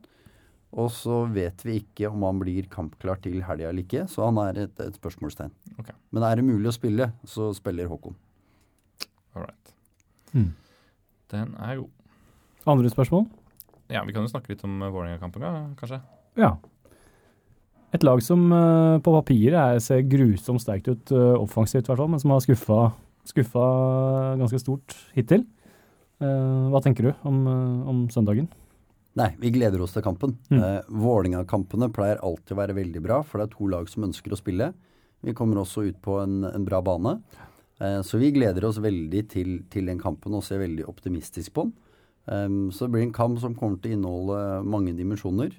Og 0.71 0.87
så 0.95 1.25
vet 1.27 1.65
vi 1.67 1.81
ikke 1.81 2.07
om 2.07 2.23
han 2.23 2.39
blir 2.39 2.63
kampklar 2.71 3.19
til 3.21 3.41
helga 3.43 3.67
eller 3.67 3.83
ikke, 3.83 4.05
så 4.07 4.23
han 4.29 4.37
er 4.39 4.61
et, 4.63 4.79
et 4.79 4.95
spørsmålstegn. 4.95 5.51
Okay. 5.81 5.93
Men 6.15 6.23
er 6.23 6.39
det 6.39 6.45
mulig 6.47 6.69
å 6.71 6.75
spille, 6.77 7.09
så 7.27 7.49
spiller 7.57 7.89
Håkon. 7.91 8.15
All 9.35 9.43
right. 9.43 9.73
Mm. 10.31 10.53
Den 11.33 11.51
er 11.59 11.81
god. 11.81 11.89
Andre 12.70 12.91
spørsmål? 12.91 13.26
Ja, 13.91 14.03
Vi 14.05 14.14
kan 14.14 14.24
jo 14.24 14.32
snakke 14.32 14.53
litt 14.53 14.64
om 14.68 14.78
uh, 14.82 14.91
Vålerenga-kampen, 14.93 15.74
kanskje. 15.80 16.01
Ja. 16.39 16.55
Et 17.91 18.03
lag 18.07 18.22
som 18.24 18.45
eh, 18.55 18.97
på 19.03 19.12
papiret 19.12 19.57
er, 19.59 19.80
ser 19.84 20.05
grusomt 20.07 20.62
sterkt 20.64 20.88
ut 20.88 21.12
eh, 21.12 21.34
offensivt, 21.36 21.84
i 21.84 21.91
hvert 21.91 21.99
fall, 21.99 22.12
men 22.14 22.22
som 22.24 22.32
har 22.32 22.39
skuffa, 22.39 22.86
skuffa 23.28 23.66
ganske 24.39 24.62
stort 24.64 24.95
hittil. 25.12 25.43
Eh, 26.24 26.70
hva 26.72 26.80
tenker 26.84 27.09
du 27.09 27.28
om, 27.28 27.41
eh, 27.51 27.89
om 27.91 28.05
søndagen? 28.14 28.47
Nei, 29.20 29.34
vi 29.41 29.51
gleder 29.51 29.84
oss 29.84 29.91
til 29.91 30.05
kampen. 30.05 30.38
Mm. 30.53 30.62
Eh, 30.64 30.88
Vålerenga-kampene 31.03 31.91
pleier 31.91 32.24
alltid 32.24 32.55
å 32.55 32.62
være 32.62 32.78
veldig 32.80 33.03
bra, 33.03 33.20
for 33.28 33.41
det 33.41 33.49
er 33.49 33.55
to 33.57 33.68
lag 33.74 33.91
som 33.91 34.07
ønsker 34.07 34.32
å 34.32 34.39
spille. 34.39 34.72
Vi 35.28 35.36
kommer 35.36 35.59
også 35.59 35.84
ut 35.89 35.99
på 36.01 36.16
en, 36.24 36.45
en 36.47 36.68
bra 36.68 36.80
bane. 36.86 37.18
Eh, 37.82 37.99
så 38.07 38.22
vi 38.22 38.32
gleder 38.32 38.70
oss 38.70 38.80
veldig 38.80 39.26
til, 39.36 39.57
til 39.74 39.91
den 39.91 39.99
kampen 39.99 40.38
og 40.38 40.45
ser 40.47 40.64
veldig 40.64 40.88
optimistisk 40.88 41.57
på 41.57 41.68
den. 41.68 41.76
Em, 42.30 42.69
så 42.74 42.86
det 42.86 42.95
blir 42.95 43.05
en 43.07 43.15
kamp 43.15 43.39
som 43.41 43.55
kommer 43.57 43.82
til 43.82 43.93
å 43.93 43.97
inneholde 43.97 44.39
mange 44.69 44.93
dimensjoner. 44.97 45.55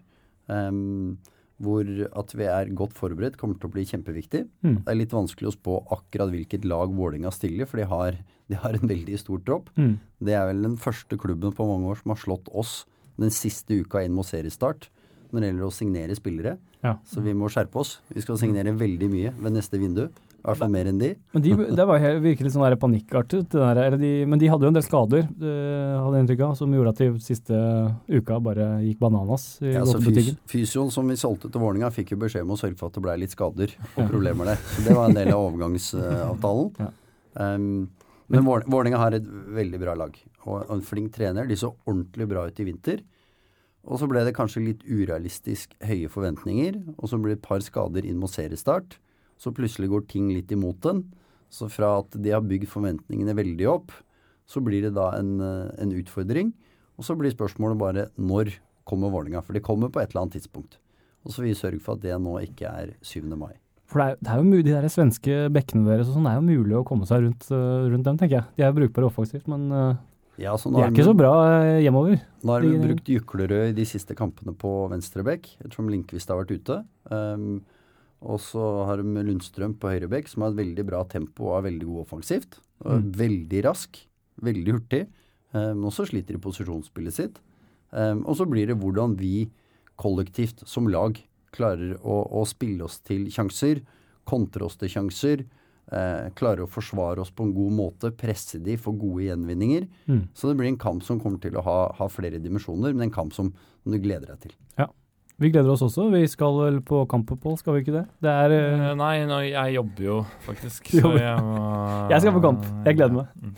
Um, 0.47 1.19
hvor 1.63 1.87
at 1.87 2.33
vi 2.35 2.47
er 2.51 2.71
godt 2.75 2.95
forberedt 2.99 3.37
kommer 3.39 3.59
til 3.61 3.69
å 3.69 3.75
bli 3.75 3.85
kjempeviktig. 3.87 4.43
Mm. 4.65 4.81
Det 4.83 4.91
er 4.91 4.99
litt 4.99 5.15
vanskelig 5.15 5.53
å 5.53 5.55
spå 5.55 5.77
akkurat 5.95 6.33
hvilket 6.33 6.67
lag 6.67 6.91
Vålerenga 6.91 7.31
stiller, 7.35 7.69
for 7.71 7.79
de 7.79 7.87
har, 7.91 8.19
de 8.51 8.59
har 8.59 8.79
en 8.79 8.91
veldig 8.95 9.21
stor 9.21 9.43
tropp. 9.47 9.71
Mm. 9.79 9.95
Det 10.27 10.35
er 10.39 10.49
vel 10.51 10.65
den 10.67 10.75
første 10.83 11.19
klubben 11.21 11.55
på 11.55 11.69
mange 11.69 11.93
år 11.93 12.03
som 12.03 12.15
har 12.15 12.23
slått 12.25 12.51
oss 12.51 12.83
den 13.21 13.31
siste 13.35 13.77
uka 13.85 14.03
inn 14.03 14.17
mot 14.17 14.27
seriestart 14.27 14.89
når 15.33 15.41
det 15.41 15.49
gjelder 15.49 15.69
å 15.69 15.75
signere 15.75 16.17
spillere. 16.19 16.57
Ja. 16.83 16.97
Så 17.09 17.23
vi 17.25 17.33
må 17.37 17.49
skjerpe 17.53 17.79
oss. 17.81 17.97
Vi 18.13 18.25
skal 18.25 18.41
signere 18.41 18.75
veldig 18.77 19.09
mye 19.13 19.33
ved 19.39 19.55
neste 19.55 19.81
vindu. 19.81 20.09
I 20.43 20.49
hvert 20.49 20.59
fall 20.59 20.73
mer 20.75 20.89
enn 20.91 20.99
de. 20.99 21.09
Men 21.37 21.43
de, 21.45 21.51
det 21.79 21.85
var 21.87 22.01
helt, 22.03 22.19
virkelig 22.25 22.51
sånn 22.51 22.75
panikkartet. 22.83 23.53
De, 23.55 24.11
men 24.27 24.41
de 24.43 24.49
hadde 24.51 24.67
jo 24.67 24.71
en 24.73 24.75
del 24.75 24.83
skader, 24.83 25.29
eh, 25.39 25.93
hadde 26.03 26.23
inntrykk 26.25 26.43
av, 26.49 26.57
som 26.59 26.73
gjorde 26.75 26.95
at 26.97 27.03
de 27.05 27.11
siste 27.23 27.61
uka 28.11 28.41
bare 28.43 28.67
gikk 28.83 28.99
bananas 29.05 29.45
i 29.63 29.77
Ja, 29.77 29.85
så 29.87 30.01
fys. 30.03 30.33
Fysioen 30.51 30.91
som 30.91 31.07
vi 31.07 31.15
solgte 31.21 31.47
til 31.47 31.63
Vålerenga, 31.63 31.93
fikk 31.95 32.17
jo 32.17 32.19
beskjed 32.25 32.43
om 32.43 32.57
å 32.57 32.59
sørge 32.59 32.81
for 32.81 32.91
at 32.91 32.99
det 32.99 33.05
ble 33.07 33.15
litt 33.23 33.37
skader 33.37 33.77
og 33.93 34.11
problemer 34.11 34.51
der. 34.51 34.65
Så 34.75 34.83
det 34.89 34.99
var 34.99 35.13
en 35.13 35.19
del 35.21 35.31
av 35.31 35.47
overgangsavtalen. 35.47 36.75
Ja. 36.83 36.91
Um, 37.39 37.69
men 38.33 38.45
Vål- 38.45 38.67
Vålerenga 38.67 38.99
har 38.99 39.15
et 39.15 39.27
veldig 39.31 39.79
bra 39.81 39.95
lag 39.95 40.19
og 40.49 40.67
en 40.75 40.83
flink 40.83 41.13
trener. 41.15 41.47
De 41.47 41.55
så 41.55 41.71
ordentlig 41.87 42.27
bra 42.31 42.49
ut 42.51 42.59
i 42.59 42.67
vinter. 42.67 43.05
Og 43.87 43.99
så 43.99 44.07
ble 44.11 44.23
det 44.27 44.35
kanskje 44.35 44.63
litt 44.63 44.83
urealistisk 44.87 45.75
høye 45.83 46.11
forventninger, 46.11 46.77
og 46.99 47.09
så 47.11 47.19
ble 47.19 47.35
det 47.35 47.41
et 47.41 47.47
par 47.47 47.63
skader 47.65 48.07
inn 48.07 48.19
mot 48.19 48.31
seriestart. 48.31 48.99
Så 49.43 49.51
plutselig 49.55 49.91
går 49.91 50.07
ting 50.11 50.31
litt 50.31 50.53
imot 50.55 50.79
den. 50.87 51.03
Så 51.53 51.67
fra 51.73 51.97
at 52.01 52.15
de 52.15 52.31
har 52.33 52.45
bygd 52.47 52.71
forventningene 52.71 53.35
veldig 53.37 53.67
opp, 53.69 53.91
så 54.49 54.63
blir 54.65 54.87
det 54.87 54.95
da 54.97 55.11
en, 55.19 55.41
eh, 55.41 55.73
en 55.83 55.95
utfordring. 55.99 56.53
Og 56.99 57.07
så 57.07 57.17
blir 57.19 57.35
spørsmålet 57.35 57.81
bare 57.81 58.07
når 58.19 58.55
kommer 58.89 59.11
Vålerenga? 59.11 59.43
For 59.43 59.57
de 59.57 59.65
kommer 59.65 59.91
på 59.91 60.01
et 60.01 60.13
eller 60.13 60.25
annet 60.25 60.39
tidspunkt. 60.39 60.79
Og 61.25 61.33
så 61.33 61.43
vil 61.43 61.53
vi 61.53 61.59
sørge 61.59 61.83
for 61.83 61.99
at 61.99 62.05
det 62.05 62.15
nå 62.21 62.39
ikke 62.43 62.71
er 62.71 62.95
7. 63.03 63.37
mai. 63.37 63.55
For 63.87 64.01
det 64.01 64.07
er, 64.07 64.17
det 64.23 64.31
er 64.33 64.41
jo 64.41 64.49
mulig, 64.49 64.65
de 64.65 64.73
der 64.73 64.89
svenske 64.89 65.35
bekkene 65.53 65.91
deres 65.91 66.09
og 66.09 66.17
sånn, 66.17 66.25
det 66.25 66.33
er 66.33 66.41
jo 66.41 66.63
mulig 66.63 66.79
å 66.79 66.87
komme 66.89 67.07
seg 67.09 67.27
rundt, 67.27 67.45
eh, 67.53 67.91
rundt 67.93 68.09
dem, 68.09 68.17
tenker 68.17 68.39
jeg. 68.39 68.47
De 68.57 68.65
er 68.65 68.73
brukbare 68.73 69.11
offensivt, 69.11 69.45
men 69.53 69.69
eh, 69.69 70.01
Ja, 70.41 70.57
de 70.57 70.81
er 70.81 70.89
ikke 70.89 71.05
så 71.11 71.15
bra 71.17 71.35
hjemover. 71.83 72.23
Nå 72.43 72.55
har 72.55 72.65
vi 72.65 72.81
brukt 72.81 73.11
Juklerød 73.13 73.69
i 73.69 73.77
de 73.77 73.85
siste 73.87 74.17
kampene 74.17 74.55
på 74.57 74.73
venstrebekk, 74.91 75.51
ettersom 75.61 75.93
Linkvist 75.93 76.33
har 76.33 76.41
vært 76.41 76.57
ute. 76.57 76.79
Um, 77.13 77.61
og 78.23 78.41
så 78.43 78.63
har 78.89 79.03
de 79.03 79.25
Lundstrøm 79.27 79.75
på 79.81 79.91
høyrebekk, 79.93 80.31
som 80.31 80.45
har 80.45 80.53
et 80.53 80.61
veldig 80.63 80.85
bra 80.89 81.03
tempo 81.11 81.51
og 81.51 81.59
er 81.59 81.67
veldig 81.71 81.89
god 81.89 82.05
offensivt. 82.07 82.61
Og 82.85 83.03
Mm. 83.03 83.13
Veldig 83.19 83.65
rask, 83.65 83.99
veldig 84.43 84.73
hurtig. 84.75 85.03
Men 85.53 85.85
og 85.85 85.93
så 85.93 86.07
sliter 86.09 86.35
de 86.35 86.41
posisjonsspillet 86.43 87.15
sitt. 87.15 87.37
Um, 87.93 88.25
og 88.25 88.39
så 88.39 88.47
blir 88.49 88.67
det 88.67 88.79
hvordan 88.81 89.19
vi 89.21 89.51
kollektivt 90.01 90.65
som 90.67 90.89
lag 90.89 91.19
klarer 91.53 91.99
å, 92.01 92.23
å 92.41 92.45
spille 92.49 92.87
oss 92.87 93.03
til 93.05 93.29
sjanser, 93.33 93.83
kontre 94.29 94.67
oss 94.67 94.79
til 94.81 94.91
sjanser. 94.93 95.45
Eh, 95.93 96.29
klarer 96.39 96.65
å 96.65 96.71
forsvare 96.71 97.21
oss 97.21 97.33
på 97.35 97.45
en 97.45 97.53
god 97.53 97.73
måte, 97.77 98.13
presse 98.17 98.61
de, 98.63 98.79
for 98.81 98.97
gode 98.97 99.27
gjenvinninger. 99.27 99.89
Mm. 100.07 100.23
Så 100.33 100.49
det 100.49 100.57
blir 100.61 100.71
en 100.71 100.81
kamp 100.81 101.03
som 101.05 101.19
kommer 101.21 101.43
til 101.43 101.59
å 101.59 101.65
ha, 101.67 101.79
ha 101.99 102.07
flere 102.09 102.41
dimensjoner, 102.41 102.95
men 102.95 103.11
en 103.11 103.13
kamp 103.13 103.35
som 103.37 103.51
du 103.85 103.99
gleder 103.99 104.31
deg 104.31 104.47
til. 104.47 104.55
Vi 105.43 105.51
gleder 105.51 105.73
oss 105.75 105.83
også. 105.83 106.05
Vi 106.13 106.23
skal 106.31 106.55
vel 106.61 106.77
på 106.87 107.03
kamp, 107.11 107.31
Pål, 107.43 107.57
skal 107.59 107.75
vi 107.75 107.81
ikke 107.83 107.97
det? 107.99 108.05
Det 108.23 108.31
er 108.31 108.53
Eh, 108.53 108.91
Nei, 108.99 109.15
no, 109.27 109.41
jeg 109.43 109.75
jobber 109.75 110.05
jo 110.07 110.19
faktisk. 110.47 110.91
Så 111.03 111.15
jeg, 111.19 111.39
må, 111.43 111.63
Jeg 112.13 112.23
skal 112.23 112.37
på 112.37 112.43
kamp. 112.45 112.69
Jeg 112.87 112.99
gleder 113.01 113.17
meg. 113.17 113.33
Mm. 113.43 113.57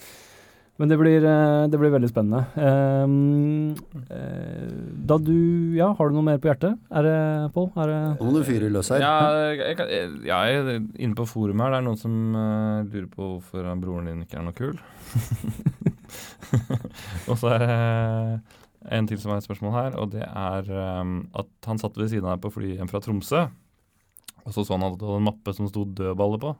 Men 0.80 0.90
det 0.90 0.96
blir, 0.98 1.22
eh, 1.22 1.66
det 1.70 1.78
blir 1.78 1.92
veldig 1.94 2.08
spennende. 2.10 2.40
Um, 2.58 3.76
eh, 4.10 4.72
da 5.06 5.18
du 5.22 5.36
Ja, 5.76 5.92
har 5.94 6.08
du 6.10 6.16
noe 6.16 6.24
mer 6.26 6.40
på 6.42 6.48
hjertet? 6.50 6.80
Er 6.90 7.06
det, 7.06 7.18
Pål? 7.54 7.68
Er 7.78 7.92
Nå 8.16 8.26
må 8.26 8.32
du 8.34 8.42
fyre 8.48 8.72
løs 8.74 8.90
her. 8.90 9.04
Ja, 9.04 9.14
jeg, 9.52 9.76
kan- 9.78 9.92
jeg, 9.92 10.08
ja, 10.26 10.40
jeg 10.50 10.82
inne 10.98 11.14
på 11.20 11.28
forum 11.30 11.62
her. 11.62 11.76
Det 11.76 11.78
er 11.82 11.86
noen 11.86 12.00
som 12.00 12.16
uh, 12.34 12.82
lurer 12.88 13.06
på 13.12 13.28
hvorfor 13.36 13.70
broren 13.84 14.10
din 14.10 14.24
ikke 14.24 14.40
er 14.40 14.48
noe 14.48 14.56
kul. 14.56 14.74
og 17.30 17.38
så 17.38 17.54
er 17.54 17.58
det 17.68 17.78
en 18.92 19.06
til 19.08 19.18
som 19.20 19.32
har 19.32 19.40
et 19.40 19.46
spørsmål 19.46 19.72
her, 19.76 19.96
og 20.00 20.10
det 20.12 20.24
er 20.26 20.68
um, 21.00 21.28
at 21.34 21.48
han 21.68 21.80
satt 21.80 21.96
ved 21.96 22.10
siden 22.12 22.26
av 22.28 22.36
deg 22.36 22.44
på 22.44 22.52
flyet 22.52 22.78
hjem 22.80 22.90
fra 22.90 23.00
Tromsø. 23.04 23.46
Og 24.44 24.52
så 24.52 24.64
så 24.64 24.76
han 24.76 24.84
at 24.84 24.98
det 25.00 25.08
var 25.08 25.20
en 25.20 25.28
mappe 25.30 25.54
som 25.56 25.68
sto 25.70 25.86
dødballer 25.88 26.40
på. 26.42 26.54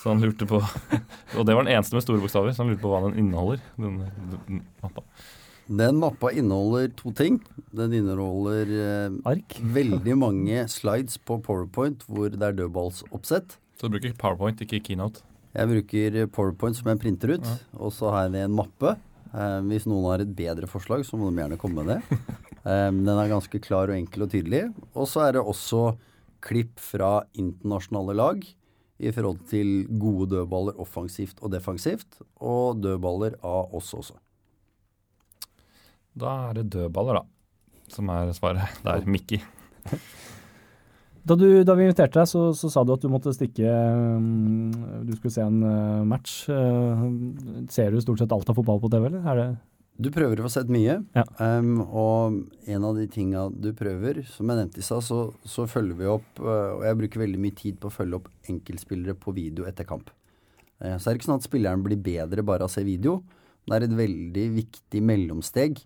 Så 0.00 0.12
han 0.12 0.20
lurte 0.22 0.46
på 0.48 0.60
Og 1.36 1.42
det 1.48 1.56
var 1.56 1.64
den 1.66 1.72
eneste 1.74 1.96
med 1.96 2.04
store 2.04 2.20
bokstaver, 2.22 2.52
så 2.56 2.62
han 2.64 2.72
lurte 2.72 2.84
på 2.84 2.92
hva 2.92 3.02
den 3.08 3.18
inneholder. 3.20 3.60
Den, 3.80 3.98
den 4.46 4.62
mappa. 4.84 5.04
Den 5.66 5.98
mappa 6.00 6.30
inneholder 6.32 6.92
to 6.96 7.10
ting. 7.16 7.40
Den 7.74 7.92
inneholder 7.96 8.70
eh, 8.80 9.16
ark? 9.28 9.56
veldig 9.78 10.16
mange 10.20 10.64
slides 10.72 11.18
på 11.18 11.40
Powerpoint 11.44 12.04
hvor 12.08 12.30
det 12.32 12.40
er 12.40 12.56
dødballsoppsett. 12.62 13.58
Så 13.76 13.88
du 13.90 13.96
bruker 13.98 14.14
PowerPoint, 14.16 14.62
ikke 14.64 14.80
Keynote. 14.86 15.24
Jeg 15.56 15.68
bruker 15.72 16.16
Powerpoint 16.32 16.76
som 16.78 16.88
jeg 16.92 17.00
printer 17.02 17.34
ut, 17.36 17.44
Ja. 17.44 17.56
og 17.80 17.92
så 17.96 18.08
har 18.12 18.26
jeg 18.26 18.36
det 18.36 18.40
i 18.44 18.48
en 18.48 18.56
mappe. 18.56 18.94
Eh, 19.34 19.60
hvis 19.70 19.86
noen 19.88 20.06
har 20.10 20.22
et 20.22 20.34
bedre 20.36 20.68
forslag, 20.70 21.04
så 21.06 21.18
må 21.18 21.30
de 21.30 21.42
gjerne 21.42 21.60
komme 21.60 21.82
med 21.84 21.96
det. 21.96 22.20
Eh, 22.66 22.88
den 22.90 23.06
er 23.06 23.28
ganske 23.30 23.60
klar 23.62 23.92
og 23.92 23.94
enkel 23.94 24.24
og 24.24 24.32
tydelig. 24.32 24.64
Og 24.98 25.04
så 25.06 25.20
er 25.22 25.36
det 25.36 25.42
også 25.46 25.92
klipp 26.42 26.80
fra 26.82 27.20
internasjonale 27.38 28.16
lag 28.18 28.40
i 28.98 29.12
forhold 29.14 29.44
til 29.46 29.84
gode 30.02 30.32
dødballer 30.32 30.80
offensivt 30.82 31.38
og 31.46 31.52
defensivt, 31.54 32.18
og 32.42 32.80
dødballer 32.82 33.38
av 33.46 33.70
oss 33.78 33.92
også. 33.94 34.18
Da 36.18 36.32
er 36.48 36.58
det 36.58 36.72
dødballer, 36.74 37.20
da, 37.20 37.86
som 37.94 38.10
er 38.10 38.34
svaret. 38.34 38.82
Det 38.82 38.96
er 38.96 39.06
Mickey. 39.14 39.38
Da, 41.26 41.34
du, 41.34 41.46
da 41.66 41.74
vi 41.74 41.86
inviterte 41.88 42.20
deg, 42.20 42.28
så, 42.30 42.42
så 42.54 42.68
sa 42.70 42.84
du 42.86 42.92
at 42.94 43.02
du 43.02 43.08
måtte 43.10 43.32
stikke 43.34 43.66
mm, 43.66 45.06
Du 45.08 45.14
skulle 45.16 45.34
se 45.34 45.42
en 45.42 45.62
eh, 45.66 46.04
match. 46.06 46.44
Eh, 46.52 47.06
ser 47.72 47.90
du 47.90 48.02
stort 48.02 48.22
sett 48.22 48.34
alt 48.34 48.52
av 48.52 48.58
fotball 48.58 48.78
på 48.84 48.90
TV, 48.92 49.08
eller? 49.08 49.24
Er 49.26 49.40
det 49.40 49.46
Du 50.06 50.10
prøver 50.14 50.38
å 50.38 50.46
få 50.46 50.52
sett 50.54 50.70
mye, 50.70 51.00
Ja. 51.16 51.24
Um, 51.40 51.80
og 51.82 52.38
en 52.70 52.86
av 52.86 53.00
de 53.00 53.08
tinga 53.10 53.48
du 53.50 53.72
prøver, 53.74 54.22
som 54.30 54.46
jeg 54.52 54.60
nevnte 54.60 54.82
i 54.82 54.86
stad, 54.86 55.02
så, 55.02 55.20
så 55.42 55.66
følger 55.70 55.98
vi 55.98 56.10
opp, 56.14 56.30
eh, 56.38 56.70
og 56.76 56.86
jeg 56.86 57.00
bruker 57.02 57.24
veldig 57.24 57.42
mye 57.42 57.58
tid 57.58 57.82
på 57.82 57.90
å 57.90 57.96
følge 57.96 58.20
opp 58.20 58.30
enkeltspillere 58.52 59.18
på 59.18 59.34
video 59.34 59.66
etter 59.66 59.88
kamp. 59.88 60.12
Så 60.76 61.08
er 61.08 61.14
det 61.14 61.18
ikke 61.22 61.30
sånn 61.30 61.40
at 61.40 61.46
spilleren 61.46 61.80
blir 61.80 61.96
bedre 61.96 62.42
bare 62.44 62.66
av 62.66 62.68
å 62.68 62.74
se 62.74 62.82
video. 62.84 63.22
Det 63.64 63.78
er 63.78 63.86
et 63.86 63.94
veldig 63.96 64.42
viktig 64.58 65.00
mellomsteg 65.00 65.80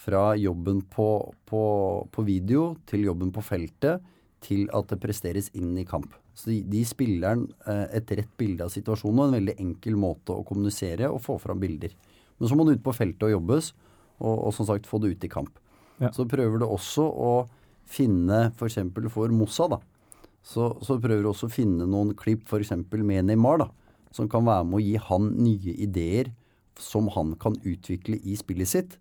fra 0.00 0.30
jobben 0.40 0.80
på, 0.88 1.10
på, 1.44 1.60
på 2.08 2.24
video 2.24 2.72
til 2.88 3.04
jobben 3.04 3.28
på 3.36 3.44
feltet 3.44 4.00
til 4.44 4.66
at 4.76 4.88
det 4.90 5.00
presteres 5.02 5.50
inn 5.56 5.74
i 5.78 5.86
kamp. 5.88 6.14
Så 6.34 6.50
de, 6.52 6.60
de 6.72 6.80
spilleren 6.88 7.44
eh, 7.68 7.86
et 8.00 8.12
rett 8.16 8.32
bilde 8.40 8.64
av 8.64 8.72
situasjonen 8.72 9.20
og 9.20 9.28
en 9.28 9.36
veldig 9.38 9.56
enkel 9.60 9.98
måte 10.00 10.34
å 10.34 10.44
kommunisere 10.46 11.10
og 11.12 11.20
få 11.24 11.36
fram 11.42 11.60
bilder. 11.60 11.92
Men 12.40 12.48
så 12.48 12.56
må 12.56 12.64
du 12.64 12.72
ut 12.72 12.84
på 12.84 12.94
feltet 12.96 13.26
og 13.28 13.34
jobbes, 13.34 13.72
og, 14.20 14.34
og 14.34 14.54
som 14.56 14.68
sagt 14.68 14.88
få 14.88 15.00
det 15.02 15.14
ut 15.14 15.26
i 15.26 15.32
kamp. 15.32 15.52
Ja. 16.00 16.12
Så 16.16 16.24
prøver 16.28 16.62
du 16.62 16.66
også 16.66 17.04
å 17.04 17.32
finne 17.90 18.46
f.eks. 18.54 18.78
For, 18.94 19.10
for 19.12 19.34
Mossa, 19.34 19.68
da. 19.68 19.80
Så, 20.40 20.70
så 20.80 20.96
prøver 20.96 21.26
du 21.26 21.32
også 21.34 21.50
å 21.50 21.52
finne 21.52 21.88
noen 21.88 22.14
klipp 22.16 22.46
f.eks. 22.48 22.72
med 22.96 23.28
Neymar, 23.28 23.66
da. 23.66 23.68
Som 24.16 24.30
kan 24.30 24.46
være 24.48 24.66
med 24.66 24.80
å 24.80 24.82
gi 24.82 24.96
han 25.10 25.28
nye 25.38 25.76
ideer 25.84 26.32
som 26.80 27.10
han 27.12 27.34
kan 27.40 27.58
utvikle 27.60 28.16
i 28.24 28.36
spillet 28.40 28.68
sitt. 28.68 28.98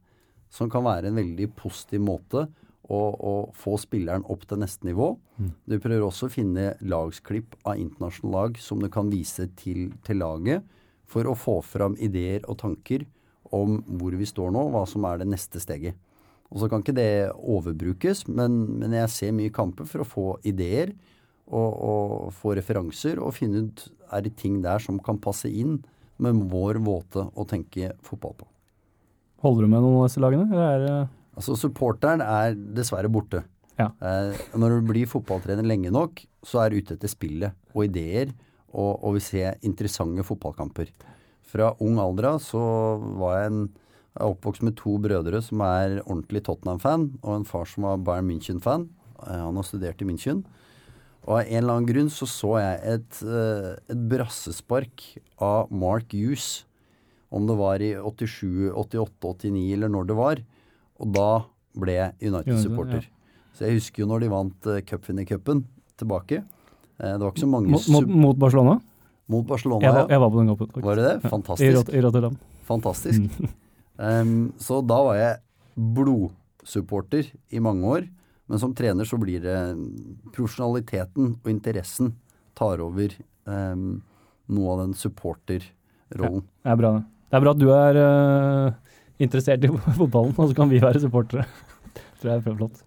som 0.50 0.66
kan 0.66 0.82
være 0.82 1.12
en 1.12 1.18
veldig 1.20 1.46
positiv 1.54 2.02
måte 2.02 2.48
å, 2.90 3.00
å 3.14 3.34
få 3.56 3.78
spilleren 3.82 4.26
opp 4.32 4.48
til 4.50 4.62
neste 4.62 4.88
nivå. 4.88 5.14
Mm. 5.38 5.54
Du 5.70 5.78
prøver 5.78 6.06
også 6.06 6.28
å 6.28 6.34
finne 6.34 6.74
lagsklipp 6.82 7.56
av 7.64 7.80
internasjonale 7.80 8.36
lag 8.36 8.60
som 8.62 8.82
du 8.82 8.90
kan 8.94 9.12
vise 9.14 9.48
til, 9.60 9.90
til 10.06 10.22
laget, 10.24 10.66
for 11.10 11.26
å 11.26 11.38
få 11.38 11.60
fram 11.66 11.96
ideer 11.98 12.44
og 12.50 12.60
tanker 12.62 13.06
om 13.56 13.80
hvor 13.98 14.14
vi 14.18 14.28
står 14.30 14.52
nå, 14.54 14.68
hva 14.74 14.84
som 14.90 15.06
er 15.10 15.22
det 15.22 15.30
neste 15.32 15.62
steget. 15.62 15.98
Og 16.50 16.62
så 16.62 16.70
kan 16.70 16.82
ikke 16.82 16.98
det 16.98 17.30
overbrukes, 17.34 18.26
men, 18.30 18.58
men 18.82 18.94
jeg 18.98 19.14
ser 19.14 19.34
mye 19.38 19.54
kamper 19.54 19.90
for 19.90 20.02
å 20.02 20.10
få 20.10 20.28
ideer 20.50 20.94
og, 21.50 21.70
og 21.74 22.34
få 22.38 22.56
referanser 22.58 23.22
og 23.22 23.36
finne 23.38 23.66
ut 23.66 23.86
er 24.14 24.26
det 24.26 24.36
ting 24.38 24.60
der 24.66 24.82
som 24.82 24.98
kan 25.02 25.22
passe 25.22 25.50
inn 25.50 25.80
med 26.20 26.50
vår 26.52 26.82
måte 26.84 27.26
å 27.30 27.46
tenke 27.50 27.94
fotball 28.06 28.36
på. 28.42 28.50
Holder 29.46 29.66
du 29.66 29.72
med 29.72 29.86
noen 29.86 30.02
av 30.02 30.10
disse 30.10 30.22
lagene? 30.22 30.50
Eller 30.52 30.66
er 30.74 30.84
det 30.84 30.98
Altså 31.40 31.56
Supporteren 31.56 32.22
er 32.22 32.58
dessverre 32.76 33.10
borte. 33.12 33.46
Ja. 33.80 33.94
Eh, 34.04 34.36
når 34.60 34.80
du 34.80 34.90
blir 34.92 35.08
fotballtrener 35.08 35.64
lenge 35.64 35.92
nok, 35.96 36.20
så 36.44 36.66
er 36.66 36.72
du 36.74 36.82
ute 36.82 36.98
etter 36.98 37.12
spillet 37.12 37.56
og 37.72 37.86
ideer, 37.88 38.34
og, 38.70 39.00
og 39.00 39.16
vil 39.16 39.24
se 39.24 39.46
interessante 39.66 40.26
fotballkamper. 40.28 40.92
Fra 41.50 41.72
ung 41.82 41.98
alder 42.02 42.34
av 42.36 42.42
så 42.44 42.60
var 43.18 43.40
jeg 43.40 43.54
en 43.54 43.64
jeg 44.20 44.26
er 44.26 44.34
oppvokst 44.34 44.64
med 44.66 44.76
to 44.76 44.96
brødre 45.00 45.40
som 45.46 45.62
er 45.64 46.00
ordentlig 46.02 46.42
Tottenham-fan, 46.44 47.06
og 47.22 47.36
en 47.38 47.46
far 47.48 47.68
som 47.70 47.86
var 47.86 48.02
Bayern 48.04 48.28
München-fan. 48.28 48.90
Eh, 49.22 49.44
Han 49.46 49.56
har 49.56 49.64
studert 49.64 50.02
i 50.02 50.08
München. 50.10 50.44
Og 51.24 51.38
av 51.38 51.46
en 51.46 51.62
eller 51.62 51.76
annen 51.78 51.88
grunn 51.88 52.10
så 52.12 52.28
så 52.28 52.58
jeg 52.60 52.80
et, 52.96 53.22
eh, 53.24 53.78
et 53.88 54.02
brassespark 54.12 55.20
av 55.38 55.72
Mark 55.72 56.12
Hughes. 56.12 56.66
Om 57.32 57.48
det 57.48 57.56
var 57.56 57.80
i 57.80 57.94
87, 57.94 58.74
88, 58.74 59.36
89 59.38 59.74
eller 59.74 59.90
når 59.90 60.08
det 60.08 60.18
var. 60.18 60.44
Og 61.00 61.16
da 61.16 61.30
ble 61.80 61.96
jeg 61.96 62.32
United-supporter. 62.32 63.08
Så 63.56 63.68
jeg 63.68 63.80
husker 63.80 64.04
jo 64.04 64.10
når 64.10 64.26
de 64.26 64.32
vant 64.32 64.70
uh, 64.70 64.80
cupvinnercupen 64.88 65.64
tilbake. 66.00 66.44
Uh, 67.00 67.16
det 67.16 67.24
var 67.24 67.34
ikke 67.34 67.46
så 67.46 67.52
mange 67.52 67.72
mot, 67.74 67.90
mot, 67.96 68.14
mot 68.28 68.40
Barcelona? 68.40 68.80
mot 69.30 69.46
Barcelona. 69.48 69.86
Jeg 69.86 69.94
var, 69.94 70.06
ja. 70.06 70.14
jeg 70.16 70.24
var 70.24 70.32
på 70.34 70.40
den 70.40 70.52
kampen. 70.52 70.86
Var 70.86 71.00
det 71.00 71.06
det? 71.06 71.30
Fantastisk. 71.30 71.92
I 71.94 72.06
Rotterdam. 72.06 72.38
Fantastisk. 72.70 73.26
Um, 74.00 74.54
så 74.56 74.78
da 74.80 74.96
var 75.04 75.18
jeg 75.18 75.42
blodsupporter 75.76 77.26
i 77.52 77.60
mange 77.60 77.84
år. 77.84 78.06
Men 78.48 78.62
som 78.62 78.72
trener 78.72 79.04
så 79.04 79.18
blir 79.20 79.42
det 79.44 79.56
profesjonaliteten 80.32 81.34
og 81.34 81.50
interessen 81.52 82.14
tar 82.56 82.80
over 82.80 83.12
um, 83.44 84.00
noe 84.56 84.72
av 84.72 84.80
den 84.86 84.96
supporterrollen. 84.96 86.46
Det 86.48 86.72
er 86.72 86.80
bra, 86.80 86.94
det. 86.96 87.04
Det 87.28 87.42
er 87.42 87.44
bra 87.44 87.52
at 87.52 87.60
du 87.60 87.68
er 87.76 88.00
eh, 88.06 88.89
interessert 89.20 89.66
i 89.66 89.72
fotballen, 90.00 90.36
og 90.38 90.52
så 90.52 90.58
kan 90.58 90.72
vi 90.72 90.82
være 90.84 91.02
supportere. 91.04 91.46
tror 92.20 92.34
jeg 92.34 92.42
er 92.42 92.58
flott. 92.60 92.84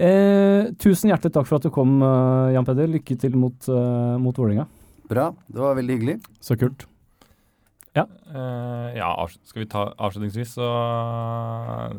Eh, 0.00 0.70
tusen 0.80 1.10
hjertelig 1.12 1.34
takk 1.34 1.48
for 1.48 1.58
at 1.58 1.66
du 1.66 1.72
kom, 1.74 1.98
eh, 2.02 2.54
Jan 2.56 2.68
Peder. 2.68 2.88
Lykke 2.90 3.18
til 3.20 3.34
mot, 3.36 3.58
uh, 3.68 4.16
mot 4.22 4.36
Vålerenga. 4.36 4.68
Bra. 5.10 5.30
Det 5.50 5.60
var 5.60 5.76
veldig 5.76 5.98
hyggelig. 5.98 6.20
Så 6.40 6.56
kult. 6.60 6.86
Eh, 8.30 8.98
ja, 8.98 9.28
skal 9.44 9.64
vi 9.64 9.68
ta 9.70 9.88
avslutningsvis, 9.98 10.54
så 10.54 10.66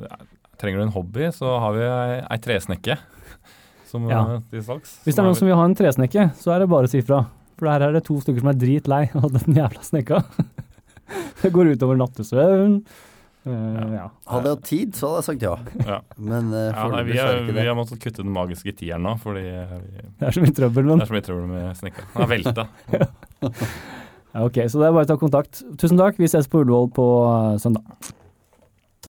ja, 0.07 0.19
Trenger 0.61 0.77
du 0.77 0.85
en 0.85 0.93
hobby, 0.93 1.27
så 1.33 1.55
har 1.59 1.73
vi 1.73 1.81
ei, 1.83 2.17
ei 2.21 2.37
tresnekke 2.39 2.95
som 3.89 4.05
Ja. 4.09 4.39
til 4.51 4.63
salgs. 4.63 4.99
Hvis 5.03 5.17
det 5.17 5.23
er 5.23 5.27
noen 5.27 5.39
som 5.39 5.49
vil 5.49 5.57
ha 5.57 5.65
en 5.65 5.75
tresnekke, 5.75 6.27
så 6.37 6.53
er 6.53 6.61
det 6.61 6.69
bare 6.71 6.87
å 6.87 6.91
si 6.91 7.01
ifra. 7.01 7.23
For 7.57 7.67
her 7.67 7.87
er 7.87 7.95
det 7.97 8.03
to 8.05 8.19
stykker 8.21 8.43
som 8.43 8.51
er 8.53 8.59
dritlei 8.61 9.01
av 9.17 9.31
den 9.33 9.57
jævla 9.57 9.83
snekka. 9.83 10.21
det 11.41 11.53
går 11.55 11.73
utover 11.75 11.99
nattesøvn. 12.01 12.81
Uh, 13.41 13.95
ja. 13.95 14.03
Hadde 14.29 14.51
jeg 14.51 14.53
hatt 14.53 14.67
tid, 14.69 14.89
så 14.93 15.07
hadde 15.09 15.21
jeg 15.21 15.27
sagt 15.31 15.45
ja. 15.47 15.53
Ja. 15.87 15.95
Men 16.29 16.51
uh, 16.53 16.67
Ja, 16.69 16.83
nei, 16.93 17.01
vi, 17.07 17.17
er 17.17 17.41
vi 17.49 17.65
har 17.65 17.77
måttet 17.77 18.01
kutte 18.03 18.21
den 18.21 18.33
magiske 18.35 18.75
tieren 18.77 19.01
nå, 19.07 19.15
fordi 19.23 19.47
eh, 19.49 19.73
vi, 19.81 20.03
Det 20.19 20.27
er 20.29 20.37
så 20.37 20.43
mye 20.43 20.57
trøbbel, 20.59 20.91
det 20.91 20.97
er 20.99 21.09
så 21.09 21.17
mye 21.17 21.25
trøbbel 21.25 21.49
med 21.49 21.79
snekkeren. 21.79 22.11
Han 22.13 22.21
har 22.21 22.31
velta. 22.35 22.67
ja, 24.35 24.45
ok. 24.45 24.61
Så 24.69 24.83
det 24.83 24.87
er 24.91 24.97
bare 24.99 25.07
å 25.07 25.09
ta 25.09 25.17
kontakt. 25.21 25.63
Tusen 25.81 25.97
takk. 25.97 26.21
Vi 26.21 26.29
ses 26.29 26.51
på 26.51 26.61
Ullevål 26.61 26.91
på 26.93 27.07
søndag. 27.63 28.13